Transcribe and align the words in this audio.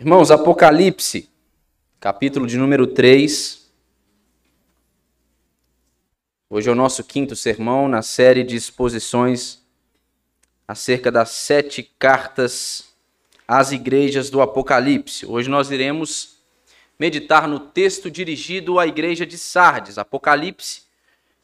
Irmãos, 0.00 0.30
Apocalipse, 0.30 1.28
capítulo 2.00 2.46
de 2.46 2.56
número 2.56 2.86
3. 2.86 3.70
Hoje 6.48 6.70
é 6.70 6.72
o 6.72 6.74
nosso 6.74 7.04
quinto 7.04 7.36
sermão 7.36 7.86
na 7.86 8.00
série 8.00 8.42
de 8.42 8.56
exposições 8.56 9.62
acerca 10.66 11.12
das 11.12 11.28
sete 11.28 11.82
cartas 11.98 12.94
às 13.46 13.72
igrejas 13.72 14.30
do 14.30 14.40
Apocalipse. 14.40 15.26
Hoje 15.26 15.50
nós 15.50 15.70
iremos 15.70 16.38
meditar 16.98 17.46
no 17.46 17.60
texto 17.60 18.10
dirigido 18.10 18.78
à 18.78 18.86
igreja 18.86 19.26
de 19.26 19.36
Sardes, 19.36 19.98
Apocalipse, 19.98 20.84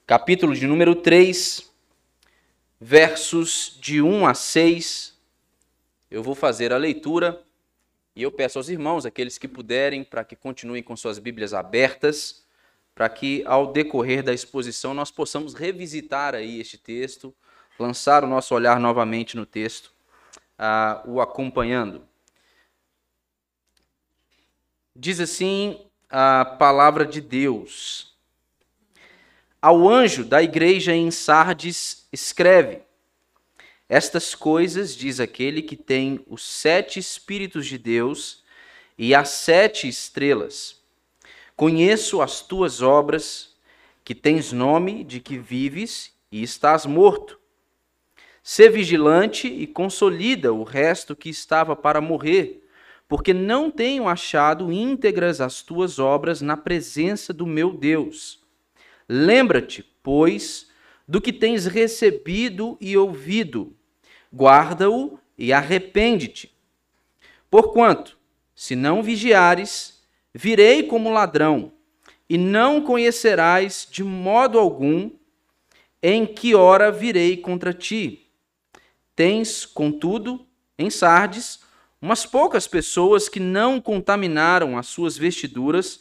capítulo 0.07 0.55
de 0.55 0.67
número 0.67 0.95
3, 0.95 1.71
versos 2.81 3.77
de 3.83 4.01
1 4.01 4.27
a 4.27 4.33
6. 4.33 5.15
Eu 6.11 6.23
vou 6.23 6.35
fazer 6.35 6.73
a 6.73 6.79
leitura 6.79 7.45
e 8.17 8.23
eu 8.23 8.33
peço 8.33 8.59
aos 8.59 8.71
irmãos, 8.71 9.05
aqueles 9.05 9.37
que 9.37 9.47
puderem, 9.47 10.03
para 10.03 10.25
que 10.25 10.35
continuem 10.35 10.83
com 10.83 10.97
suas 10.97 11.19
Bíblias 11.19 11.53
abertas, 11.53 12.47
para 12.95 13.11
que 13.11 13.45
ao 13.45 13.71
decorrer 13.71 14.23
da 14.23 14.33
exposição 14.33 14.95
nós 14.95 15.11
possamos 15.11 15.53
revisitar 15.53 16.35
aí 16.35 16.59
este 16.59 16.79
texto, 16.79 17.35
lançar 17.79 18.25
o 18.25 18.27
nosso 18.27 18.55
olhar 18.55 18.81
novamente 18.81 19.37
no 19.37 19.45
texto, 19.45 19.93
uh, 20.59 21.11
o 21.11 21.21
acompanhando. 21.21 22.09
Diz 24.95 25.21
assim 25.21 25.87
a 26.09 26.57
palavra 26.59 27.05
de 27.05 27.21
Deus. 27.21 28.17
Ao 29.61 29.87
anjo 29.87 30.25
da 30.25 30.43
igreja 30.43 30.95
em 30.95 31.11
Sardes, 31.11 32.09
escreve: 32.11 32.81
estas 33.89 34.35
coisas 34.35 34.97
diz 34.97 35.21
aquele 35.21 35.63
que 35.63 35.77
tem 35.77 36.25
os 36.27 36.43
sete 36.43 36.99
Espíritos 36.99 37.67
de 37.67 37.79
Deus 37.79 38.45
e 38.99 39.15
as 39.15 39.29
sete 39.29 39.87
estrelas. 39.87 40.81
Conheço 41.55 42.21
as 42.21 42.41
tuas 42.41 42.83
obras, 42.83 43.55
que 44.05 44.15
tens 44.15 44.53
nome 44.53 45.05
de 45.05 45.21
que 45.21 45.39
vives 45.39 46.13
e 46.31 46.43
estás 46.43 46.85
morto. 46.85 47.39
Sê 48.43 48.69
vigilante 48.69 49.49
e 49.49 49.67
consolida 49.67 50.53
o 50.53 50.63
resto 50.63 51.17
que 51.17 51.29
estava 51.29 51.75
para 51.75 52.01
morrer, 52.01 52.65
porque 53.09 53.33
não 53.33 53.71
tenho 53.71 54.09
achado 54.09 54.73
íntegras 54.73 55.41
as 55.41 55.63
tuas 55.63 55.99
obras 55.99 56.41
na 56.41 56.57
presença 56.57 57.33
do 57.33 57.47
meu 57.47 57.73
Deus. 57.73 58.41
Lembra-te, 59.09 59.83
pois, 60.03 60.66
do 61.07 61.21
que 61.21 61.33
tens 61.33 61.67
recebido 61.67 62.77
e 62.81 62.97
ouvido, 62.97 63.77
guarda-o 64.35 65.19
e 65.39 65.53
arrepende-te. 65.53 66.53
Porquanto, 67.51 68.19
se 68.55 68.75
não 68.75 69.03
vigiares, 69.03 70.03
virei 70.35 70.83
como 70.83 71.13
ladrão, 71.13 71.73
e 72.29 72.37
não 72.37 72.83
conhecerás 72.83 73.87
de 73.91 74.03
modo 74.03 74.59
algum 74.59 75.11
em 76.03 76.27
que 76.27 76.55
hora 76.55 76.91
virei 76.91 77.37
contra 77.37 77.73
ti. 77.73 78.27
Tens, 79.15 79.65
contudo, 79.65 80.45
em 80.79 80.91
Sardes, 80.91 81.61
umas 82.03 82.27
poucas 82.27 82.67
pessoas 82.67 83.29
que 83.29 83.41
não 83.41 83.81
contaminaram 83.81 84.77
as 84.77 84.87
suas 84.87 85.17
vestiduras 85.17 86.01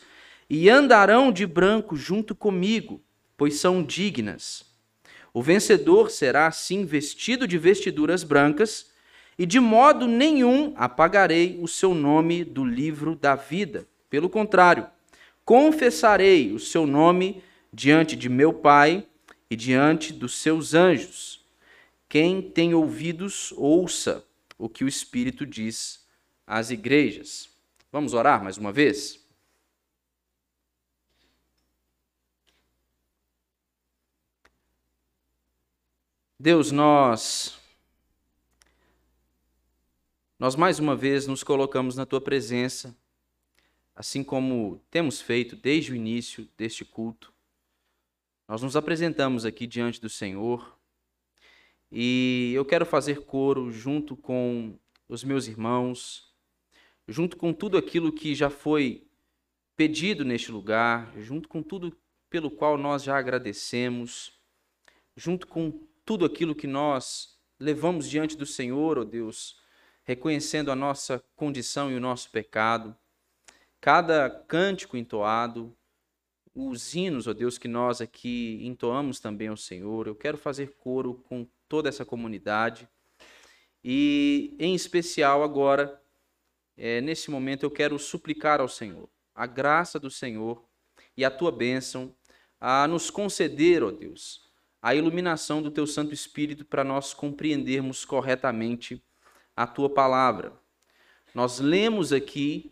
e 0.50 0.70
andarão 0.70 1.32
de 1.32 1.46
branco 1.46 1.96
junto 1.96 2.36
comigo, 2.36 3.02
pois 3.38 3.60
são 3.60 3.84
dignas. 3.84 4.75
O 5.36 5.42
vencedor 5.42 6.12
será 6.12 6.48
assim 6.48 6.86
vestido 6.86 7.46
de 7.46 7.58
vestiduras 7.58 8.24
brancas, 8.24 8.90
e 9.38 9.46
de 9.46 9.60
modo 9.60 10.08
nenhum 10.08 10.74
apagarei 10.78 11.60
o 11.62 11.68
seu 11.68 11.94
nome 11.94 12.46
do 12.46 12.64
livro 12.64 13.18
da 13.18 13.36
vida. 13.36 13.86
Pelo 14.10 14.30
contrário, 14.30 14.88
confessarei 15.44 16.54
o 16.54 16.60
seu 16.60 16.88
nome 16.88 17.44
diante 17.74 18.16
de 18.16 18.30
meu 18.30 18.54
Pai 18.54 19.06
e 19.52 19.58
diante 19.58 20.14
dos 20.14 20.36
seus 20.36 20.74
anjos. 20.74 21.46
Quem 22.08 22.42
tem 22.42 22.74
ouvidos, 22.74 23.54
ouça 23.58 24.26
o 24.58 24.70
que 24.70 24.86
o 24.86 24.88
Espírito 24.88 25.46
diz 25.46 26.06
às 26.48 26.70
igrejas. 26.70 27.50
Vamos 27.92 28.14
orar 28.14 28.42
mais 28.42 28.58
uma 28.58 28.72
vez? 28.72 29.25
Deus, 36.38 36.70
nós 36.70 37.58
nós 40.38 40.58
mais 40.58 40.80
uma 40.80 40.94
vez 40.94 41.26
nos 41.28 41.44
colocamos 41.44 41.96
na 41.96 42.06
tua 42.06 42.20
presença, 42.20 42.94
assim 43.96 44.22
como 44.22 44.82
temos 44.92 45.22
feito 45.22 45.56
desde 45.56 45.94
o 45.94 45.96
início 45.96 46.46
deste 46.58 46.84
culto. 46.84 47.34
Nós 48.50 48.62
nos 48.62 48.76
apresentamos 48.76 49.46
aqui 49.46 49.66
diante 49.66 50.02
do 50.02 50.10
Senhor 50.10 50.78
e 51.90 52.52
eu 52.54 52.66
quero 52.66 52.86
fazer 52.86 53.22
coro 53.22 53.72
junto 53.72 54.18
com 54.18 54.78
os 55.08 55.24
meus 55.24 55.48
irmãos, 55.48 56.36
junto 57.08 57.38
com 57.38 57.54
tudo 57.54 57.78
aquilo 57.78 58.12
que 58.12 58.36
já 58.36 58.50
foi 58.50 59.08
pedido 59.78 60.26
neste 60.26 60.52
lugar, 60.52 61.14
junto 61.18 61.48
com 61.48 61.64
tudo 61.64 61.98
pelo 62.30 62.52
qual 62.52 62.78
nós 62.78 63.04
já 63.04 63.18
agradecemos, 63.18 64.38
junto 65.16 65.48
com 65.48 65.85
tudo 66.06 66.24
aquilo 66.24 66.56
que 66.56 66.68
nós 66.68 67.36
levamos 67.60 68.08
diante 68.08 68.38
do 68.38 68.46
Senhor, 68.46 68.98
ó 68.98 69.02
oh 69.02 69.06
Deus, 69.06 69.60
reconhecendo 70.04 70.72
a 70.72 70.76
nossa 70.76 71.24
condição 71.36 71.92
e 71.92 71.96
o 71.96 72.00
nosso 72.00 72.30
pecado, 72.30 72.96
cada 73.82 74.30
cântico 74.30 74.96
entoado, 74.96 75.76
os 76.54 76.94
hinos, 76.94 77.28
ó 77.28 77.32
oh 77.32 77.34
Deus, 77.34 77.58
que 77.58 77.68
nós 77.68 78.02
aqui 78.02 78.60
entoamos 78.62 79.20
também 79.20 79.48
ao 79.48 79.58
Senhor, 79.58 80.08
eu 80.08 80.16
quero 80.16 80.38
fazer 80.38 80.76
coro 80.78 81.16
com 81.28 81.48
toda 81.68 81.90
essa 81.90 82.06
comunidade. 82.06 82.88
E, 83.84 84.56
em 84.60 84.74
especial, 84.74 85.44
agora, 85.44 86.02
é, 86.78 87.02
nesse 87.02 87.32
momento, 87.32 87.64
eu 87.64 87.72
quero 87.72 87.98
suplicar 87.98 88.62
ao 88.62 88.68
Senhor 88.68 89.10
a 89.34 89.46
graça 89.46 90.00
do 90.00 90.10
Senhor 90.10 90.64
e 91.18 91.26
a 91.26 91.32
tua 91.32 91.52
bênção 91.52 92.16
a 92.60 92.88
nos 92.88 93.10
conceder, 93.10 93.84
ó 93.84 93.92
Deus, 93.92 94.45
a 94.86 94.94
iluminação 94.94 95.64
do 95.64 95.72
teu 95.72 95.88
Santo 95.88 96.14
Espírito 96.14 96.64
para 96.64 96.84
nós 96.84 97.12
compreendermos 97.12 98.06
corretamente 98.06 99.04
a 99.58 99.66
tua 99.66 99.90
palavra. 99.90 100.54
Nós 101.34 101.60
lemos 101.60 102.14
aqui 102.14 102.72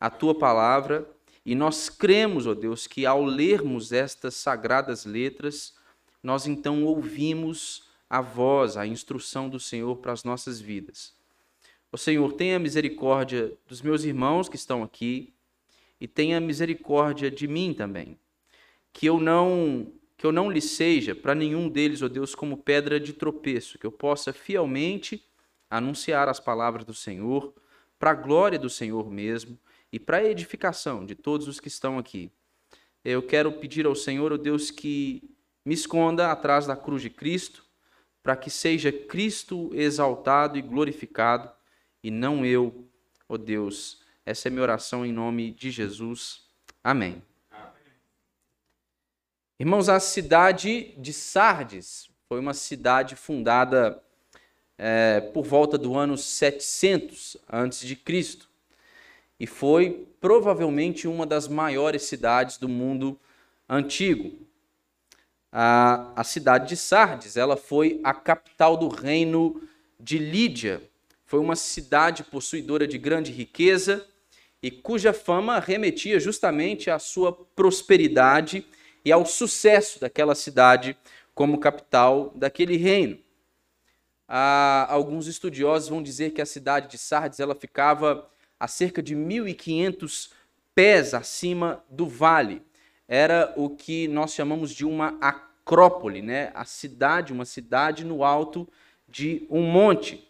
a 0.00 0.10
tua 0.10 0.36
palavra 0.36 1.08
e 1.46 1.54
nós 1.54 1.88
cremos, 1.88 2.48
ó 2.48 2.54
Deus, 2.54 2.88
que 2.88 3.06
ao 3.06 3.24
lermos 3.24 3.92
estas 3.92 4.34
sagradas 4.34 5.04
letras, 5.04 5.76
nós 6.20 6.48
então 6.48 6.82
ouvimos 6.82 7.88
a 8.10 8.20
voz, 8.20 8.76
a 8.76 8.84
instrução 8.84 9.48
do 9.48 9.60
Senhor 9.60 9.98
para 9.98 10.10
as 10.10 10.24
nossas 10.24 10.60
vidas. 10.60 11.14
Ó 11.92 11.96
Senhor, 11.96 12.32
tenha 12.32 12.58
misericórdia 12.58 13.56
dos 13.68 13.80
meus 13.82 14.02
irmãos 14.02 14.48
que 14.48 14.56
estão 14.56 14.82
aqui 14.82 15.32
e 16.00 16.08
tenha 16.08 16.40
misericórdia 16.40 17.30
de 17.30 17.46
mim 17.46 17.72
também. 17.72 18.18
Que 18.92 19.06
eu 19.06 19.20
não 19.20 19.92
que 20.22 20.26
eu 20.26 20.30
não 20.30 20.48
lhe 20.48 20.60
seja 20.60 21.16
para 21.16 21.34
nenhum 21.34 21.68
deles, 21.68 22.00
ó 22.00 22.06
Deus, 22.06 22.32
como 22.32 22.56
pedra 22.56 23.00
de 23.00 23.12
tropeço, 23.12 23.76
que 23.76 23.84
eu 23.84 23.90
possa 23.90 24.32
fielmente 24.32 25.28
anunciar 25.68 26.28
as 26.28 26.38
palavras 26.38 26.84
do 26.84 26.94
Senhor, 26.94 27.52
para 27.98 28.12
a 28.12 28.14
glória 28.14 28.56
do 28.56 28.70
Senhor 28.70 29.10
mesmo 29.10 29.58
e 29.92 29.98
para 29.98 30.18
a 30.18 30.24
edificação 30.24 31.04
de 31.04 31.16
todos 31.16 31.48
os 31.48 31.58
que 31.58 31.66
estão 31.66 31.98
aqui. 31.98 32.30
Eu 33.04 33.20
quero 33.20 33.50
pedir 33.50 33.84
ao 33.84 33.96
Senhor, 33.96 34.32
ó 34.32 34.36
Deus, 34.36 34.70
que 34.70 35.28
me 35.64 35.74
esconda 35.74 36.30
atrás 36.30 36.68
da 36.68 36.76
cruz 36.76 37.02
de 37.02 37.10
Cristo, 37.10 37.64
para 38.22 38.36
que 38.36 38.48
seja 38.48 38.92
Cristo 38.92 39.72
exaltado 39.74 40.56
e 40.56 40.62
glorificado, 40.62 41.50
e 42.00 42.12
não 42.12 42.46
eu, 42.46 42.88
ó 43.28 43.36
Deus. 43.36 44.00
Essa 44.24 44.46
é 44.46 44.50
minha 44.52 44.62
oração 44.62 45.04
em 45.04 45.10
nome 45.10 45.50
de 45.50 45.72
Jesus. 45.72 46.46
Amém. 46.84 47.20
Irmãos, 49.62 49.88
a 49.88 50.00
cidade 50.00 50.92
de 50.98 51.12
Sardes 51.12 52.10
foi 52.28 52.40
uma 52.40 52.52
cidade 52.52 53.14
fundada 53.14 54.02
é, 54.76 55.20
por 55.20 55.44
volta 55.44 55.78
do 55.78 55.96
ano 55.96 56.18
700 56.18 57.36
antes 57.48 57.86
de 57.86 57.94
Cristo 57.94 58.48
e 59.38 59.46
foi 59.46 60.08
provavelmente 60.20 61.06
uma 61.06 61.24
das 61.24 61.46
maiores 61.46 62.02
cidades 62.02 62.58
do 62.58 62.68
mundo 62.68 63.16
antigo. 63.68 64.36
A, 65.52 66.12
a 66.16 66.24
cidade 66.24 66.68
de 66.68 66.76
Sardes, 66.76 67.36
ela 67.36 67.56
foi 67.56 68.00
a 68.02 68.12
capital 68.12 68.76
do 68.76 68.88
reino 68.88 69.62
de 70.00 70.18
Lídia. 70.18 70.82
Foi 71.24 71.38
uma 71.38 71.54
cidade 71.54 72.24
possuidora 72.24 72.84
de 72.84 72.98
grande 72.98 73.30
riqueza 73.30 74.04
e 74.60 74.72
cuja 74.72 75.12
fama 75.12 75.60
remetia 75.60 76.18
justamente 76.18 76.90
à 76.90 76.98
sua 76.98 77.32
prosperidade 77.32 78.58
e 78.58 78.81
ao 79.10 79.26
sucesso 79.26 79.98
daquela 79.98 80.34
cidade 80.34 80.96
como 81.34 81.58
capital 81.58 82.30
daquele 82.36 82.76
reino. 82.76 83.18
Ah, 84.28 84.86
alguns 84.88 85.26
estudiosos 85.26 85.88
vão 85.88 86.02
dizer 86.02 86.30
que 86.30 86.40
a 86.40 86.46
cidade 86.46 86.88
de 86.88 86.98
Sardes 86.98 87.40
ela 87.40 87.54
ficava 87.54 88.30
a 88.58 88.68
cerca 88.68 89.02
de 89.02 89.16
1.500 89.16 90.30
pés 90.74 91.14
acima 91.14 91.84
do 91.90 92.06
vale. 92.06 92.62
Era 93.08 93.52
o 93.56 93.68
que 93.68 94.08
nós 94.08 94.32
chamamos 94.32 94.70
de 94.70 94.86
uma 94.86 95.18
acrópole, 95.20 96.22
né? 96.22 96.50
a 96.54 96.64
cidade, 96.64 97.32
uma 97.32 97.44
cidade 97.44 98.04
no 98.04 98.24
alto 98.24 98.68
de 99.08 99.46
um 99.50 99.62
monte. 99.62 100.26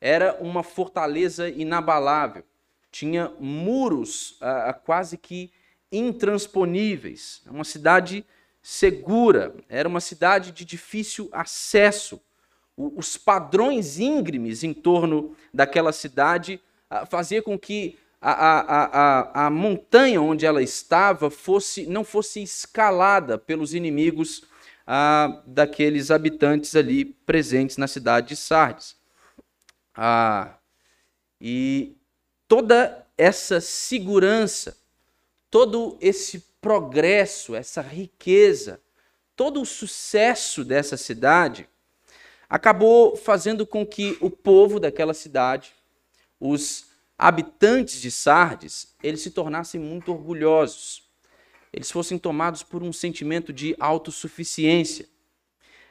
Era 0.00 0.36
uma 0.40 0.62
fortaleza 0.62 1.48
inabalável. 1.48 2.44
Tinha 2.90 3.32
muros 3.38 4.36
ah, 4.40 4.72
quase 4.72 5.18
que 5.18 5.50
intransponíveis. 5.92 7.42
Uma 7.46 7.64
cidade 7.64 8.24
segura, 8.62 9.54
era 9.68 9.88
uma 9.88 10.00
cidade 10.00 10.50
de 10.50 10.64
difícil 10.64 11.28
acesso. 11.32 12.20
os 12.76 13.18
padrões 13.18 13.98
íngremes 13.98 14.64
em 14.64 14.72
torno 14.72 15.36
daquela 15.52 15.92
cidade 15.92 16.60
ah, 16.88 17.04
fazia 17.04 17.42
com 17.42 17.58
que 17.58 17.98
a, 18.20 18.32
a, 18.32 18.84
a, 18.84 19.46
a 19.46 19.50
montanha 19.50 20.22
onde 20.22 20.46
ela 20.46 20.62
estava 20.62 21.28
fosse 21.28 21.86
não 21.86 22.04
fosse 22.04 22.40
escalada 22.40 23.36
pelos 23.36 23.74
inimigos 23.74 24.44
ah, 24.86 25.42
daqueles 25.46 26.10
habitantes 26.10 26.74
ali 26.76 27.04
presentes 27.04 27.76
na 27.76 27.88
cidade 27.88 28.28
de 28.28 28.36
Sardes. 28.36 28.96
Ah, 29.94 30.56
e 31.40 31.96
toda 32.46 33.06
essa 33.18 33.60
segurança, 33.60 34.76
todo 35.52 35.98
esse 36.00 36.46
progresso, 36.62 37.54
essa 37.54 37.82
riqueza, 37.82 38.80
todo 39.36 39.60
o 39.60 39.66
sucesso 39.66 40.64
dessa 40.64 40.96
cidade 40.96 41.68
acabou 42.48 43.14
fazendo 43.16 43.66
com 43.66 43.84
que 43.84 44.16
o 44.22 44.30
povo 44.30 44.80
daquela 44.80 45.12
cidade, 45.12 45.74
os 46.40 46.86
habitantes 47.18 48.00
de 48.00 48.10
Sardes, 48.10 48.94
eles 49.02 49.20
se 49.20 49.30
tornassem 49.30 49.78
muito 49.78 50.10
orgulhosos. 50.10 51.02
Eles 51.70 51.90
fossem 51.90 52.18
tomados 52.18 52.62
por 52.62 52.82
um 52.82 52.92
sentimento 52.92 53.52
de 53.52 53.76
autossuficiência. 53.78 55.06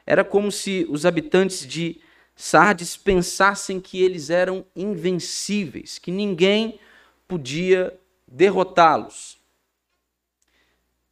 Era 0.04 0.24
como 0.24 0.50
se 0.50 0.84
os 0.90 1.06
habitantes 1.06 1.64
de 1.64 2.00
Sardes 2.34 2.96
pensassem 2.96 3.80
que 3.80 4.02
eles 4.02 4.28
eram 4.28 4.66
invencíveis, 4.74 6.00
que 6.00 6.10
ninguém 6.10 6.80
podia 7.28 7.96
derrotá-los. 8.26 9.40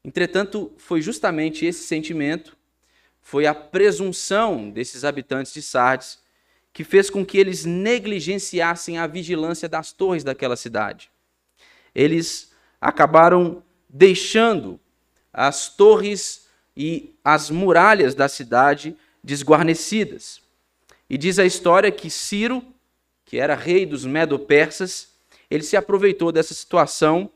Entretanto, 0.04 0.72
foi 0.78 1.02
justamente 1.02 1.66
esse 1.66 1.84
sentimento, 1.84 2.56
foi 3.20 3.46
a 3.46 3.54
presunção 3.54 4.70
desses 4.70 5.04
habitantes 5.04 5.52
de 5.52 5.62
Sardes, 5.62 6.18
que 6.72 6.84
fez 6.84 7.10
com 7.10 7.24
que 7.24 7.36
eles 7.36 7.64
negligenciassem 7.64 8.98
a 8.98 9.06
vigilância 9.06 9.68
das 9.68 9.92
torres 9.92 10.24
daquela 10.24 10.56
cidade. 10.56 11.10
Eles 11.94 12.52
acabaram 12.80 13.62
deixando 13.88 14.80
as 15.32 15.74
torres 15.74 16.46
e 16.76 17.14
as 17.24 17.50
muralhas 17.50 18.14
da 18.14 18.28
cidade 18.28 18.96
desguarnecidas. 19.22 20.40
E 21.08 21.18
diz 21.18 21.38
a 21.38 21.44
história 21.44 21.90
que 21.90 22.08
Ciro, 22.08 22.64
que 23.24 23.38
era 23.38 23.54
rei 23.54 23.84
dos 23.84 24.04
Medo-Persas, 24.04 25.10
ele 25.50 25.64
se 25.64 25.76
aproveitou 25.76 26.30
dessa 26.30 26.54
situação 26.54 27.30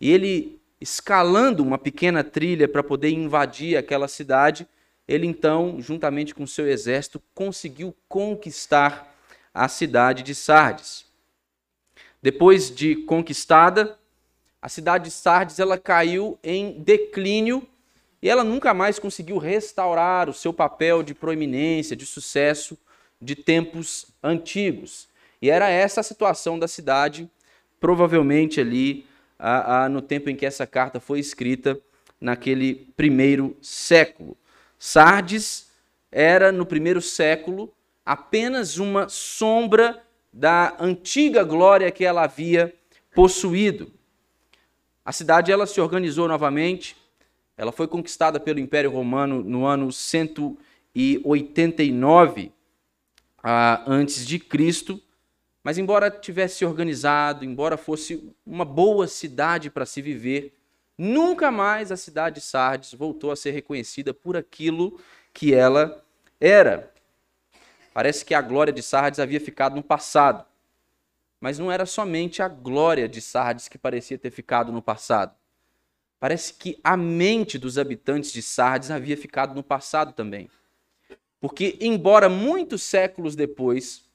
e 0.00 0.10
ele 0.10 0.57
escalando 0.80 1.62
uma 1.62 1.78
pequena 1.78 2.22
trilha 2.22 2.68
para 2.68 2.82
poder 2.82 3.10
invadir 3.10 3.76
aquela 3.76 4.08
cidade, 4.08 4.66
ele 5.06 5.26
então, 5.26 5.80
juntamente 5.80 6.34
com 6.34 6.46
seu 6.46 6.68
exército, 6.68 7.20
conseguiu 7.34 7.94
conquistar 8.08 9.14
a 9.52 9.66
cidade 9.68 10.22
de 10.22 10.34
Sardes. 10.34 11.06
Depois 12.22 12.74
de 12.74 12.96
conquistada, 12.96 13.98
a 14.60 14.68
cidade 14.68 15.04
de 15.04 15.10
Sardes 15.10 15.58
ela 15.58 15.78
caiu 15.78 16.38
em 16.42 16.80
declínio 16.82 17.66
e 18.20 18.28
ela 18.28 18.42
nunca 18.42 18.74
mais 18.74 18.98
conseguiu 18.98 19.38
restaurar 19.38 20.28
o 20.28 20.34
seu 20.34 20.52
papel 20.52 21.02
de 21.02 21.14
proeminência, 21.14 21.96
de 21.96 22.04
sucesso 22.04 22.76
de 23.20 23.34
tempos 23.34 24.06
antigos. 24.22 25.08
E 25.40 25.50
era 25.50 25.68
essa 25.68 26.00
a 26.00 26.04
situação 26.04 26.58
da 26.58 26.66
cidade, 26.66 27.30
provavelmente 27.80 28.60
ali 28.60 29.06
a, 29.38 29.84
a, 29.84 29.88
no 29.88 30.02
tempo 30.02 30.28
em 30.28 30.36
que 30.36 30.44
essa 30.44 30.66
carta 30.66 30.98
foi 30.98 31.20
escrita, 31.20 31.80
naquele 32.20 32.74
primeiro 32.96 33.56
século. 33.62 34.36
Sardes 34.78 35.70
era, 36.10 36.50
no 36.50 36.66
primeiro 36.66 37.00
século, 37.00 37.72
apenas 38.04 38.78
uma 38.78 39.08
sombra 39.08 40.02
da 40.32 40.74
antiga 40.80 41.44
glória 41.44 41.88
que 41.90 42.04
ela 42.04 42.24
havia 42.24 42.74
possuído. 43.14 43.92
A 45.04 45.12
cidade 45.12 45.52
ela 45.52 45.66
se 45.66 45.80
organizou 45.80 46.28
novamente, 46.28 46.96
ela 47.56 47.72
foi 47.72 47.88
conquistada 47.88 48.38
pelo 48.38 48.60
Império 48.60 48.90
Romano 48.90 49.42
no 49.42 49.64
ano 49.64 49.90
189 49.92 52.52
ah, 53.42 53.82
antes 53.86 54.26
de 54.26 54.38
Cristo 54.38 55.02
mas, 55.68 55.76
embora 55.76 56.10
tivesse 56.10 56.56
se 56.56 56.64
organizado, 56.64 57.44
embora 57.44 57.76
fosse 57.76 58.34
uma 58.46 58.64
boa 58.64 59.06
cidade 59.06 59.68
para 59.68 59.84
se 59.84 60.00
viver, 60.00 60.54
nunca 60.96 61.50
mais 61.50 61.92
a 61.92 61.96
cidade 61.98 62.36
de 62.36 62.40
Sardes 62.40 62.94
voltou 62.94 63.30
a 63.30 63.36
ser 63.36 63.50
reconhecida 63.50 64.14
por 64.14 64.34
aquilo 64.34 64.98
que 65.30 65.52
ela 65.52 66.02
era. 66.40 66.90
Parece 67.92 68.24
que 68.24 68.32
a 68.32 68.40
glória 68.40 68.72
de 68.72 68.82
Sardes 68.82 69.20
havia 69.20 69.38
ficado 69.38 69.76
no 69.76 69.82
passado. 69.82 70.46
Mas 71.38 71.58
não 71.58 71.70
era 71.70 71.84
somente 71.84 72.40
a 72.40 72.48
glória 72.48 73.06
de 73.06 73.20
Sardes 73.20 73.68
que 73.68 73.76
parecia 73.76 74.16
ter 74.16 74.30
ficado 74.30 74.72
no 74.72 74.80
passado. 74.80 75.36
Parece 76.18 76.54
que 76.54 76.80
a 76.82 76.96
mente 76.96 77.58
dos 77.58 77.76
habitantes 77.76 78.32
de 78.32 78.40
Sardes 78.40 78.90
havia 78.90 79.18
ficado 79.18 79.54
no 79.54 79.62
passado 79.62 80.14
também. 80.14 80.48
Porque, 81.38 81.76
embora 81.78 82.30
muitos 82.30 82.82
séculos 82.82 83.36
depois, 83.36 84.07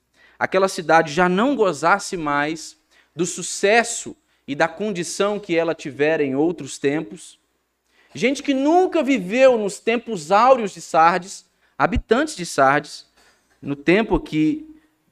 aquela 0.43 0.67
cidade 0.67 1.13
já 1.13 1.29
não 1.29 1.55
gozasse 1.55 2.17
mais 2.17 2.77
do 3.15 3.25
sucesso 3.25 4.13
e 4.45 4.53
da 4.53 4.67
condição 4.67 5.39
que 5.39 5.55
ela 5.55 5.73
tivera 5.73 6.21
em 6.21 6.35
outros 6.35 6.77
tempos. 6.77 7.39
Gente 8.13 8.43
que 8.43 8.53
nunca 8.53 9.01
viveu 9.01 9.57
nos 9.57 9.79
tempos 9.79 10.33
áureos 10.33 10.73
de 10.73 10.81
Sardes, 10.81 11.45
habitantes 11.77 12.35
de 12.35 12.45
Sardes, 12.45 13.05
no 13.61 13.73
tempo 13.73 14.19
que, 14.19 14.67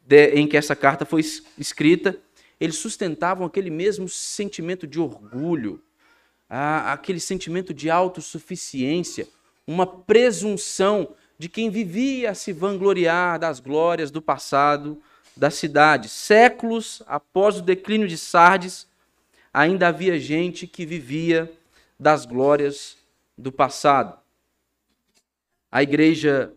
de, 0.05 0.31
em 0.31 0.45
que 0.45 0.57
essa 0.57 0.75
carta 0.75 1.05
foi 1.05 1.21
escrita, 1.57 2.19
eles 2.59 2.75
sustentavam 2.75 3.47
aquele 3.47 3.69
mesmo 3.69 4.09
sentimento 4.09 4.85
de 4.85 4.99
orgulho, 4.99 5.81
aquele 6.49 7.21
sentimento 7.21 7.73
de 7.73 7.89
autossuficiência, 7.89 9.29
uma 9.65 9.87
presunção 9.87 11.15
de 11.39 11.47
quem 11.47 11.69
vivia 11.69 12.31
a 12.31 12.35
se 12.35 12.51
vangloriar 12.51 13.39
das 13.39 13.61
glórias 13.61 14.11
do 14.11 14.21
passado 14.21 15.01
da 15.35 15.49
cidade. 15.49 16.09
Séculos 16.09 17.01
após 17.07 17.57
o 17.57 17.61
declínio 17.61 18.07
de 18.07 18.17
Sardes, 18.17 18.87
ainda 19.53 19.87
havia 19.87 20.19
gente 20.19 20.67
que 20.67 20.85
vivia 20.85 21.51
das 21.99 22.25
glórias 22.25 22.97
do 23.37 23.51
passado. 23.51 24.17
A 25.71 25.83
igreja 25.83 26.53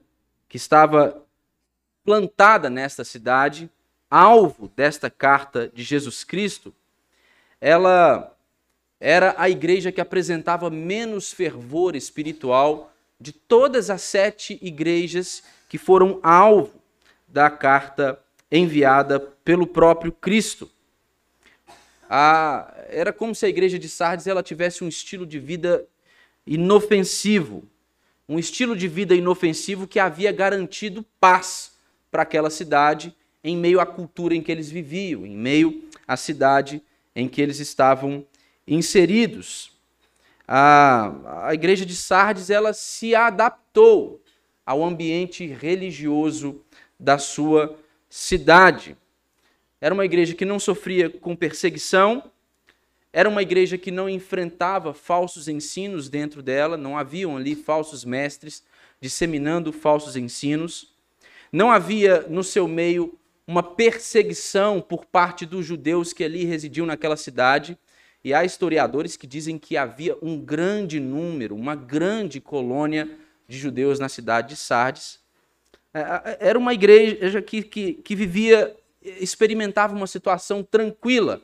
que 0.48 0.56
estava 0.56 1.22
plantada 2.04 2.68
nesta 2.68 3.04
cidade, 3.04 3.70
alvo 4.10 4.70
desta 4.76 5.10
carta 5.10 5.68
de 5.68 5.82
Jesus 5.82 6.24
Cristo, 6.24 6.74
ela 7.60 8.34
era 9.00 9.34
a 9.38 9.48
igreja 9.48 9.92
que 9.92 10.00
apresentava 10.00 10.70
menos 10.70 11.32
fervor 11.32 11.96
espiritual 11.96 12.92
de 13.20 13.32
todas 13.32 13.90
as 13.90 14.02
sete 14.02 14.58
igrejas 14.62 15.42
que 15.68 15.78
foram 15.78 16.20
alvo 16.22 16.80
da 17.26 17.50
carta 17.50 18.18
enviada 18.58 19.18
pelo 19.18 19.66
próprio 19.66 20.12
Cristo. 20.12 20.70
A, 22.08 22.72
era 22.88 23.12
como 23.12 23.34
se 23.34 23.44
a 23.44 23.48
igreja 23.48 23.78
de 23.78 23.88
Sardes 23.88 24.26
ela 24.26 24.42
tivesse 24.42 24.84
um 24.84 24.88
estilo 24.88 25.26
de 25.26 25.38
vida 25.38 25.84
inofensivo, 26.46 27.64
um 28.28 28.38
estilo 28.38 28.76
de 28.76 28.86
vida 28.86 29.14
inofensivo 29.14 29.86
que 29.86 29.98
havia 29.98 30.30
garantido 30.30 31.04
paz 31.18 31.72
para 32.10 32.22
aquela 32.22 32.50
cidade 32.50 33.14
em 33.42 33.56
meio 33.56 33.80
à 33.80 33.86
cultura 33.86 34.34
em 34.34 34.42
que 34.42 34.52
eles 34.52 34.70
viviam, 34.70 35.26
em 35.26 35.36
meio 35.36 35.82
à 36.06 36.16
cidade 36.16 36.82
em 37.14 37.28
que 37.28 37.42
eles 37.42 37.58
estavam 37.58 38.24
inseridos. 38.66 39.72
A, 40.46 41.46
a 41.48 41.54
igreja 41.54 41.84
de 41.84 41.96
Sardes 41.96 42.50
ela 42.50 42.72
se 42.72 43.14
adaptou 43.14 44.22
ao 44.64 44.84
ambiente 44.84 45.46
religioso 45.46 46.62
da 46.98 47.18
sua 47.18 47.76
cidade. 48.16 48.96
Era 49.80 49.92
uma 49.92 50.04
igreja 50.04 50.36
que 50.36 50.44
não 50.44 50.60
sofria 50.60 51.10
com 51.10 51.34
perseguição, 51.34 52.30
era 53.12 53.28
uma 53.28 53.42
igreja 53.42 53.76
que 53.76 53.90
não 53.90 54.08
enfrentava 54.08 54.94
falsos 54.94 55.48
ensinos 55.48 56.08
dentro 56.08 56.40
dela, 56.40 56.76
não 56.76 56.96
haviam 56.96 57.36
ali 57.36 57.56
falsos 57.56 58.04
mestres 58.04 58.62
disseminando 59.00 59.72
falsos 59.72 60.14
ensinos. 60.14 60.94
Não 61.50 61.72
havia 61.72 62.20
no 62.28 62.44
seu 62.44 62.68
meio 62.68 63.18
uma 63.48 63.64
perseguição 63.64 64.80
por 64.80 65.04
parte 65.04 65.44
dos 65.44 65.66
judeus 65.66 66.12
que 66.12 66.22
ali 66.22 66.44
residiam 66.44 66.86
naquela 66.86 67.16
cidade. 67.16 67.76
E 68.22 68.32
há 68.32 68.44
historiadores 68.44 69.16
que 69.16 69.26
dizem 69.26 69.58
que 69.58 69.76
havia 69.76 70.16
um 70.22 70.40
grande 70.40 71.00
número, 71.00 71.56
uma 71.56 71.74
grande 71.74 72.40
colônia 72.40 73.10
de 73.48 73.58
judeus 73.58 73.98
na 73.98 74.08
cidade 74.08 74.50
de 74.50 74.56
Sardes. 74.56 75.23
É, 75.94 76.00
é, 76.00 76.48
era 76.48 76.58
uma 76.58 76.74
igreja 76.74 77.40
que, 77.40 77.62
que, 77.62 77.94
que 77.94 78.16
vivia, 78.16 78.76
experimentava 79.00 79.94
uma 79.94 80.08
situação 80.08 80.64
tranquila, 80.64 81.40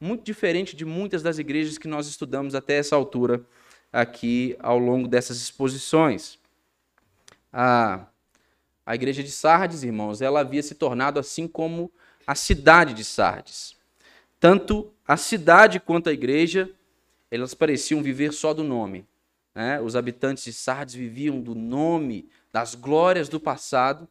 muito 0.00 0.24
diferente 0.24 0.74
de 0.74 0.86
muitas 0.86 1.22
das 1.22 1.38
igrejas 1.38 1.76
que 1.76 1.86
nós 1.86 2.06
estudamos 2.08 2.54
até 2.54 2.78
essa 2.78 2.96
altura 2.96 3.44
aqui 3.92 4.56
ao 4.58 4.78
longo 4.78 5.06
dessas 5.06 5.36
exposições. 5.36 6.38
A, 7.52 8.06
a 8.86 8.94
igreja 8.94 9.22
de 9.22 9.30
Sardes, 9.30 9.82
irmãos, 9.82 10.22
ela 10.22 10.40
havia 10.40 10.62
se 10.62 10.74
tornado 10.74 11.20
assim 11.20 11.46
como 11.46 11.92
a 12.26 12.34
cidade 12.34 12.94
de 12.94 13.04
Sardes. 13.04 13.76
Tanto 14.40 14.92
a 15.06 15.16
cidade 15.16 15.78
quanto 15.78 16.08
a 16.08 16.12
igreja, 16.12 16.70
elas 17.30 17.52
pareciam 17.52 18.02
viver 18.02 18.32
só 18.32 18.54
do 18.54 18.64
nome. 18.64 19.06
Né? 19.54 19.80
Os 19.80 19.94
habitantes 19.94 20.44
de 20.44 20.52
Sardes 20.52 20.94
viviam 20.94 21.40
do 21.40 21.54
nome, 21.54 22.28
das 22.52 22.74
glórias 22.74 23.28
do 23.28 23.40
passado, 23.40 24.06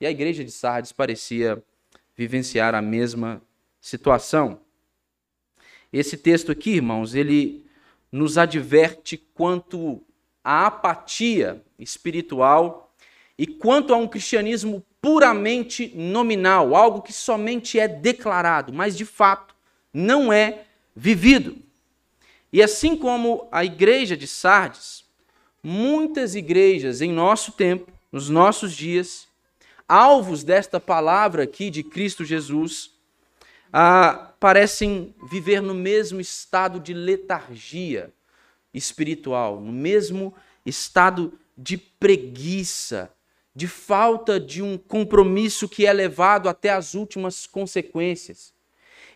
e 0.00 0.06
a 0.06 0.10
igreja 0.10 0.44
de 0.44 0.50
Sardes 0.50 0.92
parecia 0.92 1.62
vivenciar 2.14 2.74
a 2.74 2.82
mesma 2.82 3.42
situação. 3.80 4.60
Esse 5.92 6.16
texto 6.16 6.52
aqui, 6.52 6.72
irmãos, 6.72 7.14
ele 7.14 7.64
nos 8.12 8.36
adverte 8.36 9.16
quanto 9.16 10.02
à 10.44 10.66
apatia 10.66 11.62
espiritual 11.78 12.94
e 13.38 13.46
quanto 13.46 13.94
a 13.94 13.96
um 13.96 14.06
cristianismo 14.06 14.84
puramente 15.00 15.92
nominal, 15.94 16.74
algo 16.74 17.00
que 17.00 17.12
somente 17.12 17.78
é 17.78 17.86
declarado, 17.86 18.72
mas 18.72 18.96
de 18.96 19.04
fato 19.04 19.54
não 19.92 20.32
é 20.32 20.64
vivido. 20.94 21.56
E 22.52 22.62
assim 22.62 22.96
como 22.96 23.48
a 23.50 23.64
igreja 23.64 24.16
de 24.16 24.26
Sardes, 24.26 25.05
muitas 25.66 26.36
igrejas 26.36 27.02
em 27.02 27.10
nosso 27.10 27.50
tempo, 27.50 27.90
nos 28.12 28.28
nossos 28.28 28.72
dias, 28.72 29.26
alvos 29.88 30.44
desta 30.44 30.78
palavra 30.78 31.42
aqui 31.42 31.70
de 31.70 31.82
Cristo 31.82 32.24
Jesus, 32.24 32.92
ah, 33.72 34.32
parecem 34.38 35.12
viver 35.28 35.60
no 35.60 35.74
mesmo 35.74 36.20
estado 36.20 36.78
de 36.78 36.94
letargia 36.94 38.12
espiritual, 38.72 39.60
no 39.60 39.72
mesmo 39.72 40.32
estado 40.64 41.32
de 41.58 41.76
preguiça, 41.76 43.10
de 43.52 43.66
falta 43.66 44.38
de 44.38 44.62
um 44.62 44.78
compromisso 44.78 45.68
que 45.68 45.84
é 45.84 45.92
levado 45.92 46.48
até 46.48 46.70
as 46.70 46.94
últimas 46.94 47.44
consequências. 47.44 48.54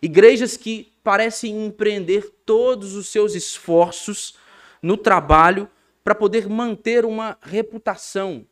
Igrejas 0.01 0.57
que 0.57 0.91
parecem 1.01 1.65
empreender 1.65 2.29
todos 2.45 2.93
os 2.93 3.07
seus 3.07 3.35
esforços 3.35 4.35
no 4.81 4.97
trabalho 4.97 5.69
para 6.03 6.15
poder 6.15 6.49
manter 6.49 7.05
uma 7.05 7.37
reputação, 7.41 8.45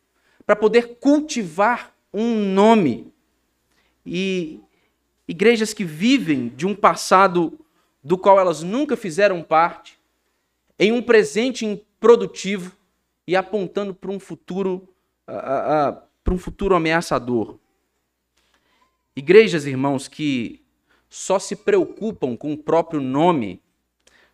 para 0.45 0.55
poder 0.55 0.97
cultivar 0.99 1.93
um 2.13 2.35
nome. 2.35 3.13
E 4.05 4.59
igrejas 5.27 5.73
que 5.73 5.83
vivem 5.83 6.49
de 6.49 6.65
um 6.65 6.75
passado 6.75 7.59
do 8.03 8.17
qual 8.17 8.39
elas 8.39 8.63
nunca 8.63 8.95
fizeram 8.95 9.43
parte, 9.43 9.99
em 10.77 10.91
um 10.91 11.01
presente 11.01 11.65
improdutivo 11.65 12.75
e 13.27 13.35
apontando 13.35 13.93
para 13.93 14.11
um 14.11 14.19
futuro 14.19 14.87
uh, 15.27 15.31
uh, 15.31 15.89
uh, 15.93 16.01
para 16.23 16.33
um 16.33 16.37
futuro 16.37 16.75
ameaçador. 16.75 17.59
Igrejas, 19.15 19.65
irmãos, 19.65 20.07
que 20.07 20.63
só 21.09 21.39
se 21.39 21.55
preocupam 21.55 22.37
com 22.37 22.53
o 22.53 22.57
próprio 22.57 23.01
nome, 23.01 23.61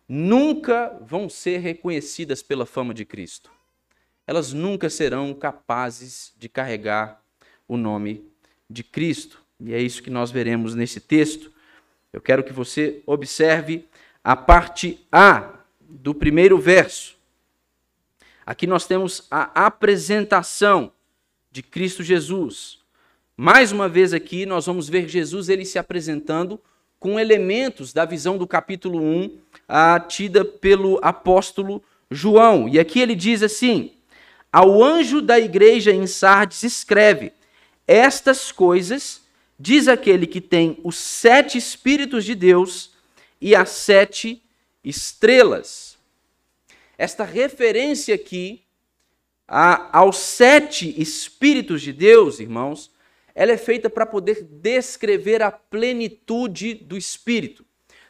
nunca 0.08 0.96
vão 1.00 1.28
ser 1.28 1.58
reconhecidas 1.58 2.42
pela 2.42 2.66
fama 2.66 2.94
de 2.94 3.04
Cristo. 3.04 3.50
Elas 4.26 4.52
nunca 4.52 4.90
serão 4.90 5.32
capazes 5.34 6.32
de 6.38 6.48
carregar 6.48 7.22
o 7.68 7.76
nome 7.76 8.24
de 8.68 8.82
Cristo. 8.82 9.40
E 9.60 9.72
é 9.72 9.80
isso 9.80 10.02
que 10.02 10.10
nós 10.10 10.30
veremos 10.30 10.74
nesse 10.74 11.00
texto. 11.00 11.52
Eu 12.12 12.20
quero 12.20 12.42
que 12.44 12.52
você 12.52 13.02
observe 13.06 13.86
a 14.22 14.34
parte 14.34 15.06
A 15.10 15.54
do 15.80 16.14
primeiro 16.14 16.58
verso. 16.58 17.16
Aqui 18.44 18.66
nós 18.66 18.86
temos 18.86 19.26
a 19.30 19.66
apresentação 19.66 20.92
de 21.50 21.62
Cristo 21.62 22.02
Jesus. 22.02 22.78
Mais 23.36 23.72
uma 23.72 23.88
vez 23.88 24.12
aqui 24.12 24.46
nós 24.46 24.66
vamos 24.66 24.88
ver 24.88 25.08
Jesus 25.08 25.48
ele 25.48 25.64
se 25.64 25.78
apresentando 25.78 26.60
com 27.06 27.20
elementos 27.20 27.92
da 27.92 28.04
visão 28.04 28.36
do 28.36 28.48
capítulo 28.48 29.00
1, 29.00 29.38
a 29.68 30.00
tida 30.00 30.44
pelo 30.44 30.98
apóstolo 31.00 31.80
João. 32.10 32.68
E 32.68 32.80
aqui 32.80 32.98
ele 32.98 33.14
diz 33.14 33.44
assim: 33.44 33.92
Ao 34.52 34.82
anjo 34.82 35.22
da 35.22 35.38
igreja 35.38 35.92
em 35.92 36.04
Sardes 36.08 36.64
escreve: 36.64 37.32
Estas 37.86 38.50
coisas 38.50 39.20
diz 39.56 39.86
aquele 39.86 40.26
que 40.26 40.40
tem 40.40 40.80
os 40.82 40.96
sete 40.96 41.56
espíritos 41.56 42.24
de 42.24 42.34
Deus 42.34 42.90
e 43.40 43.54
as 43.54 43.68
sete 43.68 44.42
estrelas. 44.82 45.96
Esta 46.98 47.22
referência 47.22 48.16
aqui 48.16 48.62
a, 49.46 49.96
aos 50.00 50.16
sete 50.16 50.92
Espíritos 51.00 51.82
de 51.82 51.92
Deus, 51.92 52.40
irmãos, 52.40 52.90
ela 53.36 53.52
é 53.52 53.58
feita 53.58 53.90
para 53.90 54.06
poder 54.06 54.42
descrever 54.50 55.42
a 55.42 55.50
plenitude 55.50 56.72
do 56.72 56.96
Espírito. 56.96 57.66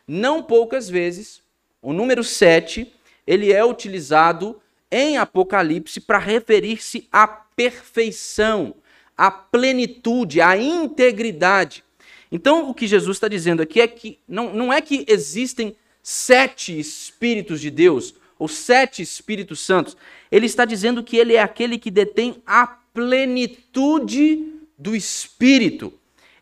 Não 0.07 0.41
poucas 0.41 0.89
vezes, 0.89 1.43
o 1.83 1.93
número 1.93 2.23
sete, 2.23 2.95
ele 3.27 3.53
é 3.53 3.65
utilizado 3.65 4.63
em 4.89 5.19
Apocalipse 5.19 6.01
para 6.01 6.19
referir-se 6.19 7.09
à 7.11 7.27
perfeição, 7.27 8.77
à 9.17 9.29
plenitude, 9.29 10.41
à 10.41 10.57
integridade. 10.57 11.83
Então, 12.31 12.71
o 12.71 12.75
que 12.75 12.87
Jesus 12.87 13.17
está 13.17 13.27
dizendo 13.27 13.61
aqui 13.61 13.81
é 13.81 13.89
que 13.89 14.21
não, 14.29 14.55
não 14.55 14.73
é 14.73 14.81
que 14.81 15.05
existem 15.09 15.75
sete 16.01 16.79
Espíritos 16.79 17.61
de 17.61 17.71
Deus, 17.71 18.15
os 18.39 18.53
sete 18.53 19.03
Espíritos 19.03 19.59
Santos, 19.59 19.97
ele 20.31 20.47
está 20.47 20.65
dizendo 20.65 21.03
que 21.03 21.17
ele 21.17 21.35
é 21.35 21.43
aquele 21.43 21.79
que 21.79 21.91
detém 21.91 22.41
a 22.47 22.65
plenitude 22.95 24.56
do 24.79 24.95
Espírito. 24.95 25.93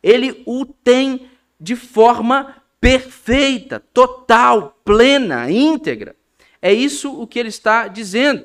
Ele 0.03 0.43
o 0.47 0.65
tem 0.65 1.31
de 1.61 1.77
forma 1.77 2.63
perfeita, 2.81 3.81
total, 3.93 4.79
plena, 4.85 5.51
íntegra. 5.51 6.15
É 6.61 6.73
isso 6.73 7.21
o 7.21 7.27
que 7.27 7.39
ele 7.39 7.49
está 7.49 7.89
dizendo. 7.89 8.45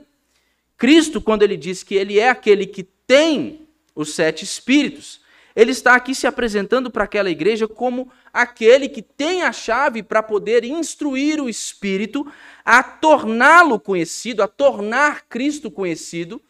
Cristo, 0.77 1.21
quando 1.21 1.43
ele 1.43 1.57
diz 1.57 1.83
que 1.83 1.95
ele 1.95 2.19
é 2.19 2.29
aquele 2.29 2.65
que 2.65 2.83
tem 2.83 3.67
os 3.93 4.13
sete 4.13 4.45
Espíritos, 4.45 5.19
ele 5.55 5.71
está 5.71 5.95
aqui 5.95 6.15
se 6.15 6.25
apresentando 6.25 6.89
para 6.89 7.03
aquela 7.03 7.29
igreja 7.29 7.67
como 7.67 8.09
aquele 8.31 8.87
que 8.87 9.01
tem 9.01 9.41
a 9.41 9.51
chave 9.51 10.01
para 10.01 10.23
poder 10.23 10.63
instruir 10.63 11.41
o 11.41 11.49
Espírito 11.49 12.25
a 12.63 12.81
torná-lo 12.81 13.77
conhecido, 13.77 14.41
a 14.41 14.47
tornar 14.47 15.27
Cristo 15.27 15.69
conhecido, 15.69 16.41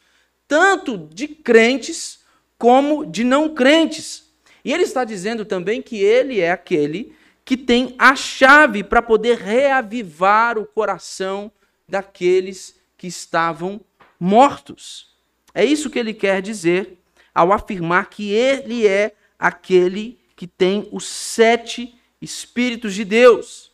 tanto 0.47 0.97
de 1.11 1.27
crentes 1.27 2.18
como 2.59 3.05
de 3.05 3.23
não 3.23 3.55
crentes. 3.55 4.29
E 4.63 4.71
ele 4.71 4.83
está 4.83 5.03
dizendo 5.03 5.45
também 5.45 5.81
que 5.81 5.97
ele 6.03 6.41
é 6.41 6.51
aquele 6.51 7.15
que 7.45 7.57
tem 7.57 7.95
a 7.97 8.15
chave 8.15 8.83
para 8.83 9.01
poder 9.01 9.39
reavivar 9.39 10.59
o 10.59 10.65
coração 10.65 11.51
daqueles 11.87 12.79
que 12.95 13.07
estavam 13.07 13.81
mortos. 14.19 15.15
É 15.55 15.65
isso 15.65 15.89
que 15.89 15.97
ele 15.97 16.13
quer 16.13 16.41
dizer 16.41 16.99
ao 17.33 17.51
afirmar 17.51 18.09
que 18.09 18.31
ele 18.31 18.85
é 18.85 19.15
aquele 19.39 20.19
que 20.35 20.45
tem 20.45 20.87
os 20.91 21.05
sete 21.05 21.95
Espíritos 22.21 22.93
de 22.93 23.05
Deus. 23.05 23.71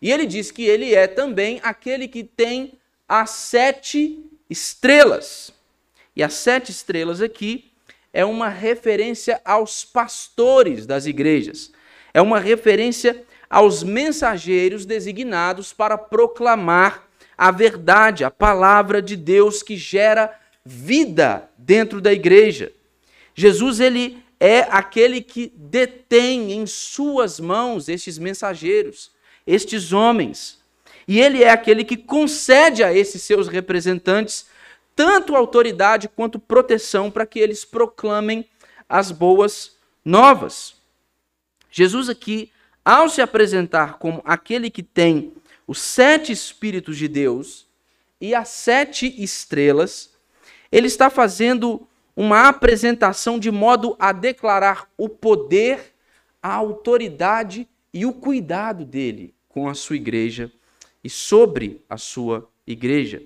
E 0.00 0.12
ele 0.12 0.24
diz 0.24 0.52
que 0.52 0.62
ele 0.62 0.94
é 0.94 1.08
também 1.08 1.60
aquele 1.62 2.06
que 2.06 2.22
tem 2.22 2.78
as 3.08 3.30
sete 3.30 4.24
estrelas. 4.48 5.52
E 6.14 6.22
as 6.22 6.34
sete 6.34 6.70
estrelas 6.70 7.20
aqui 7.20 7.69
é 8.12 8.24
uma 8.24 8.48
referência 8.48 9.40
aos 9.44 9.84
pastores 9.84 10.86
das 10.86 11.06
igrejas. 11.06 11.70
É 12.12 12.20
uma 12.20 12.40
referência 12.40 13.24
aos 13.48 13.82
mensageiros 13.82 14.84
designados 14.84 15.72
para 15.72 15.96
proclamar 15.96 17.08
a 17.36 17.50
verdade, 17.50 18.24
a 18.24 18.30
palavra 18.30 19.00
de 19.00 19.16
Deus 19.16 19.62
que 19.62 19.76
gera 19.76 20.38
vida 20.64 21.48
dentro 21.56 22.00
da 22.00 22.12
igreja. 22.12 22.72
Jesus 23.34 23.80
ele 23.80 24.22
é 24.38 24.60
aquele 24.70 25.20
que 25.20 25.52
detém 25.56 26.52
em 26.52 26.66
suas 26.66 27.40
mãos 27.40 27.88
estes 27.88 28.18
mensageiros, 28.18 29.10
estes 29.46 29.92
homens. 29.92 30.58
E 31.06 31.20
ele 31.20 31.42
é 31.42 31.50
aquele 31.50 31.84
que 31.84 31.96
concede 31.96 32.84
a 32.84 32.92
esses 32.92 33.22
seus 33.22 33.48
representantes 33.48 34.46
tanto 34.94 35.36
autoridade 35.36 36.08
quanto 36.08 36.38
proteção 36.38 37.10
para 37.10 37.26
que 37.26 37.38
eles 37.38 37.64
proclamem 37.64 38.46
as 38.88 39.10
boas 39.10 39.76
novas. 40.04 40.74
Jesus 41.70 42.08
aqui, 42.08 42.50
ao 42.84 43.08
se 43.08 43.22
apresentar 43.22 43.98
como 43.98 44.20
aquele 44.24 44.70
que 44.70 44.82
tem 44.82 45.32
os 45.66 45.78
sete 45.78 46.32
Espíritos 46.32 46.96
de 46.96 47.06
Deus 47.06 47.66
e 48.20 48.34
as 48.34 48.48
sete 48.48 49.22
estrelas, 49.22 50.12
ele 50.70 50.86
está 50.86 51.08
fazendo 51.08 51.86
uma 52.16 52.48
apresentação 52.48 53.38
de 53.38 53.50
modo 53.50 53.96
a 53.98 54.12
declarar 54.12 54.88
o 54.96 55.08
poder, 55.08 55.94
a 56.42 56.52
autoridade 56.52 57.68
e 57.94 58.04
o 58.04 58.12
cuidado 58.12 58.84
dele 58.84 59.34
com 59.48 59.68
a 59.68 59.74
sua 59.74 59.96
igreja 59.96 60.50
e 61.02 61.08
sobre 61.08 61.82
a 61.88 61.96
sua 61.96 62.48
igreja. 62.66 63.22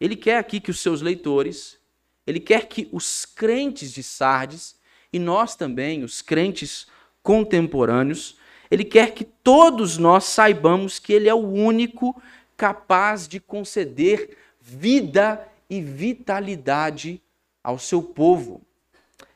Ele 0.00 0.16
quer 0.16 0.38
aqui 0.38 0.60
que 0.60 0.70
os 0.70 0.80
seus 0.80 1.00
leitores, 1.00 1.78
ele 2.26 2.40
quer 2.40 2.66
que 2.66 2.88
os 2.92 3.24
crentes 3.24 3.92
de 3.92 4.02
Sardes 4.02 4.76
e 5.12 5.18
nós 5.18 5.54
também, 5.54 6.04
os 6.04 6.20
crentes 6.20 6.86
contemporâneos, 7.22 8.36
ele 8.70 8.84
quer 8.84 9.12
que 9.12 9.24
todos 9.24 9.96
nós 9.96 10.24
saibamos 10.24 10.98
que 10.98 11.12
Ele 11.12 11.28
é 11.28 11.34
o 11.34 11.38
único 11.48 12.20
capaz 12.56 13.28
de 13.28 13.38
conceder 13.38 14.36
vida 14.60 15.46
e 15.68 15.80
vitalidade 15.80 17.22
ao 17.62 17.78
seu 17.78 18.02
povo. 18.02 18.62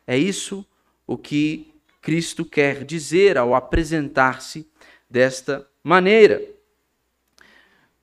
É 0.07 0.17
isso 0.17 0.67
o 1.07 1.17
que 1.17 1.73
Cristo 2.00 2.45
quer 2.45 2.85
dizer 2.85 3.37
ao 3.37 3.55
apresentar-se 3.55 4.67
desta 5.09 5.67
maneira. 5.83 6.43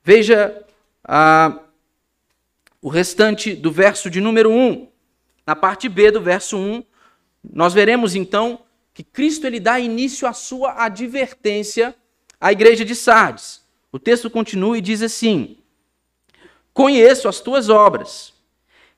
Veja 0.02 0.64
ah, 1.04 1.60
o 2.80 2.88
restante 2.88 3.54
do 3.54 3.70
verso 3.70 4.08
de 4.10 4.20
número 4.20 4.50
1. 4.50 4.88
Na 5.46 5.56
parte 5.56 5.88
B 5.88 6.10
do 6.10 6.20
verso 6.20 6.56
1, 6.56 6.84
nós 7.52 7.72
veremos 7.72 8.14
então 8.14 8.60
que 8.92 9.02
Cristo 9.02 9.46
ele 9.46 9.60
dá 9.60 9.78
início 9.78 10.26
à 10.26 10.32
sua 10.32 10.84
advertência 10.84 11.94
à 12.40 12.52
igreja 12.52 12.84
de 12.84 12.94
Sardes. 12.94 13.62
O 13.90 13.98
texto 13.98 14.30
continua 14.30 14.76
e 14.78 14.80
diz 14.80 15.02
assim: 15.02 15.58
Conheço 16.72 17.28
as 17.28 17.40
tuas 17.40 17.68
obras, 17.68 18.34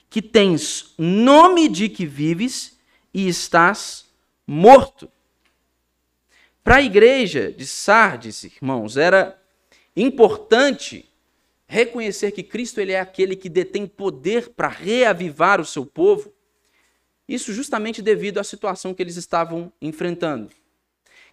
que 0.08 0.20
tens 0.20 0.94
nome 0.98 1.68
de 1.68 1.88
que 1.88 2.04
vives 2.04 2.78
e 3.14 3.28
estás 3.28 4.06
morto. 4.46 5.10
Para 6.62 6.76
a 6.76 6.82
igreja 6.82 7.50
de 7.50 7.66
Sardes, 7.66 8.44
irmãos, 8.44 8.96
era 8.96 9.40
importante 9.96 11.09
reconhecer 11.70 12.32
que 12.32 12.42
Cristo 12.42 12.80
ele 12.80 12.92
é 12.92 13.00
aquele 13.00 13.36
que 13.36 13.48
detém 13.48 13.86
poder 13.86 14.50
para 14.50 14.68
reavivar 14.68 15.60
o 15.60 15.64
seu 15.64 15.86
povo 15.86 16.32
isso 17.30 17.52
justamente 17.52 18.02
devido 18.02 18.38
à 18.38 18.44
situação 18.44 18.92
que 18.92 19.00
eles 19.00 19.16
estavam 19.16 19.72
enfrentando. 19.80 20.50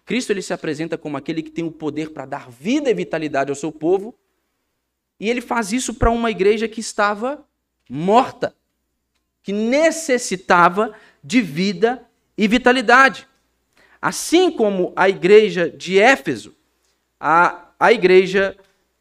Cristo 0.04 0.30
ele 0.30 0.40
se 0.40 0.52
apresenta 0.52 0.96
como 0.96 1.16
aquele 1.16 1.42
que 1.42 1.50
tem 1.50 1.64
o 1.64 1.72
poder 1.72 2.10
para 2.10 2.24
dar 2.24 2.48
vida 2.48 2.88
e 2.88 2.94
vitalidade 2.94 3.50
ao 3.50 3.56
seu 3.56 3.72
povo, 3.72 4.14
e 5.18 5.28
ele 5.28 5.40
faz 5.40 5.72
isso 5.72 5.92
para 5.92 6.08
uma 6.08 6.30
igreja 6.30 6.68
que 6.68 6.78
estava 6.78 7.44
morta, 7.90 8.54
que 9.42 9.52
necessitava 9.52 10.94
de 11.22 11.42
vida 11.42 12.06
e 12.36 12.46
vitalidade. 12.46 13.26
Assim 14.00 14.52
como 14.52 14.92
a 14.94 15.08
igreja 15.08 15.68
de 15.68 15.98
Éfeso, 15.98 16.54
a, 17.18 17.72
a 17.80 17.92
igreja 17.92 18.56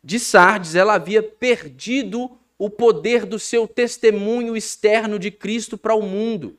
de 0.08 0.22
Sardes, 0.22 0.74
ela 0.74 0.94
havia 0.94 1.22
perdido 1.22 2.32
o 2.58 2.70
poder 2.70 3.26
do 3.26 3.38
seu 3.38 3.68
testemunho 3.68 4.56
externo 4.56 5.20
de 5.20 5.30
Cristo 5.30 5.78
para 5.78 5.94
o 5.94 6.02
mundo. 6.02 6.58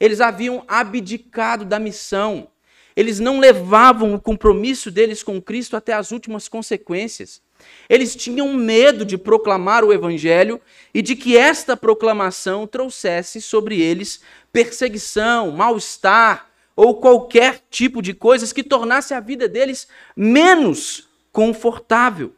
Eles 0.00 0.20
haviam 0.20 0.64
abdicado 0.66 1.64
da 1.64 1.78
missão. 1.78 2.48
Eles 2.96 3.20
não 3.20 3.38
levavam 3.38 4.12
o 4.12 4.20
compromisso 4.20 4.90
deles 4.90 5.22
com 5.22 5.40
Cristo 5.40 5.76
até 5.76 5.92
as 5.92 6.10
últimas 6.10 6.48
consequências. 6.48 7.40
Eles 7.88 8.16
tinham 8.16 8.52
medo 8.52 9.04
de 9.04 9.16
proclamar 9.16 9.84
o 9.84 9.92
evangelho 9.92 10.60
e 10.92 11.00
de 11.00 11.14
que 11.14 11.36
esta 11.36 11.76
proclamação 11.76 12.66
trouxesse 12.66 13.40
sobre 13.40 13.80
eles 13.80 14.22
perseguição, 14.52 15.52
mal-estar 15.52 16.50
ou 16.74 16.96
qualquer 16.96 17.62
tipo 17.70 18.02
de 18.02 18.12
coisas 18.12 18.52
que 18.52 18.64
tornasse 18.64 19.14
a 19.14 19.20
vida 19.20 19.48
deles 19.48 19.86
menos 20.16 21.08
confortável. 21.30 22.34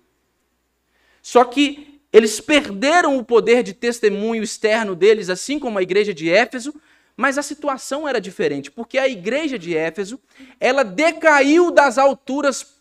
Só 1.24 1.42
que 1.42 2.02
eles 2.12 2.38
perderam 2.38 3.16
o 3.16 3.24
poder 3.24 3.62
de 3.62 3.72
testemunho 3.72 4.42
externo 4.42 4.94
deles, 4.94 5.30
assim 5.30 5.58
como 5.58 5.78
a 5.78 5.82
igreja 5.82 6.12
de 6.12 6.28
Éfeso, 6.28 6.74
mas 7.16 7.38
a 7.38 7.42
situação 7.42 8.06
era 8.06 8.20
diferente, 8.20 8.70
porque 8.70 8.98
a 8.98 9.08
igreja 9.08 9.58
de 9.58 9.74
Éfeso, 9.74 10.20
ela 10.60 10.84
decaiu 10.84 11.70
das 11.70 11.96
alturas 11.96 12.74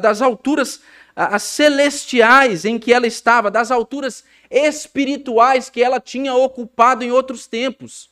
das 0.00 0.22
alturas 0.22 0.80
as 1.16 1.42
celestiais 1.42 2.64
em 2.64 2.78
que 2.78 2.92
ela 2.92 3.06
estava, 3.06 3.50
das 3.50 3.70
alturas 3.70 4.24
espirituais 4.50 5.70
que 5.70 5.82
ela 5.82 6.00
tinha 6.00 6.34
ocupado 6.34 7.04
em 7.04 7.10
outros 7.12 7.46
tempos. 7.46 8.10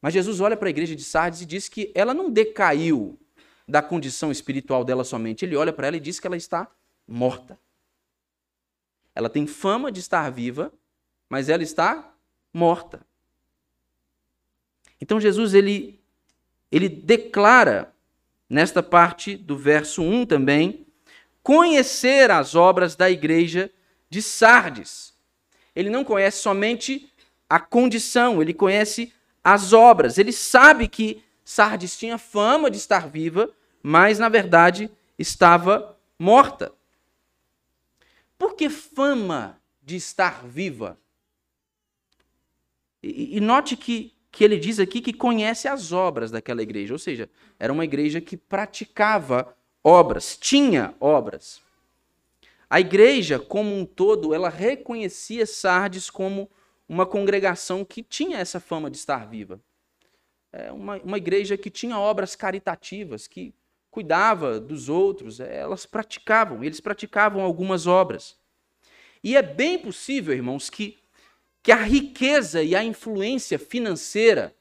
Mas 0.00 0.14
Jesus 0.14 0.40
olha 0.40 0.56
para 0.56 0.68
a 0.68 0.70
igreja 0.70 0.96
de 0.96 1.02
Sardes 1.04 1.40
e 1.40 1.46
diz 1.46 1.68
que 1.68 1.92
ela 1.94 2.12
não 2.12 2.30
decaiu 2.30 3.18
da 3.68 3.80
condição 3.80 4.32
espiritual 4.32 4.84
dela 4.84 5.04
somente. 5.04 5.44
Ele 5.44 5.56
olha 5.56 5.72
para 5.72 5.88
ela 5.88 5.96
e 5.96 6.00
diz 6.00 6.18
que 6.18 6.26
ela 6.26 6.36
está 6.36 6.68
morta. 7.06 7.58
Ela 9.14 9.28
tem 9.28 9.46
fama 9.46 9.92
de 9.92 10.00
estar 10.00 10.30
viva, 10.30 10.72
mas 11.28 11.48
ela 11.48 11.62
está 11.62 12.14
morta. 12.52 13.04
Então 15.00 15.20
Jesus 15.20 15.54
ele 15.54 16.00
ele 16.70 16.88
declara 16.88 17.92
nesta 18.48 18.82
parte 18.82 19.36
do 19.36 19.56
verso 19.56 20.02
1 20.02 20.24
também 20.24 20.86
conhecer 21.42 22.30
as 22.30 22.54
obras 22.54 22.96
da 22.96 23.10
igreja 23.10 23.70
de 24.08 24.22
Sardes. 24.22 25.12
Ele 25.74 25.90
não 25.90 26.04
conhece 26.04 26.38
somente 26.38 27.10
a 27.48 27.60
condição, 27.60 28.40
ele 28.40 28.54
conhece 28.54 29.12
as 29.44 29.72
obras. 29.72 30.16
Ele 30.16 30.32
sabe 30.32 30.88
que 30.88 31.22
Sardes 31.44 31.98
tinha 31.98 32.16
fama 32.16 32.70
de 32.70 32.78
estar 32.78 33.08
viva, 33.08 33.50
mas 33.82 34.18
na 34.18 34.28
verdade 34.28 34.90
estava 35.18 35.98
morta. 36.18 36.72
Por 38.42 38.56
que 38.56 38.68
fama 38.68 39.62
de 39.80 39.94
estar 39.94 40.44
viva? 40.44 40.98
E, 43.00 43.36
e 43.36 43.40
note 43.40 43.76
que 43.76 44.12
que 44.32 44.42
ele 44.42 44.58
diz 44.58 44.80
aqui 44.80 45.00
que 45.00 45.12
conhece 45.12 45.68
as 45.68 45.92
obras 45.92 46.32
daquela 46.32 46.60
igreja, 46.60 46.92
ou 46.92 46.98
seja, 46.98 47.30
era 47.56 47.72
uma 47.72 47.84
igreja 47.84 48.20
que 48.20 48.36
praticava 48.36 49.56
obras, 49.84 50.36
tinha 50.36 50.92
obras. 50.98 51.62
A 52.68 52.80
igreja, 52.80 53.38
como 53.38 53.72
um 53.76 53.86
todo, 53.86 54.34
ela 54.34 54.48
reconhecia 54.48 55.46
Sardes 55.46 56.10
como 56.10 56.50
uma 56.88 57.06
congregação 57.06 57.84
que 57.84 58.02
tinha 58.02 58.38
essa 58.38 58.58
fama 58.58 58.90
de 58.90 58.96
estar 58.96 59.24
viva. 59.24 59.60
É 60.50 60.72
uma, 60.72 60.96
uma 60.96 61.16
igreja 61.16 61.56
que 61.56 61.70
tinha 61.70 61.96
obras 61.96 62.34
caritativas, 62.34 63.28
que 63.28 63.54
cuidava 63.92 64.58
dos 64.58 64.88
outros, 64.88 65.38
é, 65.38 65.58
elas 65.58 65.86
praticavam, 65.86 66.64
eles 66.64 66.80
praticavam 66.80 67.42
algumas 67.42 67.86
obras. 67.86 68.36
E 69.22 69.36
é 69.36 69.42
bem 69.42 69.78
possível, 69.78 70.34
irmãos, 70.34 70.68
que 70.68 71.00
que 71.62 71.70
a 71.70 71.76
riqueza 71.76 72.62
e 72.62 72.74
a 72.74 72.82
influência 72.82 73.58
financeira 73.58 74.54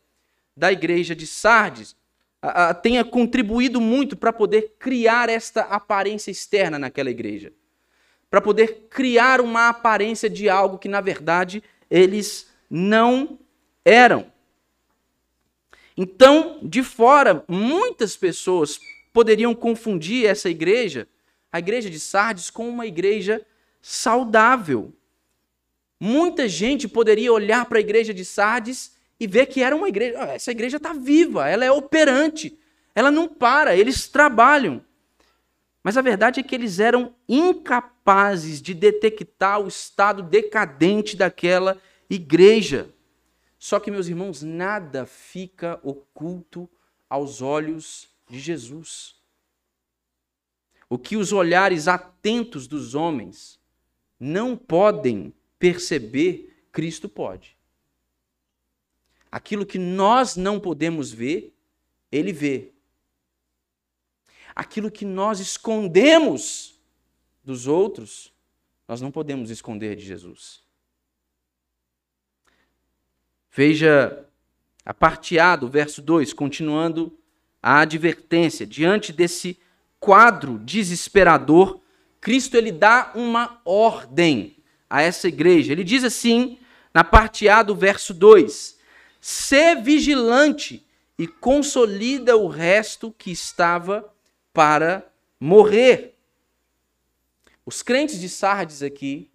da 0.56 0.72
igreja 0.72 1.16
de 1.16 1.26
Sardes 1.26 1.96
a, 2.42 2.70
a, 2.70 2.74
tenha 2.74 3.04
contribuído 3.04 3.82
muito 3.82 4.16
para 4.16 4.32
poder 4.32 4.76
criar 4.78 5.30
esta 5.30 5.62
aparência 5.62 6.30
externa 6.30 6.78
naquela 6.78 7.10
igreja. 7.10 7.52
Para 8.30 8.40
poder 8.40 8.88
criar 8.90 9.42
uma 9.42 9.70
aparência 9.70 10.30
de 10.30 10.48
algo 10.48 10.78
que, 10.78 10.88
na 10.88 11.02
verdade, 11.02 11.64
eles 11.90 12.50
não 12.70 13.40
eram. 13.84 14.32
Então, 15.98 16.60
de 16.62 16.84
fora, 16.84 17.44
muitas 17.48 18.16
pessoas 18.16 18.80
poderiam 19.14 19.54
confundir 19.54 20.26
essa 20.26 20.50
igreja, 20.50 21.08
a 21.52 21.60
igreja 21.60 21.90
de 21.90 22.00
Sardes, 22.00 22.50
com 22.50 22.68
uma 22.68 22.86
igreja 22.86 23.46
saudável, 23.82 24.94
Muita 26.04 26.50
gente 26.50 26.88
poderia 26.88 27.32
olhar 27.32 27.64
para 27.66 27.78
a 27.78 27.80
igreja 27.80 28.12
de 28.12 28.26
Sardes 28.26 28.98
e 29.20 29.28
ver 29.28 29.46
que 29.46 29.62
era 29.62 29.76
uma 29.76 29.88
igreja. 29.88 30.18
Ah, 30.20 30.34
essa 30.34 30.50
igreja 30.50 30.78
está 30.78 30.94
viva, 30.94 31.48
ela 31.48 31.64
é 31.64 31.72
operante, 31.72 32.58
ela 32.96 33.12
não 33.12 33.28
para, 33.28 33.76
eles 33.76 34.08
trabalham. 34.08 34.84
Mas 35.84 35.98
a 35.98 36.02
verdade 36.02 36.40
é 36.40 36.44
que 36.44 36.56
eles 36.56 36.80
eram 36.80 37.14
incapazes 37.30 38.60
de 38.60 38.74
detectar 38.74 39.62
o 39.62 39.68
estado 39.68 40.24
decadente 40.24 41.16
daquela 41.16 41.80
igreja. 42.10 42.90
Só 43.60 43.80
que, 43.80 43.92
meus 43.92 44.08
irmãos, 44.08 44.42
nada 44.42 45.06
fica 45.06 45.80
oculto 45.84 46.68
aos 47.08 47.44
olhos 47.44 48.10
de 48.32 48.40
Jesus. 48.40 49.16
O 50.90 50.98
que 50.98 51.18
os 51.18 51.34
olhares 51.34 51.88
atentos 51.88 52.66
dos 52.66 52.96
homens 52.96 53.60
não 54.18 54.56
podem 54.56 55.34
perceber, 55.60 56.66
Cristo 56.72 57.10
pode. 57.10 57.58
Aquilo 59.30 59.66
que 59.66 59.78
nós 59.78 60.36
não 60.38 60.60
podemos 60.60 61.12
ver, 61.12 61.54
ele 62.12 62.32
vê. 62.32 62.72
Aquilo 64.56 64.90
que 64.90 65.06
nós 65.06 65.40
escondemos 65.40 66.80
dos 67.44 67.68
outros, 67.68 68.34
nós 68.88 69.02
não 69.02 69.12
podemos 69.12 69.50
esconder 69.50 69.96
de 69.96 70.06
Jesus. 70.06 70.64
Veja 73.52 74.26
a 74.86 74.94
parte 74.94 75.38
A 75.40 75.56
do 75.56 75.70
verso 75.70 76.02
2, 76.02 76.34
continuando 76.34 77.18
a 77.62 77.80
advertência. 77.80 78.66
Diante 78.66 79.14
desse 79.14 79.58
quadro 80.00 80.58
desesperador, 80.60 81.80
Cristo 82.20 82.56
ele 82.56 82.72
dá 82.72 83.12
uma 83.16 83.62
ordem 83.66 84.58
a 84.90 85.02
essa 85.02 85.28
igreja. 85.28 85.72
Ele 85.72 85.84
diz 85.84 86.04
assim, 86.04 86.58
na 86.94 87.04
parte 87.04 87.48
A 87.48 87.64
do 87.64 87.76
verso 87.76 88.14
2: 88.14 88.78
Sê 89.20 89.76
vigilante 89.76 90.86
e 91.18 91.28
consolida 91.28 92.36
o 92.36 92.48
resto 92.48 93.12
que 93.12 93.32
estava 93.32 94.12
para 94.54 95.08
morrer. 95.40 96.16
Os 97.66 97.84
crentes 97.84 98.20
de 98.20 98.28
Sardes 98.28 98.82
aqui, 98.82 99.30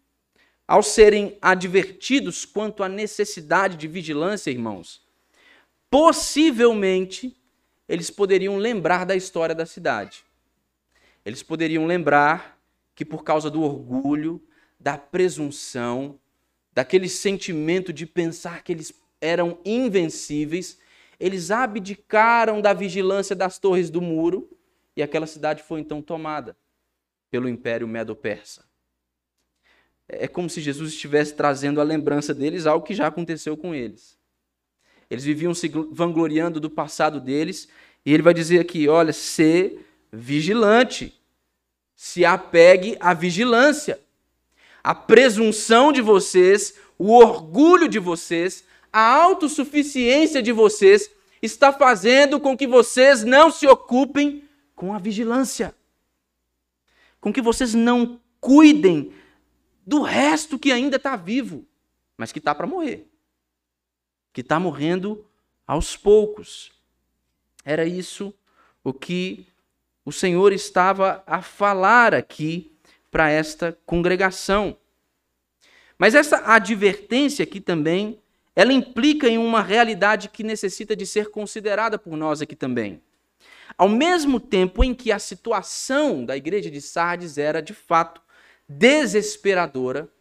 ao 0.66 0.82
serem 0.82 1.38
advertidos 1.40 2.44
quanto 2.44 2.82
à 2.82 2.88
necessidade 2.88 3.76
de 3.76 3.86
vigilância, 3.86 4.50
irmãos, 4.50 5.00
possivelmente 5.88 7.35
eles 7.88 8.10
poderiam 8.10 8.56
lembrar 8.56 9.04
da 9.04 9.14
história 9.14 9.54
da 9.54 9.66
cidade. 9.66 10.24
Eles 11.24 11.42
poderiam 11.42 11.86
lembrar 11.86 12.60
que 12.94 13.04
por 13.04 13.22
causa 13.22 13.50
do 13.50 13.62
orgulho, 13.62 14.42
da 14.78 14.96
presunção, 14.96 16.18
daquele 16.72 17.08
sentimento 17.08 17.92
de 17.92 18.06
pensar 18.06 18.62
que 18.62 18.72
eles 18.72 18.92
eram 19.20 19.58
invencíveis, 19.64 20.78
eles 21.18 21.50
abdicaram 21.50 22.60
da 22.60 22.72
vigilância 22.72 23.34
das 23.34 23.58
torres 23.58 23.90
do 23.90 24.00
muro 24.00 24.50
e 24.94 25.02
aquela 25.02 25.26
cidade 25.26 25.62
foi 25.62 25.80
então 25.80 26.02
tomada 26.02 26.56
pelo 27.30 27.48
Império 27.48 27.88
Medo-Persa. 27.88 28.64
É 30.08 30.28
como 30.28 30.48
se 30.48 30.60
Jesus 30.60 30.92
estivesse 30.92 31.34
trazendo 31.34 31.80
a 31.80 31.84
lembrança 31.84 32.32
deles 32.32 32.66
algo 32.66 32.86
que 32.86 32.94
já 32.94 33.06
aconteceu 33.06 33.56
com 33.56 33.74
eles. 33.74 34.16
Eles 35.10 35.24
viviam 35.24 35.54
se 35.54 35.68
vangloriando 35.90 36.58
do 36.58 36.68
passado 36.68 37.20
deles, 37.20 37.68
e 38.04 38.12
ele 38.12 38.22
vai 38.22 38.34
dizer 38.34 38.60
aqui: 38.60 38.88
olha, 38.88 39.12
ser 39.12 39.86
vigilante, 40.12 41.20
se 41.94 42.24
apegue 42.24 42.96
à 43.00 43.14
vigilância. 43.14 44.00
A 44.82 44.94
presunção 44.94 45.92
de 45.92 46.00
vocês, 46.00 46.74
o 46.98 47.12
orgulho 47.12 47.88
de 47.88 47.98
vocês, 47.98 48.64
a 48.92 49.00
autossuficiência 49.00 50.42
de 50.42 50.52
vocês 50.52 51.10
está 51.42 51.72
fazendo 51.72 52.40
com 52.40 52.56
que 52.56 52.66
vocês 52.66 53.24
não 53.24 53.50
se 53.50 53.66
ocupem 53.66 54.44
com 54.74 54.94
a 54.94 54.98
vigilância. 54.98 55.74
Com 57.20 57.32
que 57.32 57.42
vocês 57.42 57.74
não 57.74 58.20
cuidem 58.40 59.12
do 59.86 60.02
resto 60.02 60.58
que 60.58 60.72
ainda 60.72 60.96
está 60.96 61.16
vivo, 61.16 61.64
mas 62.16 62.32
que 62.32 62.38
está 62.38 62.54
para 62.54 62.66
morrer. 62.66 63.08
Que 64.36 64.42
está 64.42 64.60
morrendo 64.60 65.24
aos 65.66 65.96
poucos. 65.96 66.70
Era 67.64 67.86
isso 67.86 68.34
o 68.84 68.92
que 68.92 69.46
o 70.04 70.12
Senhor 70.12 70.52
estava 70.52 71.24
a 71.26 71.40
falar 71.40 72.14
aqui 72.14 72.70
para 73.10 73.30
esta 73.30 73.78
congregação. 73.86 74.76
Mas 75.96 76.14
essa 76.14 76.52
advertência 76.52 77.44
aqui 77.44 77.62
também, 77.62 78.20
ela 78.54 78.74
implica 78.74 79.26
em 79.26 79.38
uma 79.38 79.62
realidade 79.62 80.28
que 80.28 80.42
necessita 80.42 80.94
de 80.94 81.06
ser 81.06 81.30
considerada 81.30 81.98
por 81.98 82.14
nós 82.14 82.42
aqui 82.42 82.54
também. 82.54 83.00
Ao 83.78 83.88
mesmo 83.88 84.38
tempo 84.38 84.84
em 84.84 84.94
que 84.94 85.10
a 85.10 85.18
situação 85.18 86.26
da 86.26 86.36
igreja 86.36 86.70
de 86.70 86.82
Sardes 86.82 87.38
era 87.38 87.62
de 87.62 87.72
fato 87.72 88.20
desesperadora, 88.68 90.12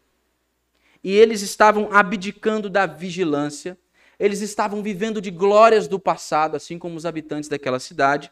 e 1.04 1.12
eles 1.12 1.42
estavam 1.42 1.92
abdicando 1.92 2.70
da 2.70 2.86
vigilância, 2.86 3.78
eles 4.20 4.42
estavam 4.42 4.82
vivendo 4.82 5.22
de 5.22 5.32
glórias 5.32 5.88
do 5.88 6.00
passado, 6.00 6.56
assim 6.56 6.80
como 6.80 6.96
os 6.96 7.06
habitantes 7.06 7.50
daquela 7.50 7.80
cidade. 7.80 8.32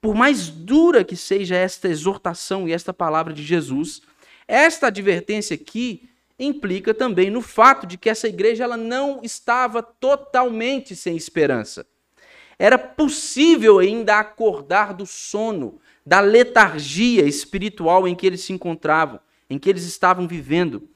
Por 0.00 0.14
mais 0.14 0.48
dura 0.48 1.02
que 1.04 1.16
seja 1.16 1.56
esta 1.56 1.88
exortação 1.88 2.68
e 2.68 2.72
esta 2.72 2.92
palavra 2.92 3.32
de 3.32 3.42
Jesus, 3.42 4.02
esta 4.46 4.88
advertência 4.88 5.54
aqui 5.54 6.08
implica 6.38 6.92
também 6.92 7.30
no 7.30 7.40
fato 7.40 7.86
de 7.86 7.96
que 7.96 8.10
essa 8.10 8.28
igreja 8.28 8.64
ela 8.64 8.76
não 8.76 9.20
estava 9.22 9.82
totalmente 9.82 10.94
sem 10.94 11.16
esperança. 11.16 11.86
Era 12.58 12.78
possível 12.78 13.78
ainda 13.78 14.18
acordar 14.18 14.94
do 14.94 15.06
sono, 15.06 15.78
da 16.04 16.20
letargia 16.20 17.26
espiritual 17.26 18.06
em 18.06 18.14
que 18.14 18.26
eles 18.26 18.42
se 18.42 18.52
encontravam, 18.52 19.18
em 19.48 19.58
que 19.58 19.68
eles 19.68 19.84
estavam 19.84 20.26
vivendo. 20.26 20.88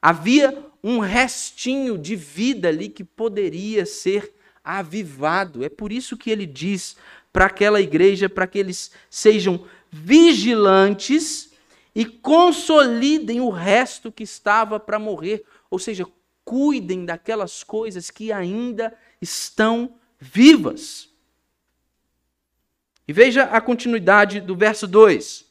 Havia 0.00 0.64
um 0.88 1.00
restinho 1.00 1.98
de 1.98 2.16
vida 2.16 2.68
ali 2.68 2.88
que 2.88 3.04
poderia 3.04 3.84
ser 3.84 4.32
avivado. 4.64 5.62
É 5.62 5.68
por 5.68 5.92
isso 5.92 6.16
que 6.16 6.30
ele 6.30 6.46
diz 6.46 6.96
para 7.30 7.44
aquela 7.44 7.78
igreja, 7.78 8.26
para 8.26 8.46
que 8.46 8.58
eles 8.58 8.90
sejam 9.10 9.66
vigilantes 9.90 11.52
e 11.94 12.06
consolidem 12.06 13.38
o 13.38 13.50
resto 13.50 14.10
que 14.10 14.22
estava 14.22 14.80
para 14.80 14.98
morrer. 14.98 15.44
Ou 15.70 15.78
seja, 15.78 16.06
cuidem 16.42 17.04
daquelas 17.04 17.62
coisas 17.62 18.10
que 18.10 18.32
ainda 18.32 18.96
estão 19.20 19.94
vivas. 20.18 21.10
E 23.06 23.12
veja 23.12 23.42
a 23.42 23.60
continuidade 23.60 24.40
do 24.40 24.56
verso 24.56 24.86
2. 24.86 25.44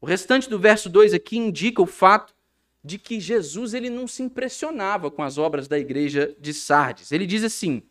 O 0.00 0.06
restante 0.06 0.50
do 0.50 0.58
verso 0.58 0.88
2 0.88 1.14
aqui 1.14 1.38
indica 1.38 1.80
o 1.80 1.86
fato 1.86 2.33
de 2.84 2.98
que 2.98 3.18
Jesus 3.18 3.72
ele 3.72 3.88
não 3.88 4.06
se 4.06 4.22
impressionava 4.22 5.10
com 5.10 5.22
as 5.22 5.38
obras 5.38 5.66
da 5.66 5.78
igreja 5.78 6.34
de 6.38 6.52
Sardes. 6.52 7.10
Ele 7.10 7.26
diz 7.26 7.42
assim: 7.42 7.82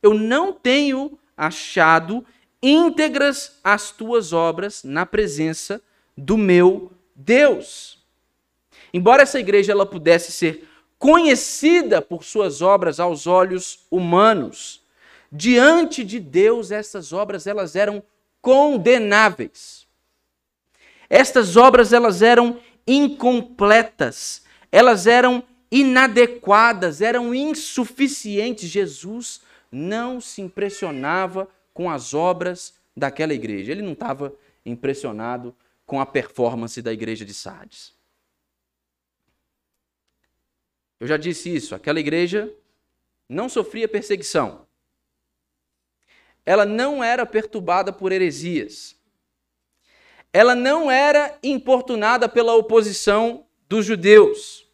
Eu 0.00 0.14
não 0.14 0.52
tenho 0.52 1.18
achado 1.36 2.24
íntegras 2.62 3.58
as 3.64 3.90
tuas 3.90 4.32
obras 4.32 4.84
na 4.84 5.04
presença 5.04 5.82
do 6.16 6.38
meu 6.38 6.92
Deus. 7.14 8.04
Embora 8.94 9.22
essa 9.22 9.40
igreja 9.40 9.72
ela 9.72 9.84
pudesse 9.84 10.30
ser 10.30 10.68
conhecida 10.98 12.00
por 12.00 12.24
suas 12.24 12.62
obras 12.62 13.00
aos 13.00 13.26
olhos 13.26 13.80
humanos, 13.90 14.82
diante 15.30 16.04
de 16.04 16.20
Deus 16.20 16.70
essas 16.70 17.12
obras 17.12 17.46
elas 17.46 17.74
eram 17.74 18.02
condenáveis. 18.40 19.86
Estas 21.10 21.56
obras 21.56 21.92
elas 21.92 22.22
eram 22.22 22.58
incompletas, 22.86 24.44
elas 24.70 25.06
eram 25.06 25.42
inadequadas, 25.70 27.00
eram 27.00 27.34
insuficientes. 27.34 28.68
Jesus 28.68 29.40
não 29.70 30.20
se 30.20 30.40
impressionava 30.40 31.48
com 31.74 31.90
as 31.90 32.14
obras 32.14 32.74
daquela 32.96 33.34
igreja. 33.34 33.72
Ele 33.72 33.82
não 33.82 33.92
estava 33.92 34.34
impressionado 34.64 35.54
com 35.84 36.00
a 36.00 36.06
performance 36.06 36.80
da 36.80 36.92
igreja 36.92 37.24
de 37.24 37.34
Sardes. 37.34 37.94
Eu 40.98 41.06
já 41.06 41.16
disse 41.16 41.54
isso, 41.54 41.74
aquela 41.74 42.00
igreja 42.00 42.52
não 43.28 43.48
sofria 43.48 43.86
perseguição 43.86 44.66
ela 46.46 46.64
não 46.64 47.02
era 47.02 47.26
perturbada 47.26 47.92
por 47.92 48.12
heresias. 48.12 48.95
Ela 50.36 50.54
não 50.54 50.90
era 50.90 51.38
importunada 51.42 52.28
pela 52.28 52.54
oposição 52.54 53.46
dos 53.68 53.86
judeus. 53.86 54.66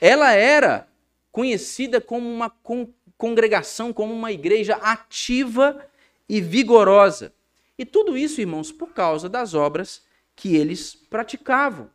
Ela 0.00 0.32
era 0.32 0.88
conhecida 1.30 2.00
como 2.00 2.28
uma 2.28 2.50
con 2.50 2.88
congregação, 3.16 3.92
como 3.92 4.12
uma 4.12 4.30
igreja 4.30 4.76
ativa 4.76 5.88
e 6.28 6.40
vigorosa. 6.40 7.32
E 7.78 7.86
tudo 7.86 8.16
isso, 8.16 8.40
irmãos, 8.40 8.70
por 8.70 8.92
causa 8.92 9.28
das 9.28 9.54
obras 9.54 10.04
que 10.34 10.54
eles 10.54 10.94
praticavam. 10.94 11.90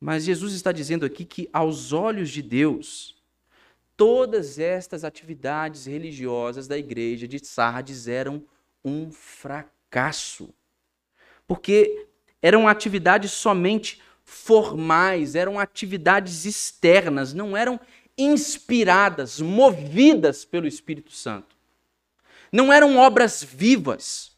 Mas 0.00 0.24
Jesus 0.24 0.54
está 0.54 0.72
dizendo 0.72 1.04
aqui 1.04 1.24
que, 1.24 1.48
aos 1.52 1.92
olhos 1.92 2.30
de 2.30 2.40
Deus, 2.40 3.14
Todas 3.96 4.58
estas 4.58 5.04
atividades 5.04 5.86
religiosas 5.86 6.66
da 6.66 6.76
igreja 6.76 7.28
de 7.28 7.38
Sardes 7.44 8.08
eram 8.08 8.44
um 8.84 9.12
fracasso. 9.94 10.52
Porque 11.46 12.08
eram 12.42 12.66
atividades 12.66 13.30
somente 13.30 14.02
formais, 14.24 15.34
eram 15.34 15.58
atividades 15.58 16.44
externas, 16.44 17.32
não 17.32 17.56
eram 17.56 17.78
inspiradas, 18.18 19.40
movidas 19.40 20.44
pelo 20.44 20.66
Espírito 20.66 21.12
Santo. 21.12 21.54
Não 22.50 22.72
eram 22.72 22.96
obras 22.96 23.42
vivas, 23.42 24.36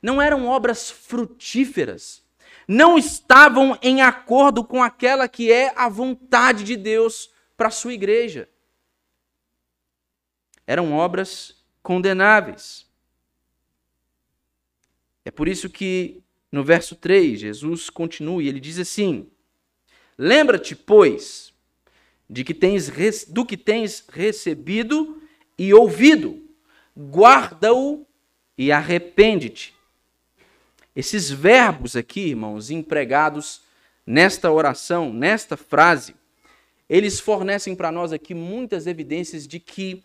não 0.00 0.20
eram 0.20 0.46
obras 0.46 0.90
frutíferas, 0.90 2.22
não 2.66 2.96
estavam 2.96 3.78
em 3.82 4.02
acordo 4.02 4.64
com 4.64 4.82
aquela 4.82 5.28
que 5.28 5.52
é 5.52 5.72
a 5.76 5.88
vontade 5.88 6.64
de 6.64 6.76
Deus 6.76 7.30
para 7.56 7.68
a 7.68 7.72
sua 7.72 7.92
igreja 7.92 8.48
eram 10.66 10.92
obras 10.92 11.54
condenáveis. 11.82 12.86
É 15.24 15.30
por 15.30 15.48
isso 15.48 15.70
que 15.70 16.22
no 16.52 16.62
verso 16.62 16.94
3, 16.94 17.40
Jesus 17.40 17.90
continua 17.90 18.42
e 18.42 18.48
ele 18.48 18.60
diz 18.60 18.78
assim: 18.78 19.26
Lembra-te, 20.16 20.76
pois, 20.76 21.52
de 22.28 22.44
que 22.44 22.54
tens, 22.54 23.24
do 23.26 23.44
que 23.44 23.56
tens 23.56 24.04
recebido 24.08 25.20
e 25.58 25.74
ouvido, 25.74 26.40
guarda-o 26.96 28.06
e 28.56 28.70
arrepende-te. 28.70 29.74
Esses 30.94 31.28
verbos 31.28 31.96
aqui, 31.96 32.28
irmãos, 32.28 32.70
empregados 32.70 33.62
nesta 34.06 34.50
oração, 34.52 35.12
nesta 35.12 35.56
frase, 35.56 36.14
eles 36.88 37.18
fornecem 37.18 37.74
para 37.74 37.90
nós 37.90 38.12
aqui 38.12 38.32
muitas 38.34 38.86
evidências 38.86 39.46
de 39.46 39.58
que 39.58 40.04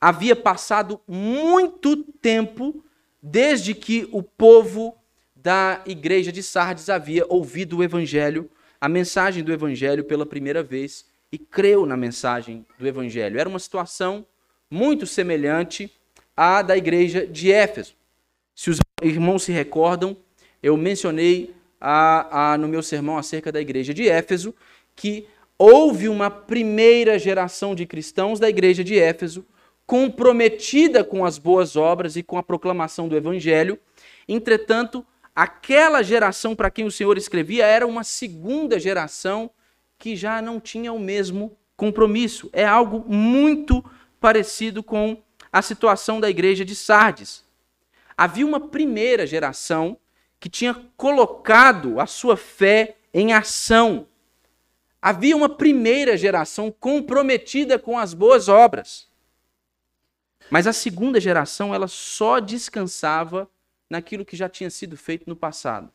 havia 0.00 0.34
passado 0.34 1.00
muito 1.06 1.96
tempo 2.22 2.82
desde 3.22 3.74
que 3.74 4.08
o 4.12 4.22
povo 4.22 4.96
da 5.34 5.82
igreja 5.86 6.30
de 6.30 6.42
Sardes 6.42 6.88
havia 6.88 7.24
ouvido 7.28 7.78
o 7.78 7.82
evangelho, 7.82 8.50
a 8.80 8.88
mensagem 8.88 9.42
do 9.42 9.52
evangelho 9.52 10.04
pela 10.04 10.26
primeira 10.26 10.62
vez 10.62 11.04
e 11.32 11.38
creu 11.38 11.86
na 11.86 11.96
mensagem 11.96 12.64
do 12.78 12.86
evangelho. 12.86 13.38
Era 13.38 13.48
uma 13.48 13.58
situação 13.58 14.26
muito 14.70 15.06
semelhante 15.06 15.92
à 16.36 16.62
da 16.62 16.76
igreja 16.76 17.26
de 17.26 17.52
Éfeso. 17.52 17.94
Se 18.54 18.70
os 18.70 18.78
irmãos 19.02 19.42
se 19.42 19.52
recordam, 19.52 20.16
eu 20.62 20.76
mencionei 20.76 21.54
a, 21.80 22.52
a, 22.52 22.58
no 22.58 22.68
meu 22.68 22.82
sermão 22.82 23.16
acerca 23.16 23.50
da 23.50 23.60
igreja 23.60 23.94
de 23.94 24.08
Éfeso 24.08 24.54
que 24.94 25.26
houve 25.58 26.08
uma 26.08 26.30
primeira 26.30 27.18
geração 27.18 27.74
de 27.74 27.86
cristãos 27.86 28.38
da 28.38 28.48
igreja 28.48 28.84
de 28.84 28.98
Éfeso 28.98 29.44
comprometida 29.90 31.02
com 31.02 31.24
as 31.24 31.36
boas 31.36 31.74
obras 31.74 32.14
e 32.14 32.22
com 32.22 32.38
a 32.38 32.44
proclamação 32.44 33.08
do 33.08 33.16
evangelho. 33.16 33.76
Entretanto, 34.28 35.04
aquela 35.34 36.00
geração 36.00 36.54
para 36.54 36.70
quem 36.70 36.84
o 36.84 36.92
Senhor 36.92 37.18
escrevia 37.18 37.66
era 37.66 37.84
uma 37.84 38.04
segunda 38.04 38.78
geração 38.78 39.50
que 39.98 40.14
já 40.14 40.40
não 40.40 40.60
tinha 40.60 40.92
o 40.92 41.00
mesmo 41.00 41.58
compromisso. 41.76 42.48
É 42.52 42.64
algo 42.64 43.04
muito 43.12 43.84
parecido 44.20 44.80
com 44.80 45.20
a 45.52 45.60
situação 45.60 46.20
da 46.20 46.30
igreja 46.30 46.64
de 46.64 46.76
Sardes. 46.76 47.44
Havia 48.16 48.46
uma 48.46 48.60
primeira 48.60 49.26
geração 49.26 49.98
que 50.38 50.48
tinha 50.48 50.86
colocado 50.96 51.98
a 51.98 52.06
sua 52.06 52.36
fé 52.36 52.98
em 53.12 53.32
ação. 53.32 54.06
Havia 55.02 55.36
uma 55.36 55.48
primeira 55.48 56.16
geração 56.16 56.72
comprometida 56.78 57.76
com 57.76 57.98
as 57.98 58.14
boas 58.14 58.46
obras. 58.46 59.09
Mas 60.50 60.66
a 60.66 60.72
segunda 60.72 61.20
geração, 61.20 61.74
ela 61.74 61.86
só 61.86 62.40
descansava 62.40 63.48
naquilo 63.88 64.24
que 64.24 64.36
já 64.36 64.48
tinha 64.48 64.68
sido 64.68 64.96
feito 64.96 65.28
no 65.28 65.36
passado. 65.36 65.90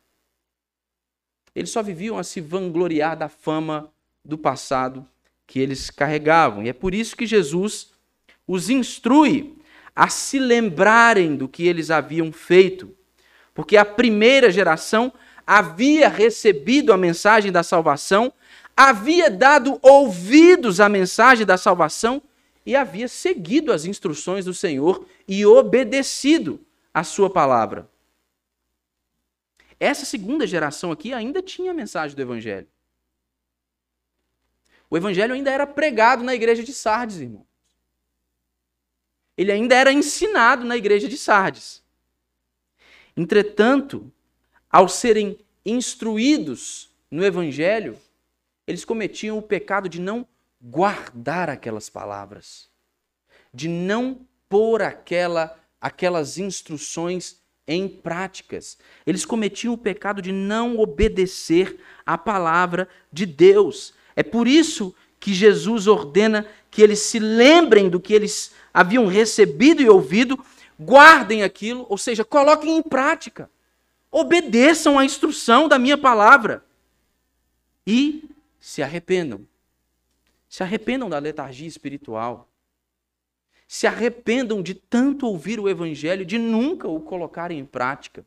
Eles 1.54 1.70
só 1.70 1.82
viviam 1.82 2.18
a 2.18 2.24
se 2.24 2.40
vangloriar 2.40 3.16
da 3.16 3.28
fama 3.28 3.90
do 4.24 4.36
passado 4.36 5.06
que 5.46 5.60
eles 5.60 5.90
carregavam. 5.90 6.62
E 6.62 6.68
é 6.68 6.72
por 6.72 6.94
isso 6.94 7.16
que 7.16 7.26
Jesus 7.26 7.92
os 8.46 8.68
instrui 8.68 9.56
a 9.94 10.08
se 10.08 10.38
lembrarem 10.38 11.36
do 11.36 11.48
que 11.48 11.66
eles 11.66 11.90
haviam 11.90 12.32
feito. 12.32 12.94
Porque 13.54 13.76
a 13.76 13.84
primeira 13.84 14.50
geração 14.50 15.12
havia 15.46 16.08
recebido 16.08 16.92
a 16.92 16.96
mensagem 16.96 17.50
da 17.50 17.62
salvação, 17.62 18.32
havia 18.76 19.30
dado 19.30 19.78
ouvidos 19.80 20.80
à 20.80 20.88
mensagem 20.88 21.46
da 21.46 21.56
salvação 21.56 22.22
e 22.66 22.74
havia 22.74 23.06
seguido 23.06 23.72
as 23.72 23.84
instruções 23.84 24.44
do 24.44 24.52
Senhor 24.52 25.06
e 25.28 25.46
obedecido 25.46 26.60
a 26.92 27.04
sua 27.04 27.30
palavra. 27.30 27.88
Essa 29.78 30.04
segunda 30.04 30.46
geração 30.46 30.90
aqui 30.90 31.12
ainda 31.12 31.40
tinha 31.40 31.70
a 31.70 31.74
mensagem 31.74 32.16
do 32.16 32.20
Evangelho. 32.20 32.66
O 34.90 34.96
Evangelho 34.96 35.34
ainda 35.34 35.50
era 35.50 35.66
pregado 35.66 36.24
na 36.24 36.34
igreja 36.34 36.64
de 36.64 36.72
Sardes, 36.72 37.20
irmão. 37.20 37.46
Ele 39.36 39.52
ainda 39.52 39.74
era 39.74 39.92
ensinado 39.92 40.64
na 40.64 40.76
igreja 40.76 41.08
de 41.08 41.16
Sardes. 41.16 41.84
Entretanto, 43.16 44.10
ao 44.70 44.88
serem 44.88 45.38
instruídos 45.64 46.90
no 47.10 47.24
Evangelho, 47.24 47.98
eles 48.66 48.84
cometiam 48.84 49.38
o 49.38 49.42
pecado 49.42 49.88
de 49.88 50.00
não 50.00 50.26
guardar 50.68 51.48
aquelas 51.48 51.88
palavras, 51.88 52.68
de 53.54 53.68
não 53.68 54.18
pôr 54.48 54.82
aquela, 54.82 55.56
aquelas 55.80 56.38
instruções 56.38 57.36
em 57.68 57.88
práticas. 57.88 58.76
Eles 59.06 59.24
cometiam 59.24 59.74
o 59.74 59.78
pecado 59.78 60.20
de 60.20 60.32
não 60.32 60.78
obedecer 60.78 61.78
à 62.04 62.18
palavra 62.18 62.88
de 63.12 63.24
Deus. 63.24 63.94
É 64.16 64.22
por 64.22 64.48
isso 64.48 64.94
que 65.20 65.32
Jesus 65.32 65.86
ordena 65.86 66.46
que 66.70 66.82
eles 66.82 66.98
se 66.98 67.18
lembrem 67.18 67.88
do 67.88 68.00
que 68.00 68.12
eles 68.12 68.52
haviam 68.74 69.06
recebido 69.06 69.80
e 69.80 69.88
ouvido, 69.88 70.38
guardem 70.78 71.42
aquilo, 71.42 71.86
ou 71.88 71.96
seja, 71.96 72.24
coloquem 72.24 72.76
em 72.76 72.82
prática. 72.82 73.48
Obedeçam 74.10 74.98
à 74.98 75.04
instrução 75.04 75.68
da 75.68 75.78
minha 75.78 75.96
palavra 75.96 76.64
e 77.86 78.28
se 78.60 78.82
arrependam. 78.82 79.46
Se 80.48 80.62
arrependam 80.62 81.08
da 81.08 81.18
letargia 81.18 81.66
espiritual. 81.66 82.48
Se 83.68 83.86
arrependam 83.86 84.62
de 84.62 84.74
tanto 84.74 85.26
ouvir 85.26 85.58
o 85.58 85.68
evangelho, 85.68 86.24
de 86.24 86.38
nunca 86.38 86.86
o 86.88 87.00
colocarem 87.00 87.58
em 87.58 87.64
prática. 87.64 88.24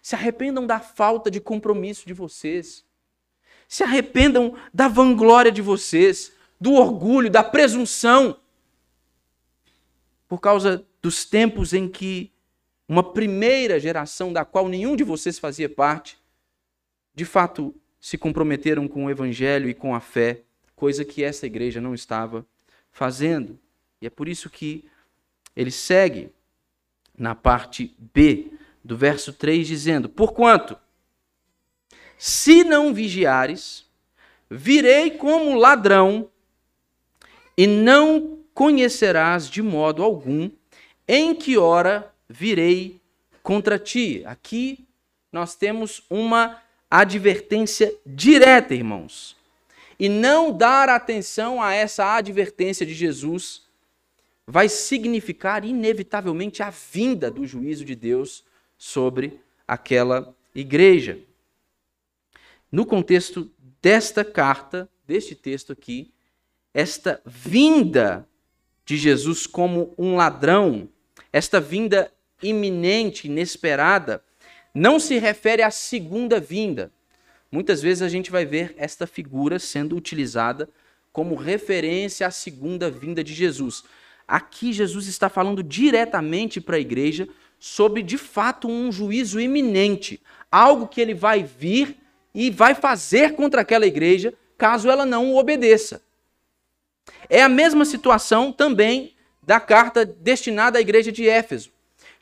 Se 0.00 0.14
arrependam 0.14 0.66
da 0.66 0.80
falta 0.80 1.30
de 1.30 1.40
compromisso 1.40 2.06
de 2.06 2.14
vocês. 2.14 2.84
Se 3.68 3.82
arrependam 3.82 4.56
da 4.72 4.88
vanglória 4.88 5.52
de 5.52 5.62
vocês, 5.62 6.32
do 6.60 6.74
orgulho, 6.74 7.30
da 7.30 7.44
presunção. 7.44 8.38
Por 10.26 10.40
causa 10.40 10.84
dos 11.00 11.24
tempos 11.24 11.72
em 11.72 11.88
que 11.88 12.32
uma 12.88 13.12
primeira 13.12 13.78
geração 13.78 14.32
da 14.32 14.44
qual 14.44 14.68
nenhum 14.68 14.96
de 14.96 15.04
vocês 15.04 15.38
fazia 15.38 15.68
parte, 15.68 16.18
de 17.14 17.24
fato 17.24 17.74
se 18.00 18.18
comprometeram 18.18 18.88
com 18.88 19.04
o 19.04 19.10
evangelho 19.10 19.68
e 19.68 19.74
com 19.74 19.94
a 19.94 20.00
fé 20.00 20.42
coisa 20.82 21.04
que 21.04 21.22
essa 21.22 21.46
igreja 21.46 21.80
não 21.80 21.94
estava 21.94 22.44
fazendo. 22.90 23.56
E 24.00 24.06
é 24.08 24.10
por 24.10 24.28
isso 24.28 24.50
que 24.50 24.84
ele 25.54 25.70
segue 25.70 26.32
na 27.16 27.36
parte 27.36 27.94
B 28.12 28.50
do 28.82 28.96
verso 28.96 29.32
3, 29.32 29.64
dizendo: 29.64 30.08
Porquanto, 30.08 30.76
se 32.18 32.64
não 32.64 32.92
vigiares, 32.92 33.86
virei 34.50 35.12
como 35.12 35.54
ladrão, 35.54 36.28
e 37.56 37.64
não 37.68 38.40
conhecerás 38.52 39.48
de 39.48 39.62
modo 39.62 40.02
algum 40.02 40.50
em 41.06 41.32
que 41.32 41.56
hora 41.56 42.12
virei 42.28 43.00
contra 43.40 43.78
ti. 43.78 44.24
Aqui 44.26 44.84
nós 45.30 45.54
temos 45.54 46.02
uma 46.10 46.60
advertência 46.90 47.94
direta, 48.04 48.74
irmãos 48.74 49.40
e 50.02 50.08
não 50.08 50.50
dar 50.52 50.88
atenção 50.88 51.62
a 51.62 51.72
essa 51.74 52.16
advertência 52.16 52.84
de 52.84 52.92
Jesus 52.92 53.68
vai 54.44 54.68
significar 54.68 55.64
inevitavelmente 55.64 56.60
a 56.60 56.70
vinda 56.70 57.30
do 57.30 57.46
juízo 57.46 57.84
de 57.84 57.94
Deus 57.94 58.44
sobre 58.76 59.38
aquela 59.66 60.34
igreja. 60.52 61.20
No 62.72 62.84
contexto 62.84 63.48
desta 63.80 64.24
carta, 64.24 64.88
deste 65.06 65.36
texto 65.36 65.72
aqui, 65.72 66.12
esta 66.74 67.22
vinda 67.24 68.28
de 68.84 68.96
Jesus 68.96 69.46
como 69.46 69.94
um 69.96 70.16
ladrão, 70.16 70.88
esta 71.32 71.60
vinda 71.60 72.12
iminente, 72.42 73.28
inesperada, 73.28 74.20
não 74.74 74.98
se 74.98 75.16
refere 75.20 75.62
à 75.62 75.70
segunda 75.70 76.40
vinda, 76.40 76.90
Muitas 77.52 77.82
vezes 77.82 78.02
a 78.02 78.08
gente 78.08 78.30
vai 78.30 78.46
ver 78.46 78.74
esta 78.78 79.06
figura 79.06 79.58
sendo 79.58 79.94
utilizada 79.94 80.70
como 81.12 81.34
referência 81.34 82.26
à 82.26 82.30
segunda 82.30 82.90
vinda 82.90 83.22
de 83.22 83.34
Jesus. 83.34 83.84
Aqui 84.26 84.72
Jesus 84.72 85.06
está 85.06 85.28
falando 85.28 85.62
diretamente 85.62 86.62
para 86.62 86.76
a 86.76 86.80
igreja 86.80 87.28
sobre 87.58 88.02
de 88.02 88.16
fato 88.16 88.66
um 88.68 88.90
juízo 88.90 89.38
iminente, 89.38 90.18
algo 90.50 90.88
que 90.88 90.98
ele 90.98 91.12
vai 91.12 91.42
vir 91.42 91.98
e 92.34 92.50
vai 92.50 92.74
fazer 92.74 93.34
contra 93.34 93.60
aquela 93.60 93.86
igreja 93.86 94.32
caso 94.56 94.88
ela 94.88 95.04
não 95.04 95.32
o 95.32 95.36
obedeça. 95.36 96.02
É 97.28 97.42
a 97.42 97.48
mesma 97.50 97.84
situação 97.84 98.50
também 98.50 99.14
da 99.42 99.60
carta 99.60 100.06
destinada 100.06 100.78
à 100.78 100.80
igreja 100.80 101.12
de 101.12 101.28
Éfeso. 101.28 101.70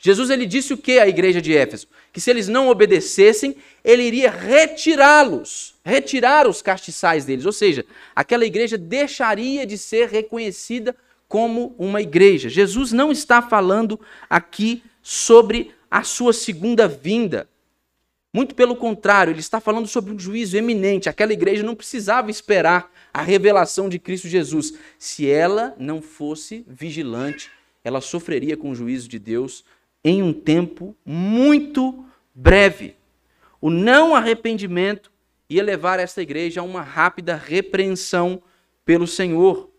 Jesus 0.03 0.31
ele 0.31 0.47
disse 0.47 0.73
o 0.73 0.77
que 0.77 0.97
à 0.97 1.07
igreja 1.07 1.39
de 1.39 1.55
Éfeso? 1.55 1.87
Que 2.11 2.19
se 2.19 2.31
eles 2.31 2.47
não 2.47 2.69
obedecessem, 2.69 3.55
ele 3.83 4.01
iria 4.01 4.31
retirá-los, 4.31 5.75
retirar 5.85 6.47
os 6.47 6.59
castiçais 6.59 7.23
deles. 7.23 7.45
Ou 7.45 7.51
seja, 7.51 7.85
aquela 8.15 8.43
igreja 8.43 8.79
deixaria 8.79 9.63
de 9.63 9.77
ser 9.77 10.09
reconhecida 10.09 10.95
como 11.27 11.75
uma 11.77 12.01
igreja. 12.01 12.49
Jesus 12.49 12.91
não 12.91 13.11
está 13.11 13.43
falando 13.43 13.99
aqui 14.27 14.83
sobre 15.03 15.71
a 15.89 16.01
sua 16.01 16.33
segunda 16.33 16.87
vinda. 16.87 17.47
Muito 18.33 18.55
pelo 18.55 18.75
contrário, 18.75 19.31
ele 19.31 19.39
está 19.39 19.59
falando 19.59 19.87
sobre 19.87 20.11
um 20.11 20.17
juízo 20.17 20.57
eminente. 20.57 21.09
Aquela 21.09 21.31
igreja 21.31 21.61
não 21.61 21.75
precisava 21.75 22.31
esperar 22.31 22.91
a 23.13 23.21
revelação 23.21 23.87
de 23.87 23.99
Cristo 23.99 24.27
Jesus. 24.27 24.73
Se 24.97 25.29
ela 25.29 25.75
não 25.77 26.01
fosse 26.01 26.65
vigilante, 26.67 27.51
ela 27.83 28.01
sofreria 28.01 28.57
com 28.57 28.71
o 28.71 28.75
juízo 28.75 29.07
de 29.07 29.19
Deus 29.19 29.63
em 30.03 30.21
um 30.23 30.33
tempo 30.33 30.95
muito 31.05 32.05
breve. 32.33 32.95
O 33.59 33.69
não 33.69 34.15
arrependimento 34.15 35.11
ia 35.49 35.63
levar 35.63 35.99
esta 35.99 36.21
igreja 36.21 36.61
a 36.61 36.63
uma 36.63 36.81
rápida 36.81 37.35
repreensão 37.35 38.41
pelo 38.85 39.05
Senhor. 39.05 39.69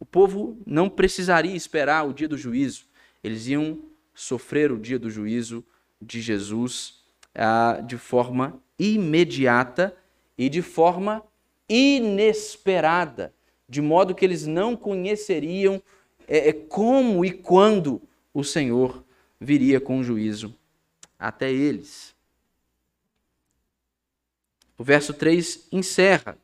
O 0.00 0.04
povo 0.04 0.58
não 0.66 0.88
precisaria 0.88 1.54
esperar 1.54 2.08
o 2.08 2.12
dia 2.12 2.26
do 2.26 2.36
juízo, 2.36 2.86
eles 3.22 3.46
iam 3.46 3.78
sofrer 4.14 4.72
o 4.72 4.78
dia 4.78 4.98
do 4.98 5.08
juízo 5.08 5.64
de 6.00 6.20
Jesus 6.20 7.02
ah, 7.34 7.80
de 7.86 7.96
forma 7.96 8.60
imediata 8.78 9.96
e 10.36 10.48
de 10.48 10.60
forma 10.60 11.22
inesperada, 11.68 13.32
de 13.68 13.80
modo 13.80 14.14
que 14.14 14.24
eles 14.24 14.46
não 14.46 14.76
conheceriam 14.76 15.80
é, 16.26 16.52
como 16.52 17.24
e 17.24 17.30
quando 17.30 18.02
o 18.34 18.42
Senhor 18.42 19.04
viria 19.42 19.80
com 19.80 20.02
juízo 20.02 20.54
até 21.18 21.50
eles. 21.50 22.14
O 24.78 24.84
verso 24.84 25.12
3 25.12 25.68
encerra 25.70 26.38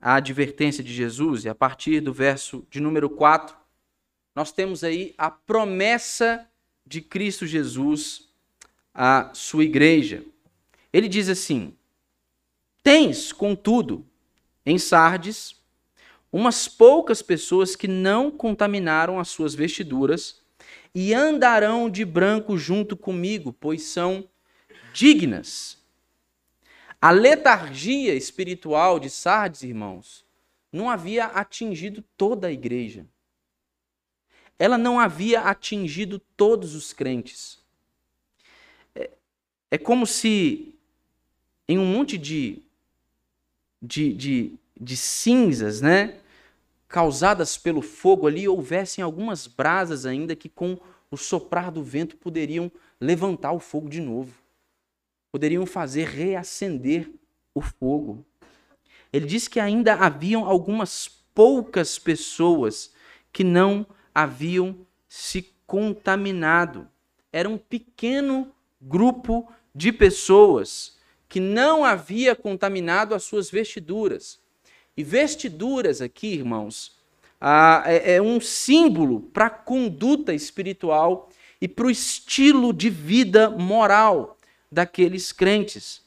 a 0.00 0.16
advertência 0.16 0.84
de 0.84 0.92
Jesus, 0.92 1.44
e 1.44 1.48
a 1.48 1.54
partir 1.54 2.00
do 2.00 2.12
verso 2.12 2.66
de 2.70 2.78
número 2.80 3.08
4, 3.08 3.56
nós 4.34 4.52
temos 4.52 4.84
aí 4.84 5.14
a 5.16 5.30
promessa 5.30 6.46
de 6.84 7.00
Cristo 7.00 7.46
Jesus 7.46 8.28
à 8.92 9.30
sua 9.32 9.64
igreja. 9.64 10.24
Ele 10.92 11.08
diz 11.08 11.28
assim: 11.28 11.74
Tens, 12.82 13.32
contudo, 13.32 14.04
em 14.66 14.78
Sardes, 14.78 15.56
umas 16.30 16.68
poucas 16.68 17.22
pessoas 17.22 17.74
que 17.74 17.88
não 17.88 18.30
contaminaram 18.30 19.18
as 19.18 19.28
suas 19.28 19.54
vestiduras 19.54 20.43
e 20.94 21.12
andarão 21.12 21.90
de 21.90 22.04
branco 22.04 22.56
junto 22.56 22.96
comigo, 22.96 23.52
pois 23.52 23.82
são 23.82 24.28
dignas. 24.92 25.82
A 27.00 27.10
letargia 27.10 28.14
espiritual 28.14 29.00
de 29.00 29.10
Sardes, 29.10 29.62
irmãos, 29.62 30.24
não 30.72 30.88
havia 30.88 31.26
atingido 31.26 32.02
toda 32.16 32.46
a 32.46 32.52
igreja. 32.52 33.06
Ela 34.58 34.78
não 34.78 35.00
havia 35.00 35.40
atingido 35.40 36.18
todos 36.36 36.74
os 36.74 36.92
crentes. 36.92 37.58
É, 38.94 39.10
é 39.72 39.78
como 39.78 40.06
se 40.06 40.74
em 41.68 41.78
um 41.78 41.86
monte 41.86 42.16
de, 42.16 42.62
de, 43.82 44.12
de, 44.12 44.52
de 44.80 44.96
cinzas, 44.96 45.80
né? 45.80 46.20
Causadas 46.94 47.58
pelo 47.58 47.82
fogo 47.82 48.26
ali, 48.26 48.46
houvessem 48.46 49.02
algumas 49.02 49.46
brasas 49.48 50.06
ainda 50.06 50.36
que, 50.36 50.48
com 50.48 50.78
o 51.10 51.16
soprar 51.16 51.72
do 51.72 51.82
vento, 51.82 52.16
poderiam 52.16 52.70
levantar 53.00 53.52
o 53.52 53.58
fogo 53.58 53.88
de 53.88 54.00
novo 54.00 54.44
poderiam 55.34 55.66
fazer 55.66 56.06
reacender 56.06 57.10
o 57.52 57.60
fogo. 57.60 58.24
Ele 59.12 59.26
diz 59.26 59.48
que 59.48 59.58
ainda 59.58 59.94
haviam 59.94 60.44
algumas 60.44 61.08
poucas 61.34 61.98
pessoas 61.98 62.92
que 63.32 63.42
não 63.42 63.84
haviam 64.14 64.86
se 65.08 65.52
contaminado. 65.66 66.88
Era 67.32 67.48
um 67.48 67.58
pequeno 67.58 68.54
grupo 68.80 69.52
de 69.74 69.92
pessoas 69.92 70.98
que 71.28 71.40
não 71.40 71.84
havia 71.84 72.36
contaminado 72.36 73.12
as 73.12 73.24
suas 73.24 73.50
vestiduras. 73.50 74.40
E 74.96 75.02
vestiduras 75.02 76.00
aqui, 76.00 76.28
irmãos, 76.28 76.92
é, 77.84 78.14
é 78.14 78.22
um 78.22 78.40
símbolo 78.40 79.20
para 79.20 79.46
a 79.46 79.50
conduta 79.50 80.32
espiritual 80.32 81.30
e 81.60 81.66
para 81.66 81.86
o 81.86 81.90
estilo 81.90 82.72
de 82.72 82.88
vida 82.90 83.50
moral 83.50 84.38
daqueles 84.70 85.32
crentes. 85.32 86.02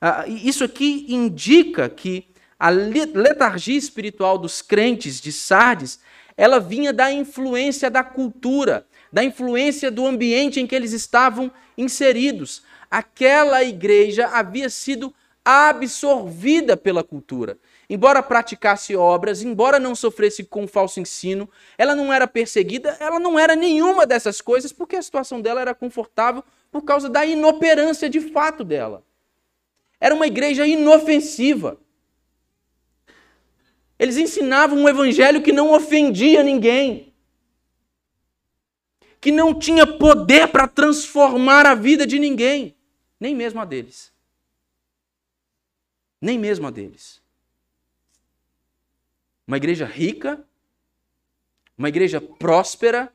Ah, 0.00 0.24
isso 0.26 0.64
aqui 0.64 1.06
indica 1.08 1.88
que 1.88 2.26
a 2.58 2.70
letargia 2.70 3.78
espiritual 3.78 4.36
dos 4.36 4.60
crentes 4.60 5.20
de 5.20 5.30
Sardes, 5.32 6.00
ela 6.36 6.58
vinha 6.58 6.92
da 6.92 7.12
influência 7.12 7.90
da 7.90 8.02
cultura, 8.02 8.86
da 9.12 9.22
influência 9.22 9.90
do 9.90 10.06
ambiente 10.06 10.60
em 10.60 10.66
que 10.66 10.74
eles 10.74 10.92
estavam 10.92 11.50
inseridos. 11.76 12.62
Aquela 12.90 13.62
igreja 13.62 14.26
havia 14.26 14.68
sido 14.68 15.14
absorvida 15.44 16.76
pela 16.76 17.04
cultura. 17.04 17.56
Embora 17.90 18.22
praticasse 18.22 18.94
obras, 18.94 19.42
embora 19.42 19.78
não 19.78 19.94
sofresse 19.94 20.44
com 20.44 20.68
falso 20.68 21.00
ensino, 21.00 21.48
ela 21.78 21.94
não 21.94 22.12
era 22.12 22.26
perseguida, 22.26 22.94
ela 23.00 23.18
não 23.18 23.38
era 23.38 23.56
nenhuma 23.56 24.06
dessas 24.06 24.42
coisas, 24.42 24.72
porque 24.72 24.96
a 24.96 25.02
situação 25.02 25.40
dela 25.40 25.62
era 25.62 25.74
confortável 25.74 26.44
por 26.70 26.82
causa 26.82 27.08
da 27.08 27.24
inoperância 27.24 28.10
de 28.10 28.20
fato 28.20 28.62
dela. 28.62 29.02
Era 29.98 30.14
uma 30.14 30.26
igreja 30.26 30.66
inofensiva. 30.66 31.80
Eles 33.98 34.18
ensinavam 34.18 34.78
um 34.78 34.88
evangelho 34.88 35.42
que 35.42 35.50
não 35.50 35.72
ofendia 35.72 36.42
ninguém, 36.42 37.12
que 39.18 39.32
não 39.32 39.58
tinha 39.58 39.86
poder 39.86 40.48
para 40.48 40.68
transformar 40.68 41.64
a 41.64 41.74
vida 41.74 42.06
de 42.06 42.18
ninguém, 42.18 42.76
nem 43.18 43.34
mesmo 43.34 43.60
a 43.60 43.64
deles. 43.64 44.12
Nem 46.20 46.38
mesmo 46.38 46.66
a 46.66 46.70
deles. 46.70 47.20
Uma 49.48 49.56
igreja 49.56 49.86
rica, 49.86 50.46
uma 51.78 51.88
igreja 51.88 52.20
próspera, 52.20 53.10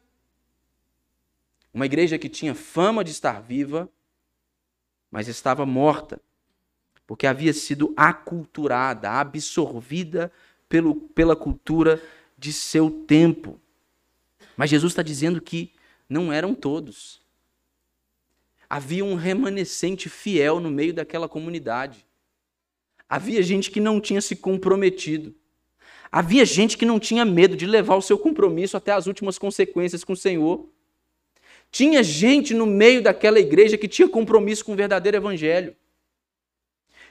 uma 1.72 1.86
igreja 1.86 2.17
que 2.17 2.28
tinha 2.28 2.56
fama 2.56 3.04
de 3.04 3.12
estar 3.12 3.39
viva, 3.39 3.88
mas 5.12 5.28
estava 5.28 5.63
morta, 5.63 6.19
porque 7.06 7.28
havia 7.28 7.54
sido 7.54 7.93
aculturada, 7.96 9.12
absorvida 9.12 10.32
pelo, 10.67 10.96
pela 10.96 11.36
cultura 11.36 12.02
de 12.36 12.52
seu 12.52 12.89
tempo. 12.89 13.62
Mas 14.58 14.72
Jesus 14.72 14.91
está 14.91 15.04
dizendo 15.04 15.39
que 15.39 15.72
não 16.10 16.34
eram 16.34 16.56
todos. 16.56 17.22
Havia 18.67 19.06
um 19.06 19.13
remanescente 19.13 20.10
fiel 20.10 20.60
no 20.60 20.72
meio 20.72 20.96
daquela 20.96 21.30
comunidade. 21.30 22.08
Havia 23.08 23.43
gente 23.43 23.69
que 23.69 23.80
não 23.80 24.02
tinha 24.02 24.19
se 24.19 24.36
comprometido. 24.36 25.36
Havia 26.15 26.45
gente 26.45 26.78
que 26.78 26.86
não 26.86 26.99
tinha 26.99 27.26
medo 27.26 27.58
de 27.58 27.65
levar 27.65 27.95
o 27.95 28.02
seu 28.02 28.19
compromisso 28.19 28.78
até 28.78 28.91
as 28.91 29.08
últimas 29.08 29.39
consequências 29.39 30.04
com 30.04 30.13
o 30.13 30.15
Senhor. 30.15 30.69
Tinha 31.71 32.04
gente 32.04 32.54
no 32.54 32.67
meio 32.67 33.02
daquela 33.02 33.39
igreja 33.39 33.80
que 33.80 33.88
tinha 33.88 34.08
compromisso 34.08 34.63
com 34.63 34.73
o 34.73 34.76
verdadeiro 34.76 35.17
evangelho. 35.17 35.76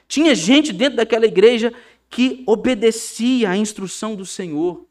Tinha 0.07 0.33
gente 0.33 0.71
dentro 0.71 0.95
daquela 0.95 1.25
igreja 1.25 1.73
que 2.09 2.45
obedecia 2.47 3.49
à 3.49 3.57
instrução 3.57 4.15
do 4.15 4.25
Senhor. 4.25 4.87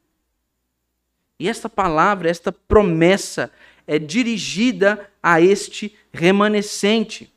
E 1.38 1.48
esta 1.48 1.70
palavra, 1.70 2.28
esta 2.28 2.52
promessa 2.52 3.50
é 3.86 3.98
dirigida 3.98 5.10
a 5.22 5.40
este 5.40 5.96
remanescente, 6.12 7.32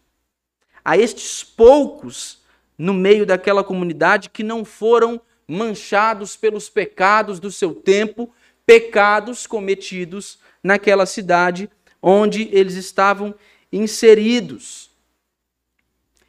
a 0.83 0.97
estes 0.97 1.41
poucos 1.41 2.39
no 2.77 2.93
meio 2.93 3.25
daquela 3.25 3.63
comunidade 3.63 4.29
que 4.29 4.43
não 4.43 4.65
foram 4.65 5.21
manchados 5.47 6.36
pelos 6.36 6.70
pecados 6.70 7.39
do 7.39 7.51
seu 7.51 7.74
tempo, 7.74 8.34
pecados 8.65 9.45
cometidos 9.45 10.39
naquela 10.63 11.05
cidade 11.05 11.70
onde 12.01 12.43
eles 12.55 12.76
estavam 12.76 13.34
inseridos. 13.72 14.91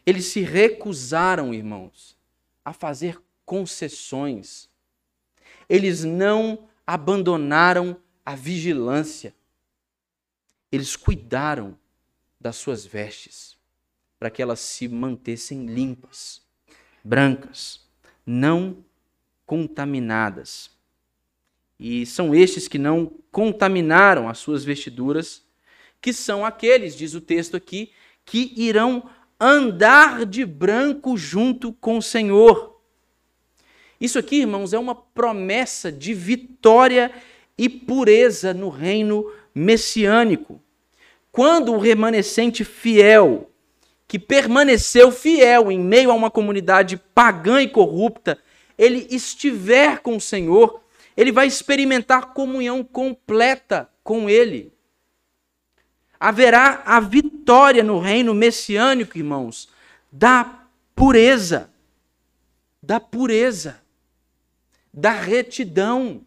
Eles 0.04 0.26
se 0.26 0.40
recusaram, 0.40 1.52
irmãos, 1.52 2.16
a 2.64 2.72
fazer 2.72 3.20
concessões. 3.44 4.68
Eles 5.68 6.04
não 6.04 6.68
abandonaram 6.86 8.00
a 8.24 8.34
vigilância. 8.34 9.34
Eles 10.70 10.96
cuidaram 10.96 11.78
das 12.40 12.56
suas 12.56 12.86
vestes 12.86 13.56
para 14.18 14.30
que 14.30 14.40
elas 14.40 14.60
se 14.60 14.88
mantessem 14.88 15.66
limpas, 15.66 16.40
brancas, 17.04 17.80
não 18.24 18.84
contaminadas. 19.46 20.70
E 21.78 22.04
são 22.04 22.34
estes 22.34 22.68
que 22.68 22.78
não 22.78 23.12
contaminaram 23.30 24.28
as 24.28 24.38
suas 24.38 24.64
vestiduras 24.64 25.46
que 26.00 26.12
são 26.12 26.44
aqueles, 26.44 26.94
diz 26.96 27.14
o 27.14 27.20
texto 27.20 27.56
aqui, 27.56 27.90
que 28.24 28.52
irão 28.56 29.08
andar 29.40 30.26
de 30.26 30.44
branco 30.44 31.16
junto 31.16 31.72
com 31.72 31.98
o 31.98 32.02
Senhor. 32.02 32.80
Isso 34.00 34.18
aqui, 34.18 34.40
irmãos, 34.40 34.72
é 34.72 34.78
uma 34.78 34.94
promessa 34.94 35.90
de 35.90 36.12
vitória 36.12 37.10
e 37.56 37.68
pureza 37.68 38.52
no 38.52 38.68
reino 38.68 39.30
messiânico. 39.54 40.60
quando 41.32 41.74
o 41.74 41.78
remanescente 41.78 42.64
fiel, 42.64 43.50
que 44.08 44.18
permaneceu 44.18 45.12
fiel 45.12 45.70
em 45.70 45.78
meio 45.78 46.10
a 46.10 46.14
uma 46.14 46.30
comunidade 46.30 46.96
pagã 47.14 47.60
e 47.60 47.68
corrupta, 47.68 48.38
ele 48.78 49.06
estiver 49.10 50.00
com 50.00 50.16
o 50.16 50.20
Senhor, 50.20 50.82
ele 51.16 51.32
vai 51.32 51.46
experimentar 51.46 52.32
comunhão 52.34 52.84
completa 52.84 53.90
com 54.02 54.28
ele. 54.28 54.72
Haverá 56.18 56.82
a 56.84 57.00
vitória 57.00 57.82
no 57.82 57.98
reino 57.98 58.34
messiânico, 58.34 59.18
irmãos, 59.18 59.68
da 60.10 60.66
pureza, 60.94 61.70
da 62.82 63.00
pureza, 63.00 63.82
da 64.92 65.12
retidão, 65.12 66.26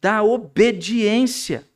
da 0.00 0.22
obediência. 0.22 1.66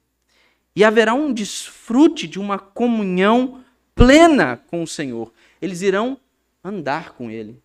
E 0.77 0.83
haverá 0.83 1.15
um 1.15 1.33
desfrute 1.33 2.27
de 2.27 2.39
uma 2.39 2.59
comunhão 2.59 3.65
plena 3.95 4.57
com 4.57 4.83
o 4.83 4.87
Senhor. 4.87 5.33
Eles 5.63 5.83
irão 5.83 6.19
andar 6.63 7.13
com 7.13 7.31
Ele. 7.31 7.63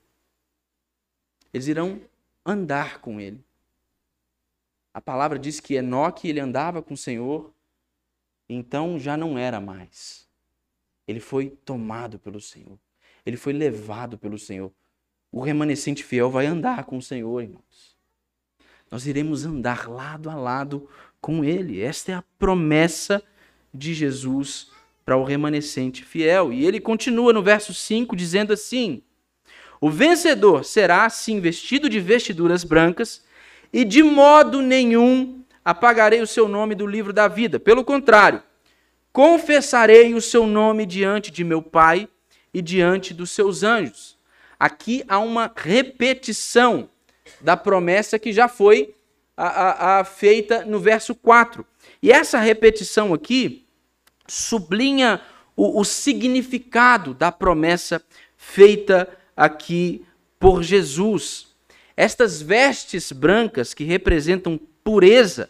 Eles 1.53 1.67
irão 1.67 1.99
andar 2.49 2.99
com 2.99 3.19
Ele. 3.19 3.43
A 4.93 4.99
palavra 4.99 5.37
diz 5.37 5.59
que 5.59 5.75
Enoque 5.75 6.27
ele 6.27 6.39
andava 6.39 6.81
com 6.81 6.93
o 6.93 6.97
Senhor, 6.97 7.53
então 8.47 8.97
já 8.99 9.15
não 9.15 9.37
era 9.37 9.61
mais. 9.61 10.27
Ele 11.07 11.19
foi 11.19 11.49
tomado 11.49 12.19
pelo 12.19 12.41
Senhor. 12.41 12.77
Ele 13.25 13.37
foi 13.37 13.53
levado 13.53 14.17
pelo 14.17 14.37
Senhor. 14.37 14.71
O 15.31 15.41
remanescente 15.41 16.03
fiel 16.03 16.29
vai 16.29 16.47
andar 16.47 16.85
com 16.85 16.97
o 16.97 17.01
Senhor, 17.01 17.41
irmãos. 17.41 17.95
Nós 18.89 19.05
iremos 19.05 19.45
andar 19.45 19.87
lado 19.87 20.29
a 20.29 20.35
lado 20.35 20.89
com 21.21 21.43
Ele. 21.43 21.81
Esta 21.81 22.11
é 22.11 22.15
a 22.15 22.23
promessa 22.39 23.23
de 23.73 23.93
Jesus 23.93 24.71
para 25.05 25.17
o 25.17 25.23
remanescente 25.23 26.03
fiel. 26.03 26.51
E 26.51 26.65
ele 26.65 26.79
continua 26.79 27.31
no 27.33 27.41
verso 27.41 27.73
5 27.73 28.15
dizendo 28.15 28.53
assim: 28.53 29.03
O 29.82 29.89
vencedor 29.89 30.65
será 30.65 31.05
assim 31.05 31.39
vestido 31.39 31.89
de 31.89 31.99
vestiduras 31.99 32.63
brancas, 32.63 33.23
e 33.71 33.86
de 33.86 34.03
modo 34.03 34.61
nenhum 34.61 35.43
apagarei 35.63 36.21
o 36.21 36.27
seu 36.27 36.47
nome 36.47 36.75
do 36.75 36.88
livro 36.88 37.13
da 37.13 37.27
vida. 37.27 37.59
Pelo 37.59 37.84
contrário, 37.84 38.41
confessarei 39.13 40.13
o 40.13 40.21
seu 40.21 40.45
nome 40.47 40.86
diante 40.86 41.32
de 41.32 41.43
meu 41.43 41.61
Pai 41.61 42.07
e 42.53 42.61
diante 42.61 43.13
dos 43.13 43.32
seus 43.32 43.63
anjos. 43.63 44.17
Aqui 44.59 45.03
há 45.07 45.19
uma 45.19 45.51
repetição 45.55 46.89
da 47.39 47.55
promessa 47.55 48.19
que 48.19 48.34
já 48.34 48.47
foi 48.47 48.95
a, 49.38 49.47
a, 49.47 49.99
a 49.99 50.03
feita 50.03 50.65
no 50.65 50.80
verso 50.80 51.15
4. 51.15 51.65
E 52.01 52.11
essa 52.11 52.39
repetição 52.39 53.13
aqui 53.13 53.65
sublinha 54.27 55.21
o, 55.55 55.80
o 55.80 55.86
significado 55.86 57.13
da 57.13 57.32
promessa 57.32 58.01
feita 58.36 59.07
aqui 59.39 60.05
por 60.37 60.61
Jesus. 60.61 61.47
Estas 61.95 62.41
vestes 62.41 63.09
brancas 63.13 63.73
que 63.73 63.85
representam 63.85 64.59
pureza, 64.83 65.49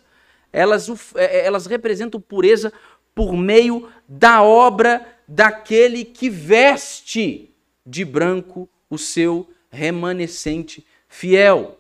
elas, 0.54 0.88
é, 1.16 1.44
elas 1.44 1.66
representam 1.66 2.22
pureza 2.22 2.72
por 3.16 3.36
meio 3.36 3.92
da 4.08 4.44
obra 4.44 5.06
daquele 5.28 6.06
que 6.06 6.30
veste 6.30 7.52
de 7.84 8.06
branco 8.06 8.70
o 8.88 8.98
seu 8.98 9.50
remanescente 9.72 10.86
fiel. 11.08 11.80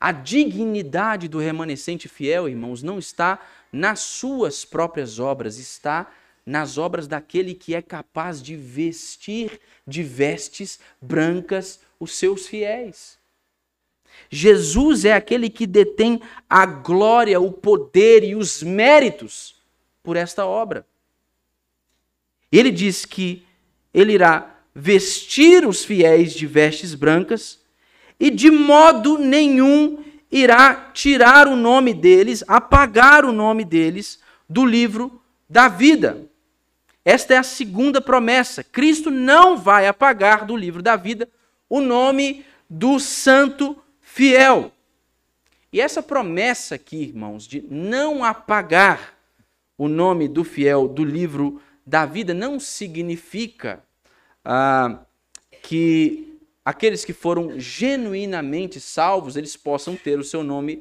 A 0.00 0.12
dignidade 0.12 1.28
do 1.28 1.38
remanescente 1.38 2.08
fiel, 2.08 2.48
irmãos, 2.48 2.82
não 2.82 2.98
está 2.98 3.38
nas 3.70 4.00
suas 4.00 4.64
próprias 4.64 5.18
obras, 5.18 5.58
está 5.58 6.10
nas 6.46 6.76
obras 6.76 7.06
daquele 7.06 7.54
que 7.54 7.74
é 7.74 7.80
capaz 7.80 8.42
de 8.42 8.56
vestir 8.56 9.60
de 9.86 10.02
vestes 10.02 10.78
brancas 11.00 11.80
os 11.98 12.12
seus 12.12 12.46
fiéis. 12.46 13.18
Jesus 14.30 15.04
é 15.04 15.12
aquele 15.12 15.48
que 15.48 15.66
detém 15.66 16.20
a 16.48 16.66
glória, 16.66 17.40
o 17.40 17.50
poder 17.50 18.22
e 18.22 18.34
os 18.34 18.62
méritos 18.62 19.56
por 20.02 20.16
esta 20.16 20.46
obra. 20.46 20.86
Ele 22.52 22.70
diz 22.70 23.04
que 23.04 23.44
ele 23.92 24.12
irá 24.12 24.54
vestir 24.74 25.66
os 25.66 25.84
fiéis 25.84 26.34
de 26.34 26.46
vestes 26.46 26.94
brancas 26.94 27.60
e 28.18 28.30
de 28.30 28.50
modo 28.50 29.18
nenhum 29.18 30.04
irá 30.30 30.90
tirar 30.92 31.46
o 31.46 31.56
nome 31.56 31.94
deles, 31.94 32.44
apagar 32.46 33.24
o 33.24 33.32
nome 33.32 33.64
deles 33.64 34.20
do 34.48 34.64
livro 34.64 35.20
da 35.48 35.68
vida. 35.68 36.28
Esta 37.04 37.34
é 37.34 37.36
a 37.36 37.42
segunda 37.42 38.00
promessa. 38.00 38.64
Cristo 38.64 39.10
não 39.10 39.56
vai 39.58 39.86
apagar 39.86 40.46
do 40.46 40.56
livro 40.56 40.82
da 40.82 40.96
vida 40.96 41.28
o 41.68 41.80
nome 41.80 42.46
do 42.68 42.98
santo 42.98 43.76
fiel. 44.00 44.72
E 45.70 45.80
essa 45.80 46.02
promessa 46.02 46.76
aqui, 46.76 47.02
irmãos, 47.02 47.46
de 47.46 47.60
não 47.68 48.24
apagar 48.24 49.14
o 49.76 49.88
nome 49.88 50.28
do 50.28 50.44
fiel 50.44 50.88
do 50.88 51.04
livro 51.04 51.60
da 51.84 52.06
vida, 52.06 52.32
não 52.32 52.58
significa 52.58 53.82
ah, 54.44 55.00
que 55.62 56.38
aqueles 56.64 57.04
que 57.04 57.12
foram 57.12 57.58
genuinamente 57.58 58.80
salvos, 58.80 59.36
eles 59.36 59.56
possam 59.56 59.96
ter 59.96 60.18
o 60.18 60.24
seu 60.24 60.42
nome 60.42 60.80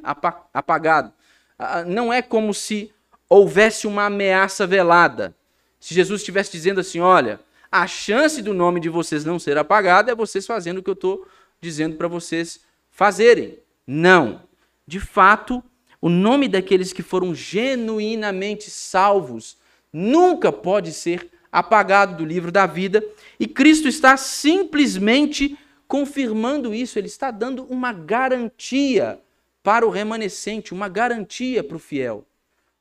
apagado. 0.53 1.11
Ah, 1.59 1.83
não 1.83 2.13
é 2.13 2.21
como 2.21 2.53
se 2.53 2.93
houvesse 3.27 3.87
uma 3.87 4.05
ameaça 4.05 4.65
velada 4.65 5.35
se 5.83 5.93
Jesus 5.93 6.21
estivesse 6.21 6.49
dizendo 6.49 6.79
assim: 6.79 7.01
olha, 7.01 7.41
a 7.69 7.85
chance 7.85 8.41
do 8.41 8.53
nome 8.53 8.79
de 8.79 8.87
vocês 8.87 9.25
não 9.25 9.37
ser 9.37 9.57
apagado 9.57 10.09
é 10.09 10.15
vocês 10.15 10.45
fazendo 10.45 10.77
o 10.77 10.81
que 10.81 10.89
eu 10.89 10.93
estou 10.93 11.27
dizendo 11.59 11.97
para 11.97 12.07
vocês 12.07 12.61
fazerem. 12.89 13.59
Não. 13.85 14.43
De 14.87 14.97
fato, 15.01 15.61
o 15.99 16.07
nome 16.07 16.47
daqueles 16.47 16.93
que 16.93 17.03
foram 17.03 17.35
genuinamente 17.35 18.71
salvos 18.71 19.57
nunca 19.91 20.53
pode 20.53 20.93
ser 20.93 21.29
apagado 21.51 22.15
do 22.15 22.25
livro 22.25 22.49
da 22.49 22.65
vida, 22.65 23.03
e 23.37 23.45
Cristo 23.45 23.89
está 23.89 24.15
simplesmente 24.15 25.59
confirmando 25.85 26.73
isso, 26.73 26.97
ele 26.97 27.07
está 27.07 27.29
dando 27.29 27.65
uma 27.65 27.91
garantia 27.91 29.19
para 29.61 29.85
o 29.85 29.89
remanescente, 29.89 30.73
uma 30.73 30.87
garantia 30.87 31.61
para 31.61 31.75
o 31.75 31.79
fiel. 31.79 32.25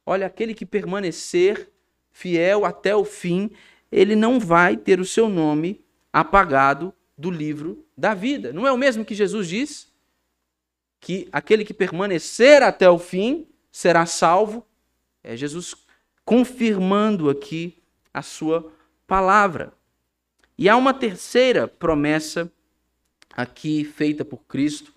Olha, 0.06 0.28
aquele 0.28 0.54
que 0.54 0.64
permanecer 0.64 1.71
fiel 2.12 2.64
até 2.64 2.94
o 2.94 3.04
fim, 3.04 3.50
ele 3.90 4.14
não 4.14 4.38
vai 4.38 4.76
ter 4.76 5.00
o 5.00 5.04
seu 5.04 5.28
nome 5.28 5.84
apagado 6.12 6.94
do 7.16 7.30
livro 7.30 7.84
da 7.96 8.14
vida. 8.14 8.52
Não 8.52 8.66
é 8.66 8.72
o 8.72 8.78
mesmo 8.78 9.04
que 9.04 9.14
Jesus 9.14 9.48
diz? 9.48 9.92
Que 11.00 11.28
aquele 11.32 11.64
que 11.64 11.74
permanecer 11.74 12.62
até 12.62 12.88
o 12.88 12.98
fim 12.98 13.46
será 13.70 14.06
salvo. 14.06 14.66
É 15.22 15.36
Jesus 15.36 15.74
confirmando 16.24 17.28
aqui 17.28 17.82
a 18.12 18.22
sua 18.22 18.72
palavra. 19.06 19.72
E 20.56 20.68
há 20.68 20.76
uma 20.76 20.94
terceira 20.94 21.66
promessa 21.66 22.50
aqui 23.32 23.84
feita 23.84 24.24
por 24.24 24.44
Cristo 24.44 24.92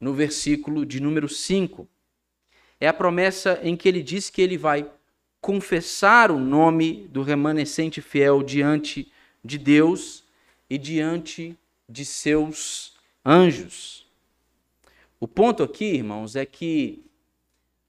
no 0.00 0.12
versículo 0.12 0.84
de 0.84 1.00
número 1.00 1.28
5. 1.28 1.88
É 2.80 2.88
a 2.88 2.92
promessa 2.92 3.58
em 3.62 3.76
que 3.76 3.88
ele 3.88 4.02
diz 4.02 4.30
que 4.30 4.42
ele 4.42 4.56
vai 4.56 4.88
confessar 5.40 6.30
o 6.30 6.38
nome 6.38 7.08
do 7.08 7.22
remanescente 7.22 8.00
fiel 8.00 8.42
diante 8.42 9.10
de 9.44 9.58
Deus 9.58 10.24
e 10.68 10.76
diante 10.76 11.56
de 11.88 12.04
seus 12.04 12.96
anjos. 13.24 14.06
O 15.20 15.26
ponto 15.26 15.62
aqui, 15.62 15.84
irmãos, 15.84 16.36
é 16.36 16.44
que 16.44 17.04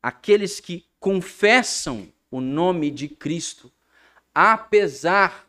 aqueles 0.01 0.59
que 0.59 0.85
confessam 0.99 2.11
o 2.31 2.41
nome 2.41 2.91
de 2.91 3.07
Cristo, 3.07 3.71
apesar 4.33 5.47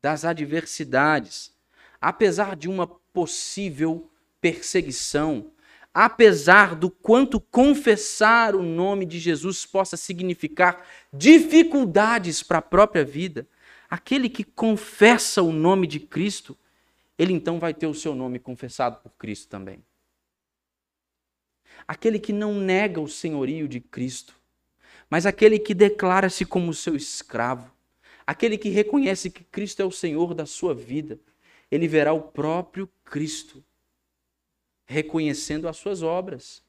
das 0.00 0.24
adversidades, 0.24 1.52
apesar 2.00 2.56
de 2.56 2.68
uma 2.68 2.86
possível 2.86 4.10
perseguição, 4.40 5.50
apesar 5.92 6.74
do 6.74 6.90
quanto 6.90 7.40
confessar 7.40 8.54
o 8.54 8.62
nome 8.62 9.04
de 9.04 9.18
Jesus 9.18 9.66
possa 9.66 9.96
significar 9.96 10.86
dificuldades 11.12 12.42
para 12.42 12.58
a 12.58 12.62
própria 12.62 13.04
vida, 13.04 13.46
aquele 13.88 14.28
que 14.28 14.44
confessa 14.44 15.42
o 15.42 15.52
nome 15.52 15.86
de 15.86 15.98
Cristo, 15.98 16.56
ele 17.18 17.32
então 17.32 17.58
vai 17.58 17.74
ter 17.74 17.86
o 17.86 17.94
seu 17.94 18.14
nome 18.14 18.38
confessado 18.38 18.98
por 19.02 19.10
Cristo 19.18 19.48
também. 19.48 19.84
Aquele 21.86 22.18
que 22.18 22.32
não 22.32 22.54
nega 22.54 23.00
o 23.00 23.08
senhorio 23.08 23.66
de 23.66 23.80
Cristo, 23.80 24.36
mas 25.08 25.26
aquele 25.26 25.58
que 25.58 25.74
declara-se 25.74 26.44
como 26.44 26.72
seu 26.72 26.94
escravo, 26.94 27.70
aquele 28.24 28.56
que 28.56 28.68
reconhece 28.68 29.28
que 29.28 29.42
Cristo 29.42 29.82
é 29.82 29.84
o 29.84 29.90
Senhor 29.90 30.34
da 30.34 30.46
sua 30.46 30.72
vida, 30.72 31.18
ele 31.68 31.88
verá 31.88 32.12
o 32.12 32.22
próprio 32.22 32.88
Cristo 33.04 33.64
reconhecendo 34.90 35.68
as 35.68 35.76
suas 35.76 36.02
obras, 36.02 36.64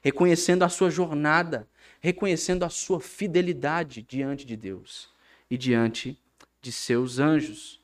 reconhecendo 0.00 0.62
a 0.62 0.68
sua 0.68 0.90
jornada, 0.90 1.68
reconhecendo 2.00 2.64
a 2.64 2.68
sua 2.68 3.00
fidelidade 3.00 4.00
diante 4.00 4.46
de 4.46 4.56
Deus. 4.56 5.10
e 5.50 5.58
diante 5.58 6.18
de 6.62 6.72
seus 6.72 7.18
anjos. 7.18 7.78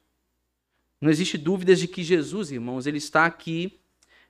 Não 0.98 1.11
existe 1.11 1.36
dúvidas 1.36 1.78
de 1.78 1.86
que 1.86 2.02
Jesus, 2.02 2.50
irmãos, 2.50 2.86
ele 2.86 2.96
está 2.96 3.26
aqui 3.26 3.78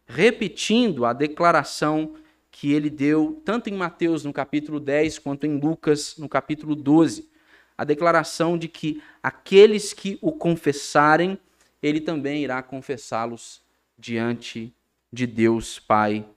repetindo 0.05 1.05
a 1.05 1.13
declaração 1.13 2.17
que 2.51 2.73
ele 2.73 2.91
deu 2.91 3.41
tanto 3.45 3.71
em 3.71 3.75
Mateus 3.75 4.25
no 4.25 4.33
capítulo 4.33 4.81
10 4.81 5.21
quanto 5.21 5.47
em 5.47 5.57
Lucas 5.57 6.17
no 6.19 6.29
capítulo 6.29 6.75
12. 6.75 7.31
A 7.77 7.85
declaração 7.85 8.59
de 8.59 8.67
que 8.67 9.01
aqueles 9.23 9.93
que 9.93 10.19
o 10.21 10.33
confessarem, 10.33 11.39
ele 11.81 12.01
também 12.01 12.43
irá 12.43 12.61
confessá-los 12.61 13.63
diante 13.97 14.75
de 15.13 15.27
Deus 15.27 15.79
Pai 15.79 16.29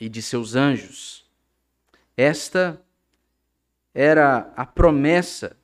e 0.00 0.08
de 0.08 0.20
seus 0.20 0.54
anjos. 0.54 1.24
Esta 2.16 2.80
era 3.94 4.52
a 4.56 4.66
promessa 4.66 5.56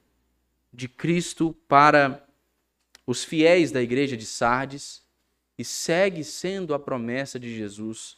de 0.73 0.89
Cristo 0.89 1.53
para 1.68 2.27
os 3.07 3.25
fiéis 3.25 3.70
da 3.70 3.83
igreja 3.83 4.16
de 4.16 4.25
Sardes 4.25 5.03
e 5.59 5.64
segue 5.64 6.25
sendo 6.25 6.73
a 6.73 6.79
promessa 6.79 7.39
de 7.39 7.55
Jesus 7.55 8.16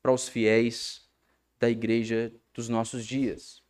para 0.00 0.12
os 0.12 0.28
fiéis 0.28 1.08
da 1.58 1.68
igreja 1.68 2.32
dos 2.54 2.68
nossos 2.68 3.04
dias. 3.04 3.62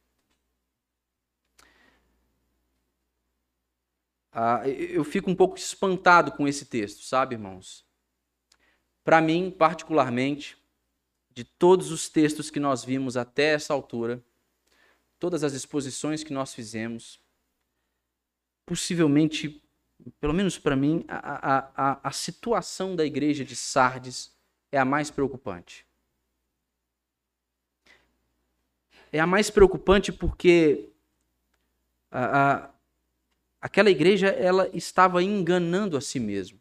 Ah, 4.30 4.68
eu 4.68 5.02
fico 5.04 5.30
um 5.30 5.34
pouco 5.34 5.56
espantado 5.56 6.32
com 6.32 6.46
esse 6.46 6.66
texto, 6.66 7.02
sabe, 7.02 7.34
irmãos? 7.34 7.87
Para 9.08 9.22
mim, 9.22 9.50
particularmente, 9.50 10.58
de 11.30 11.42
todos 11.42 11.90
os 11.90 12.10
textos 12.10 12.50
que 12.50 12.60
nós 12.60 12.84
vimos 12.84 13.16
até 13.16 13.54
essa 13.54 13.72
altura, 13.72 14.22
todas 15.18 15.42
as 15.42 15.54
exposições 15.54 16.22
que 16.22 16.30
nós 16.30 16.52
fizemos, 16.52 17.18
possivelmente, 18.66 19.62
pelo 20.20 20.34
menos 20.34 20.58
para 20.58 20.76
mim, 20.76 21.06
a, 21.08 21.70
a, 21.74 22.00
a, 22.06 22.12
situação 22.12 22.94
da 22.94 23.02
igreja 23.02 23.46
de 23.46 23.56
Sardes 23.56 24.30
é 24.70 24.76
a 24.76 24.84
mais 24.84 25.10
preocupante. 25.10 25.86
É 29.10 29.18
a 29.18 29.26
mais 29.26 29.48
preocupante 29.48 30.12
porque 30.12 30.90
a, 32.10 32.52
a, 32.52 32.70
aquela 33.58 33.88
igreja 33.88 34.28
ela 34.28 34.68
estava 34.76 35.22
enganando 35.22 35.96
a 35.96 36.00
si 36.02 36.20
mesma 36.20 36.60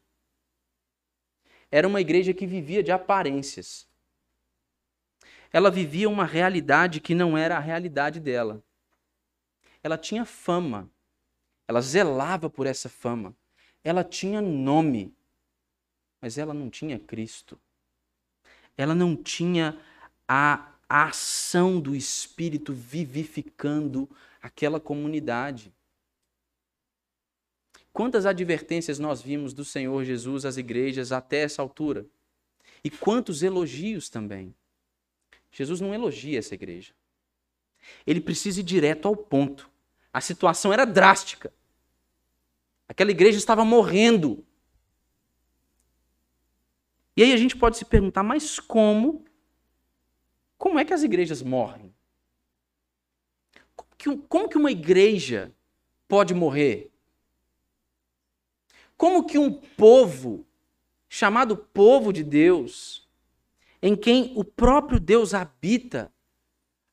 era 1.69 1.87
uma 1.87 2.01
igreja 2.01 2.33
que 2.33 2.47
vivia 2.47 2.81
de 2.81 2.91
aparências. 2.91 3.87
Ela 5.51 5.71
vivia 5.71 6.09
uma 6.09 6.25
realidade 6.25 6.99
que 6.99 7.15
não 7.15 7.37
era 7.37 7.57
a 7.57 7.59
realidade 7.59 8.19
dela. 8.19 8.63
Ela 9.81 9.97
tinha 9.97 10.25
fama. 10.25 10.89
Ela 11.67 11.81
zelava 11.81 12.49
por 12.49 12.65
essa 12.65 12.89
fama. 12.89 13.35
Ela 13.83 14.03
tinha 14.03 14.41
nome. 14.41 15.15
Mas 16.21 16.37
ela 16.37 16.53
não 16.53 16.69
tinha 16.69 16.99
Cristo. 16.99 17.59
Ela 18.75 18.93
não 18.93 19.15
tinha 19.15 19.79
a, 20.27 20.73
a 20.87 21.05
ação 21.05 21.79
do 21.79 21.95
Espírito 21.95 22.73
vivificando 22.73 24.09
aquela 24.41 24.79
comunidade. 24.79 25.73
Quantas 27.97 28.27
advertências 28.27 28.99
nós 28.99 29.23
vimos 29.23 29.55
do 29.55 29.65
Senhor 29.65 30.03
Jesus 30.03 30.45
às 30.45 30.55
igrejas 30.55 31.11
até 31.11 31.37
essa 31.37 31.63
altura? 31.63 32.05
E 32.83 32.91
quantos 32.91 33.41
elogios 33.41 34.07
também. 34.07 34.53
Jesus 35.51 35.81
não 35.81 35.95
elogia 35.95 36.37
essa 36.37 36.53
igreja. 36.53 36.93
Ele 38.05 38.21
precisa 38.21 38.59
ir 38.59 38.63
direto 38.63 39.07
ao 39.07 39.15
ponto. 39.15 39.67
A 40.13 40.21
situação 40.21 40.71
era 40.71 40.85
drástica. 40.85 41.51
Aquela 42.87 43.09
igreja 43.09 43.39
estava 43.39 43.65
morrendo. 43.65 44.45
E 47.15 47.23
aí 47.23 47.33
a 47.33 47.37
gente 47.37 47.57
pode 47.57 47.77
se 47.77 47.85
perguntar, 47.85 48.21
mas 48.21 48.59
como? 48.59 49.25
Como 50.55 50.77
é 50.77 50.85
que 50.85 50.93
as 50.93 51.01
igrejas 51.01 51.41
morrem? 51.41 51.91
Como 53.75 53.89
que, 53.97 54.17
como 54.27 54.49
que 54.49 54.57
uma 54.59 54.69
igreja 54.69 55.51
pode 56.07 56.35
morrer? 56.35 56.91
Como 58.97 59.25
que 59.25 59.37
um 59.37 59.53
povo, 59.53 60.45
chamado 61.07 61.55
povo 61.55 62.11
de 62.11 62.23
Deus, 62.23 63.07
em 63.81 63.95
quem 63.95 64.33
o 64.35 64.43
próprio 64.43 64.99
Deus 64.99 65.35
habita, 65.35 66.11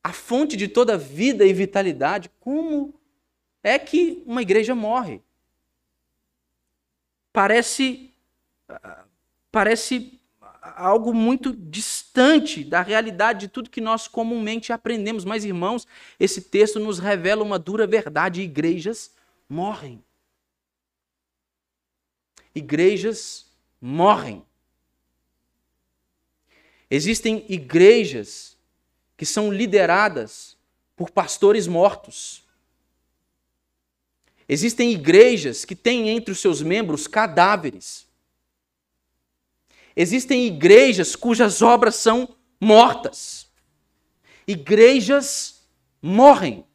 a 0.03 0.13
fonte 0.13 0.55
de 0.55 0.67
toda 0.67 0.99
vida 0.99 1.43
e 1.43 1.51
vitalidade, 1.51 2.29
como 2.39 2.93
é 3.63 3.79
que 3.79 4.21
uma 4.27 4.43
igreja 4.43 4.75
morre? 4.75 5.23
Parece 7.33 8.13
parece 9.51 10.19
algo 10.75 11.13
muito 11.13 11.55
distante 11.55 12.63
da 12.63 12.81
realidade 12.81 13.41
de 13.41 13.47
tudo 13.47 13.69
que 13.69 13.81
nós 13.81 14.07
comumente 14.07 14.71
aprendemos, 14.71 15.25
mas 15.25 15.43
irmãos, 15.43 15.87
esse 16.19 16.41
texto 16.41 16.79
nos 16.79 16.99
revela 16.99 17.43
uma 17.43 17.57
dura 17.57 17.87
verdade: 17.87 18.41
igrejas 18.41 19.15
morrem 19.49 20.03
igrejas 22.55 23.45
morrem. 23.81 24.43
Existem 26.89 27.45
igrejas 27.49 28.57
que 29.17 29.25
são 29.25 29.51
lideradas 29.51 30.57
por 30.95 31.11
pastores 31.11 31.67
mortos. 31.67 32.43
Existem 34.47 34.91
igrejas 34.91 35.65
que 35.65 35.75
têm 35.75 36.09
entre 36.09 36.31
os 36.31 36.39
seus 36.39 36.61
membros 36.61 37.07
cadáveres. 37.07 38.07
Existem 39.95 40.45
igrejas 40.45 41.15
cujas 41.15 41.61
obras 41.61 41.95
são 41.95 42.35
mortas. 42.61 43.49
Igrejas 44.47 45.63
morrem. 46.01 46.65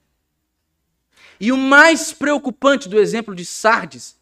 E 1.39 1.53
o 1.53 1.57
mais 1.57 2.13
preocupante 2.13 2.89
do 2.89 2.99
exemplo 2.99 3.35
de 3.35 3.47
Sardes 3.47 4.20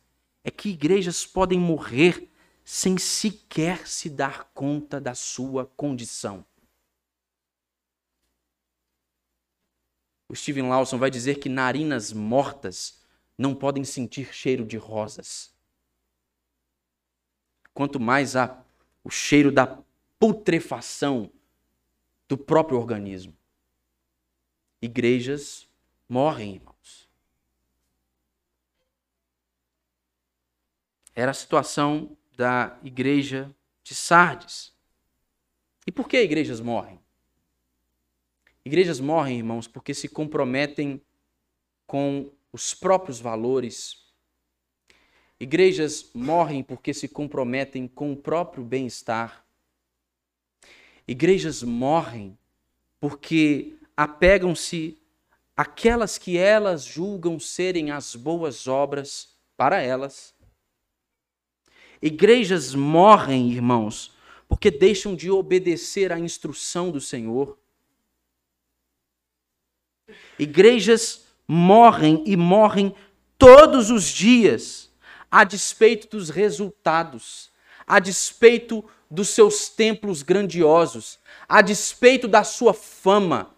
é 0.48 0.50
que 0.50 0.70
igrejas 0.70 1.26
podem 1.26 1.60
morrer 1.60 2.30
sem 2.64 2.96
sequer 2.96 3.86
se 3.86 4.08
dar 4.08 4.44
conta 4.54 4.98
da 4.98 5.14
sua 5.14 5.66
condição. 5.66 6.44
O 10.26 10.34
Steven 10.34 10.68
Lawson 10.68 10.98
vai 10.98 11.10
dizer 11.10 11.38
que 11.38 11.50
narinas 11.50 12.12
mortas 12.12 13.02
não 13.36 13.54
podem 13.54 13.84
sentir 13.84 14.32
cheiro 14.34 14.64
de 14.64 14.78
rosas. 14.78 15.52
Quanto 17.74 18.00
mais 18.00 18.34
há 18.34 18.62
o 19.04 19.10
cheiro 19.10 19.52
da 19.52 19.78
putrefação 20.18 21.30
do 22.26 22.36
próprio 22.36 22.78
organismo. 22.78 23.36
Igrejas 24.80 25.68
morrem, 26.08 26.54
irmão. 26.54 26.77
Era 31.20 31.32
a 31.32 31.34
situação 31.34 32.16
da 32.36 32.78
igreja 32.84 33.52
de 33.82 33.92
Sardes. 33.92 34.72
E 35.84 35.90
por 35.90 36.08
que 36.08 36.22
igrejas 36.22 36.60
morrem? 36.60 37.00
Igrejas 38.64 39.00
morrem, 39.00 39.38
irmãos, 39.38 39.66
porque 39.66 39.92
se 39.94 40.08
comprometem 40.08 41.02
com 41.88 42.30
os 42.52 42.72
próprios 42.72 43.18
valores. 43.18 43.96
Igrejas 45.40 46.08
morrem 46.14 46.62
porque 46.62 46.94
se 46.94 47.08
comprometem 47.08 47.88
com 47.88 48.12
o 48.12 48.16
próprio 48.16 48.62
bem-estar. 48.62 49.44
Igrejas 51.04 51.64
morrem 51.64 52.38
porque 53.00 53.76
apegam-se 53.96 55.02
àquelas 55.56 56.16
que 56.16 56.38
elas 56.38 56.84
julgam 56.84 57.40
serem 57.40 57.90
as 57.90 58.14
boas 58.14 58.68
obras 58.68 59.36
para 59.56 59.82
elas 59.82 60.37
Igrejas 62.00 62.74
morrem, 62.74 63.50
irmãos, 63.50 64.12
porque 64.48 64.70
deixam 64.70 65.14
de 65.14 65.30
obedecer 65.30 66.12
à 66.12 66.18
instrução 66.18 66.90
do 66.90 67.00
Senhor. 67.00 67.58
Igrejas 70.38 71.26
morrem 71.46 72.22
e 72.26 72.36
morrem 72.36 72.94
todos 73.36 73.90
os 73.90 74.04
dias, 74.04 74.90
a 75.30 75.44
despeito 75.44 76.16
dos 76.16 76.30
resultados, 76.30 77.50
a 77.86 77.98
despeito 77.98 78.84
dos 79.10 79.28
seus 79.30 79.68
templos 79.68 80.22
grandiosos, 80.22 81.18
a 81.48 81.60
despeito 81.60 82.28
da 82.28 82.44
sua 82.44 82.72
fama. 82.72 83.54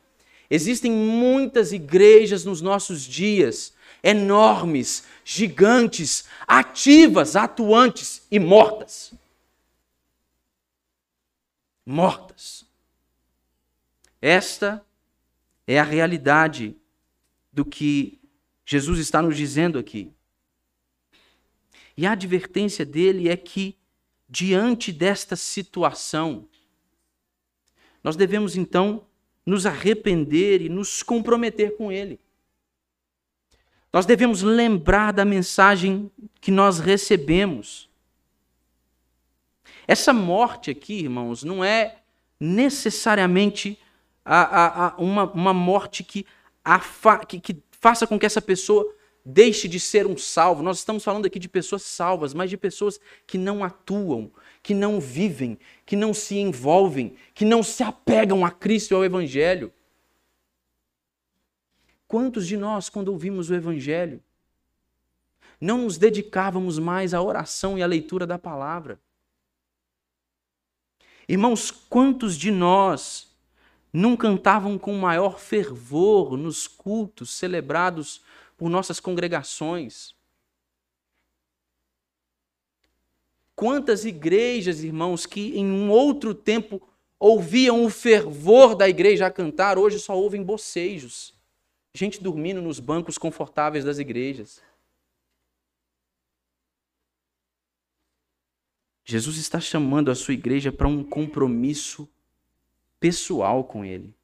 Existem 0.49 0.91
muitas 0.91 1.73
igrejas 1.73 2.45
nos 2.45 2.61
nossos 2.61 3.03
dias 3.03 3.73
enormes, 4.03 5.05
gigantes, 5.25 6.25
ativas, 6.47 7.37
atuantes 7.37 8.27
e 8.31 8.39
mortas. 8.39 9.13
Mortas. 11.85 12.65
Esta 14.21 14.85
é 15.67 15.79
a 15.79 15.85
realidade 15.85 16.77
do 17.53 17.65
que 17.65 18.19
Jesus 18.65 18.99
está 18.99 19.21
nos 19.23 19.37
dizendo 19.37 19.79
aqui. 19.79 20.13
E 21.97 22.07
a 22.07 22.13
advertência 22.13 22.85
dele 22.85 23.29
é 23.29 23.37
que, 23.37 23.77
diante 24.29 24.93
desta 24.93 25.37
situação, 25.37 26.49
nós 28.03 28.17
devemos 28.17 28.57
então 28.57 29.07
nos 29.45 29.67
arrepender 29.67 30.63
e 30.63 30.69
nos 30.69 31.03
comprometer 31.03 31.77
com 31.77 31.91
ele. 31.91 32.21
Nós 33.93 34.07
devemos 34.07 34.43
lembrar 34.43 35.13
da 35.13 35.25
mensagem 35.25 36.11
que 36.41 36.51
nós 36.51 36.79
recebemos. 36.79 37.89
Essa 39.87 40.13
morte 40.13 40.71
aqui, 40.71 41.01
irmãos, 41.01 41.43
não 41.43 41.65
é 41.65 41.97
necessariamente 42.39 43.79
a, 44.25 44.43
a, 44.43 44.87
a 44.87 44.95
uma, 44.97 45.25
uma 45.33 45.53
morte 45.53 46.05
que, 46.05 46.25
que, 47.27 47.41
que 47.41 47.63
faça 47.73 48.07
com 48.07 48.19
que 48.19 48.27
essa 48.27 48.41
pessoa 48.41 48.87
deixe 49.25 49.67
de 49.67 49.81
ser 49.81 50.07
um 50.07 50.17
salvo. 50.17 50.63
Nós 50.63 50.79
estamos 50.79 51.03
falando 51.03 51.27
aqui 51.27 51.39
de 51.39 51.49
pessoas 51.49 51.83
salvas, 51.83 52.33
mas 52.33 52.49
de 52.49 52.57
pessoas 52.57 53.01
que 53.27 53.37
não 53.37 53.65
atuam, 53.65 54.31
que 54.63 54.75
não 54.75 55.01
vivem, 55.01 55.59
que 55.85 55.97
não 55.97 56.15
se 56.15 56.39
envolvem, 56.39 57.17
que 57.35 57.45
não 57.45 57.63
se 57.63 57.83
apegam 57.83 58.45
a 58.45 58.51
Cristo 58.51 58.93
e 58.93 58.95
ao 58.95 59.05
Evangelho. 59.05 59.73
Quantos 62.11 62.45
de 62.45 62.57
nós, 62.57 62.89
quando 62.89 63.07
ouvimos 63.07 63.51
o 63.51 63.55
Evangelho, 63.55 64.21
não 65.61 65.83
nos 65.83 65.97
dedicávamos 65.97 66.77
mais 66.77 67.15
à 67.15 67.23
oração 67.23 67.79
e 67.79 67.85
à 67.85 67.87
leitura 67.87 68.27
da 68.27 68.37
palavra? 68.37 69.01
Irmãos, 71.29 71.71
quantos 71.71 72.37
de 72.37 72.51
nós 72.51 73.33
não 73.93 74.17
cantavam 74.17 74.77
com 74.77 74.93
maior 74.95 75.39
fervor 75.39 76.37
nos 76.37 76.67
cultos 76.67 77.31
celebrados 77.31 78.21
por 78.57 78.69
nossas 78.69 78.99
congregações? 78.99 80.13
Quantas 83.55 84.05
igrejas, 84.05 84.83
irmãos, 84.83 85.27
que 85.27 85.57
em 85.57 85.71
um 85.71 85.89
outro 85.89 86.35
tempo 86.35 86.83
ouviam 87.21 87.85
o 87.85 87.89
fervor 87.89 88.75
da 88.75 88.89
igreja 88.89 89.27
a 89.29 89.31
cantar, 89.31 89.79
hoje 89.79 90.01
só 90.01 90.19
ouvem 90.19 90.43
bocejos 90.43 91.39
gente 91.95 92.23
dormindo 92.23 92.63
nos 92.63 92.81
bancos 92.81 93.19
confortáveis 93.19 93.85
das 93.85 93.99
igrejas. 93.99 94.63
Jesus 99.05 99.37
está 99.39 99.61
chamando 99.61 100.11
a 100.11 100.15
sua 100.15 100.35
igreja 100.35 100.71
para 100.71 100.87
um 100.87 101.03
compromisso 101.03 102.09
pessoal 103.01 103.65
com 103.65 103.85
Ele. 103.85 104.15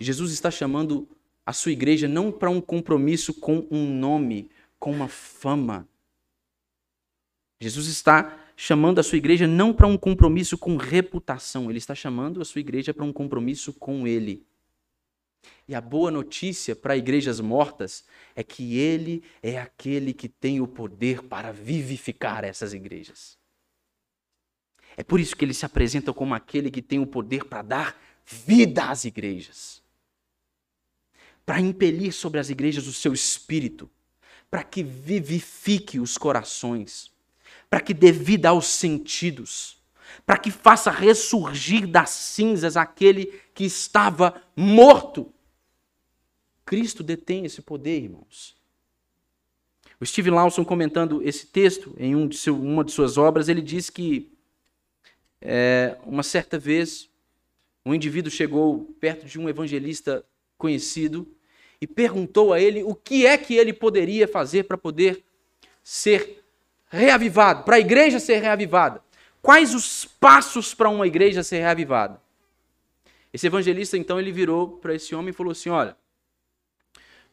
Jesus 0.00 0.32
está 0.32 0.50
chamando 0.50 1.06
a 1.46 1.52
sua 1.52 1.72
igreja 1.72 2.08
não 2.08 2.32
para 2.32 2.50
um 2.50 2.60
compromisso 2.60 3.34
com 3.34 3.66
um 3.70 3.86
nome, 3.86 4.50
com 4.78 4.90
uma 4.90 5.08
fama. 5.08 5.86
Jesus 7.60 7.86
está 7.86 8.38
chamando 8.56 8.98
a 8.98 9.02
sua 9.02 9.18
igreja 9.18 9.46
não 9.46 9.72
para 9.72 9.86
um 9.86 9.96
compromisso 9.96 10.58
com 10.58 10.76
reputação, 10.76 11.70
ele 11.70 11.78
está 11.78 11.94
chamando 11.94 12.40
a 12.40 12.44
sua 12.44 12.60
igreja 12.60 12.92
para 12.92 13.04
um 13.04 13.12
compromisso 13.12 13.72
com 13.72 14.06
Ele. 14.06 14.46
E 15.70 15.74
a 15.76 15.80
boa 15.80 16.10
notícia 16.10 16.74
para 16.74 16.96
igrejas 16.96 17.38
mortas 17.38 18.04
é 18.34 18.42
que 18.42 18.76
ele 18.76 19.22
é 19.40 19.56
aquele 19.56 20.12
que 20.12 20.28
tem 20.28 20.60
o 20.60 20.66
poder 20.66 21.22
para 21.22 21.52
vivificar 21.52 22.42
essas 22.42 22.74
igrejas. 22.74 23.38
É 24.96 25.04
por 25.04 25.20
isso 25.20 25.36
que 25.36 25.44
ele 25.44 25.54
se 25.54 25.64
apresenta 25.64 26.12
como 26.12 26.34
aquele 26.34 26.72
que 26.72 26.82
tem 26.82 26.98
o 26.98 27.06
poder 27.06 27.44
para 27.44 27.62
dar 27.62 28.02
vida 28.26 28.86
às 28.86 29.04
igrejas. 29.04 29.80
Para 31.46 31.60
impelir 31.60 32.12
sobre 32.12 32.40
as 32.40 32.50
igrejas 32.50 32.88
o 32.88 32.92
seu 32.92 33.12
espírito, 33.12 33.88
para 34.50 34.64
que 34.64 34.82
vivifique 34.82 36.00
os 36.00 36.18
corações, 36.18 37.12
para 37.70 37.80
que 37.80 37.94
dê 37.94 38.10
vida 38.10 38.48
aos 38.48 38.66
sentidos 38.66 39.78
para 40.26 40.36
que 40.36 40.50
faça 40.50 40.90
ressurgir 40.90 41.86
das 41.86 42.10
cinzas 42.10 42.76
aquele 42.76 43.26
que 43.54 43.64
estava 43.64 44.42
morto. 44.56 45.32
Cristo 46.70 47.02
detém 47.02 47.44
esse 47.44 47.60
poder, 47.60 48.00
irmãos. 48.00 48.56
O 50.00 50.06
Steve 50.06 50.30
Lawson, 50.30 50.64
comentando 50.64 51.20
esse 51.20 51.44
texto 51.48 51.92
em 51.98 52.14
um 52.14 52.28
de 52.28 52.36
seu, 52.36 52.56
uma 52.56 52.84
de 52.84 52.92
suas 52.92 53.18
obras, 53.18 53.48
ele 53.48 53.60
diz 53.60 53.90
que 53.90 54.30
é, 55.40 55.96
uma 56.06 56.22
certa 56.22 56.60
vez 56.60 57.10
um 57.84 57.92
indivíduo 57.92 58.30
chegou 58.30 58.84
perto 59.00 59.26
de 59.26 59.36
um 59.36 59.48
evangelista 59.48 60.24
conhecido 60.56 61.26
e 61.80 61.88
perguntou 61.88 62.52
a 62.52 62.60
ele 62.60 62.84
o 62.84 62.94
que 62.94 63.26
é 63.26 63.36
que 63.36 63.56
ele 63.56 63.72
poderia 63.72 64.28
fazer 64.28 64.62
para 64.62 64.78
poder 64.78 65.24
ser 65.82 66.44
reavivado, 66.88 67.64
para 67.64 67.74
a 67.74 67.80
igreja 67.80 68.20
ser 68.20 68.36
reavivada. 68.42 69.02
Quais 69.42 69.74
os 69.74 70.04
passos 70.04 70.72
para 70.72 70.88
uma 70.88 71.08
igreja 71.08 71.42
ser 71.42 71.58
reavivada? 71.58 72.22
Esse 73.32 73.48
evangelista, 73.48 73.98
então, 73.98 74.20
ele 74.20 74.30
virou 74.30 74.68
para 74.68 74.94
esse 74.94 75.16
homem 75.16 75.30
e 75.30 75.32
falou 75.32 75.50
assim: 75.50 75.68
Olha, 75.68 75.96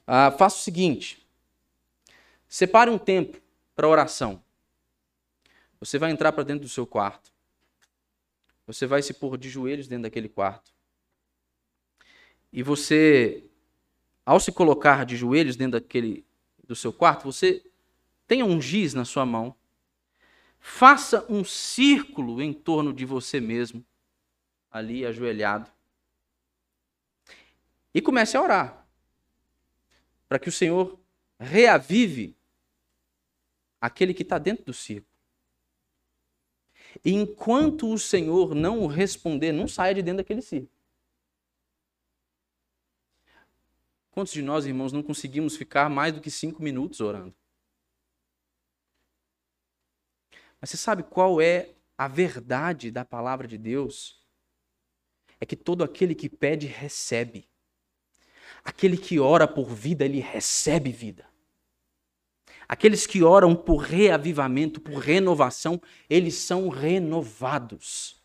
ah, 0.08 0.32
faça 0.32 0.58
o 0.58 0.62
seguinte, 0.62 1.28
separe 2.48 2.90
um 2.90 2.98
tempo 2.98 3.40
para 3.76 3.88
oração. 3.88 4.42
Você 5.80 6.00
vai 6.00 6.10
entrar 6.10 6.32
para 6.32 6.44
dentro 6.44 6.64
do 6.64 6.70
seu 6.70 6.88
quarto. 6.88 7.32
Você 8.66 8.88
vai 8.88 9.02
se 9.04 9.14
pôr 9.14 9.38
de 9.38 9.50
joelhos 9.50 9.88
dentro 9.88 10.04
daquele 10.04 10.28
quarto. 10.28 10.74
E 12.52 12.64
você, 12.64 13.44
ao 14.26 14.40
se 14.40 14.52
colocar 14.52 15.06
de 15.06 15.16
joelhos 15.16 15.56
dentro 15.56 15.80
daquele 15.80 16.26
do 16.64 16.76
seu 16.76 16.92
quarto, 16.92 17.26
você 17.26 17.64
tenha 18.26 18.46
um 18.46 18.60
giz 18.60 18.94
na 18.94 19.06
sua 19.06 19.26
mão 19.26 19.56
Faça 20.60 21.26
um 21.30 21.44
círculo 21.44 22.42
em 22.42 22.54
torno 22.54 22.94
de 22.94 23.06
você 23.06 23.40
mesmo, 23.40 23.86
ali 24.70 25.06
ajoelhado. 25.06 25.72
E 27.94 28.02
comece 28.02 28.38
a 28.38 28.42
orar. 28.42 28.87
Para 30.28 30.40
que 30.40 30.50
o 30.50 30.52
Senhor 30.52 31.00
reavive 31.40 32.36
aquele 33.80 34.14
que 34.14 34.24
está 34.24 34.38
dentro 34.38 34.66
do 34.66 34.74
círculo. 34.74 35.16
E 37.04 37.12
enquanto 37.12 37.92
o 37.92 37.98
Senhor 37.98 38.56
não 38.56 38.80
o 38.80 38.88
responder, 38.88 39.52
não 39.52 39.68
saia 39.68 39.94
de 39.96 40.02
dentro 40.02 40.18
daquele 40.18 40.42
círculo. 40.42 40.72
Quantos 44.12 44.34
de 44.34 44.42
nós, 44.42 44.66
irmãos, 44.66 44.92
não 44.92 45.04
conseguimos 45.04 45.56
ficar 45.56 45.90
mais 45.90 46.14
do 46.14 46.20
que 46.20 46.32
cinco 46.32 46.64
minutos 46.64 47.00
orando? 47.02 47.36
Mas 50.60 50.72
você 50.72 50.78
sabe 50.78 51.04
qual 51.04 51.40
é 51.40 51.76
a 51.96 52.08
verdade 52.08 52.90
da 52.90 53.06
palavra 53.06 53.48
de 53.48 53.60
Deus? 53.60 54.26
É 55.40 55.46
que 55.46 55.56
todo 55.56 55.84
aquele 55.84 56.16
que 56.16 56.28
pede, 56.30 56.66
recebe. 56.66 57.48
Aquele 58.68 58.98
que 58.98 59.18
ora 59.18 59.48
por 59.48 59.74
vida, 59.74 60.04
ele 60.04 60.20
recebe 60.20 60.92
vida. 60.92 61.26
Aqueles 62.68 63.08
que 63.08 63.24
oram 63.24 63.56
por 63.56 63.78
reavivamento, 63.78 64.82
por 64.82 64.96
renovação, 64.96 65.82
eles 66.10 66.36
são 66.36 66.68
renovados. 66.68 68.22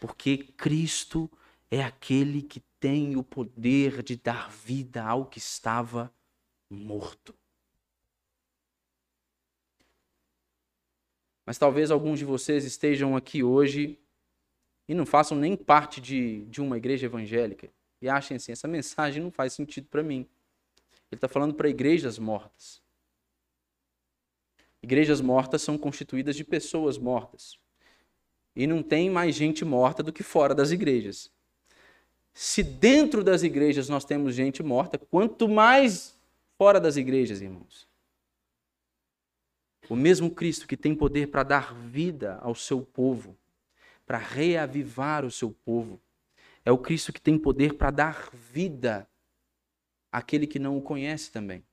Porque 0.00 0.36
Cristo 0.36 1.30
é 1.70 1.80
aquele 1.80 2.42
que 2.42 2.58
tem 2.80 3.14
o 3.14 3.22
poder 3.22 4.02
de 4.02 4.16
dar 4.16 4.50
vida 4.50 5.04
ao 5.04 5.26
que 5.26 5.38
estava 5.38 6.12
morto. 6.68 7.32
Mas 11.46 11.56
talvez 11.56 11.92
alguns 11.92 12.18
de 12.18 12.24
vocês 12.24 12.64
estejam 12.64 13.14
aqui 13.14 13.44
hoje 13.44 13.96
e 14.88 14.92
não 14.92 15.06
façam 15.06 15.38
nem 15.38 15.56
parte 15.56 16.00
de, 16.00 16.44
de 16.46 16.60
uma 16.60 16.76
igreja 16.76 17.06
evangélica 17.06 17.70
e 18.02 18.08
achem 18.08 18.36
assim: 18.36 18.52
essa 18.52 18.66
mensagem 18.68 19.22
não 19.22 19.30
faz 19.30 19.52
sentido 19.52 19.86
para 19.86 20.02
mim. 20.02 20.26
Ele 21.10 21.16
está 21.18 21.28
falando 21.28 21.54
para 21.54 21.68
igrejas 21.68 22.18
mortas. 22.18 22.82
Igrejas 24.82 25.20
mortas 25.20 25.62
são 25.62 25.78
constituídas 25.78 26.34
de 26.34 26.42
pessoas 26.42 26.98
mortas. 26.98 27.56
E 28.56 28.66
não 28.66 28.82
tem 28.82 29.08
mais 29.08 29.34
gente 29.34 29.64
morta 29.64 30.02
do 30.02 30.12
que 30.12 30.22
fora 30.22 30.54
das 30.54 30.72
igrejas. 30.72 31.30
Se 32.34 32.62
dentro 32.62 33.22
das 33.22 33.42
igrejas 33.42 33.88
nós 33.88 34.04
temos 34.04 34.34
gente 34.34 34.62
morta, 34.62 34.98
quanto 34.98 35.48
mais 35.48 36.18
fora 36.58 36.80
das 36.80 36.96
igrejas, 36.96 37.40
irmãos. 37.40 37.86
O 39.88 39.94
mesmo 39.94 40.30
Cristo 40.30 40.66
que 40.66 40.76
tem 40.76 40.94
poder 40.94 41.28
para 41.28 41.42
dar 41.42 41.74
vida 41.74 42.38
ao 42.42 42.54
seu 42.54 42.82
povo, 42.82 43.36
para 44.06 44.18
reavivar 44.18 45.24
o 45.24 45.30
seu 45.30 45.50
povo, 45.64 46.00
é 46.64 46.70
o 46.70 46.78
Cristo 46.78 47.12
que 47.12 47.20
tem 47.20 47.38
poder 47.38 47.74
para 47.74 47.90
dar 47.90 48.30
vida 48.32 49.08
àquele 50.10 50.46
que 50.46 50.58
não 50.58 50.78
o 50.78 50.82
conhece 50.82 51.30
também. 51.30 51.64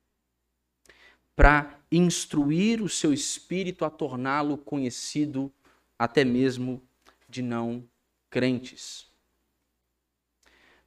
Para 1.35 1.79
instruir 1.91 2.81
o 2.81 2.89
seu 2.89 3.13
espírito 3.13 3.85
a 3.85 3.89
torná-lo 3.89 4.57
conhecido 4.57 5.51
até 5.97 6.23
mesmo 6.23 6.81
de 7.27 7.41
não 7.41 7.87
crentes. 8.29 9.07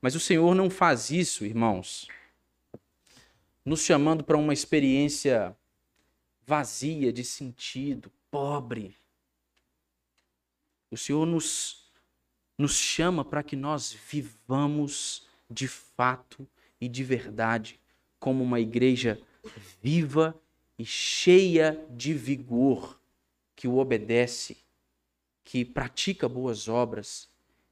Mas 0.00 0.14
o 0.14 0.20
Senhor 0.20 0.54
não 0.54 0.68
faz 0.68 1.10
isso, 1.10 1.44
irmãos, 1.44 2.08
nos 3.64 3.82
chamando 3.82 4.24
para 4.24 4.36
uma 4.36 4.52
experiência 4.52 5.56
vazia 6.44 7.12
de 7.12 7.24
sentido, 7.24 8.10
pobre. 8.30 8.96
O 10.90 10.96
Senhor 10.96 11.24
nos, 11.24 11.81
nos 12.62 12.76
chama 12.76 13.24
para 13.24 13.42
que 13.42 13.56
nós 13.56 13.92
vivamos 13.92 15.26
de 15.50 15.66
fato 15.66 16.46
e 16.80 16.88
de 16.88 17.02
verdade 17.02 17.80
como 18.20 18.44
uma 18.44 18.60
igreja 18.60 19.20
viva 19.82 20.40
e 20.78 20.84
cheia 20.84 21.84
de 21.90 22.14
vigor, 22.14 23.00
que 23.56 23.66
o 23.66 23.78
obedece, 23.78 24.58
que 25.42 25.64
pratica 25.64 26.28
boas 26.28 26.68
obras, 26.68 27.28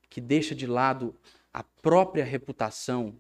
que 0.09 0.21
deixa 0.21 0.57
de 0.57 0.67
lado 0.67 1.15
a 1.53 1.63
própria 1.63 2.25
reputação, 2.25 3.15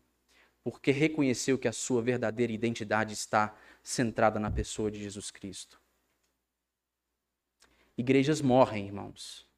porque 0.64 0.91
reconheceu 0.91 1.57
que 1.57 1.68
a 1.68 1.73
sua 1.73 2.03
verdadeira 2.03 2.53
identidade 2.53 3.14
está 3.14 3.57
centrada 3.81 4.41
na 4.41 4.51
pessoa 4.51 4.91
de 4.91 5.01
Jesus 5.01 5.31
Cristo. 5.31 5.81
Igrejas 7.97 8.41
morrem, 8.41 8.87
irmãos. 8.87 9.49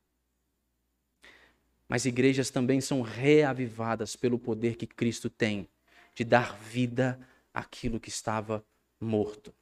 Mas 1.92 2.06
igrejas 2.06 2.48
também 2.48 2.80
são 2.80 3.02
reavivadas 3.02 4.16
pelo 4.16 4.38
poder 4.38 4.76
que 4.76 4.86
Cristo 4.86 5.28
tem 5.28 5.68
de 6.14 6.24
dar 6.24 6.56
vida 6.56 7.20
àquilo 7.52 8.00
que 8.00 8.08
estava 8.08 8.64
morto. 8.98 9.54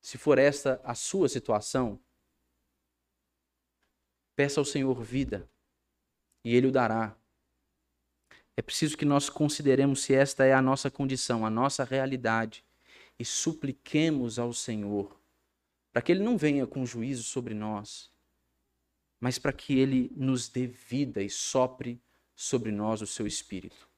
Se 0.00 0.16
for 0.16 0.38
esta 0.38 0.80
a 0.84 0.94
sua 0.94 1.28
situação, 1.28 1.98
peça 4.36 4.60
ao 4.60 4.64
Senhor 4.64 5.02
vida 5.02 5.50
e 6.44 6.54
Ele 6.54 6.68
o 6.68 6.70
dará. 6.70 7.16
É 8.56 8.62
preciso 8.62 8.96
que 8.96 9.04
nós 9.04 9.28
consideremos 9.28 10.00
se 10.00 10.14
esta 10.14 10.44
é 10.44 10.52
a 10.52 10.62
nossa 10.62 10.88
condição, 10.88 11.44
a 11.44 11.50
nossa 11.50 11.82
realidade, 11.82 12.64
e 13.18 13.24
supliquemos 13.24 14.38
ao 14.38 14.52
Senhor 14.52 15.20
para 15.92 16.00
que 16.00 16.12
Ele 16.12 16.22
não 16.22 16.38
venha 16.38 16.68
com 16.68 16.86
juízo 16.86 17.24
sobre 17.24 17.52
nós, 17.52 18.09
mas 19.20 19.38
para 19.38 19.52
que 19.52 19.78
Ele 19.78 20.10
nos 20.16 20.48
dê 20.48 20.66
vida 20.66 21.22
e 21.22 21.28
sopre 21.28 22.00
sobre 22.34 22.72
nós 22.72 23.02
o 23.02 23.06
seu 23.06 23.26
Espírito. 23.26 23.88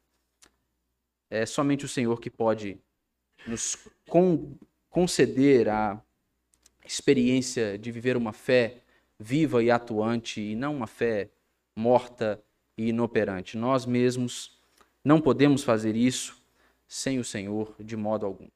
É 1.31 1.47
somente 1.47 1.85
o 1.85 1.89
Senhor 1.89 2.21
que 2.21 2.29
pode 2.29 2.77
nos 3.47 3.77
con 4.09 4.55
conceder 4.91 5.69
a 5.69 6.03
experiência 6.85 7.79
de 7.79 7.91
viver 7.91 8.17
uma 8.17 8.33
fé 8.33 8.83
viva 9.19 9.63
e 9.63 9.71
atuante 9.71 10.41
e 10.41 10.55
não 10.55 10.77
uma 10.77 10.87
fé 10.87 11.31
morta 11.75 12.43
e 12.77 12.89
inoperante. 12.89 13.57
Nós 13.57 13.87
mesmos 13.87 14.59
não 15.05 15.21
podemos 15.21 15.63
fazer 15.63 15.97
isso 15.97 16.43
sem 16.87 17.19
o 17.19 17.25
Senhor 17.25 17.75
de 17.81 17.97
modo 17.97 18.27
algum. 18.27 18.49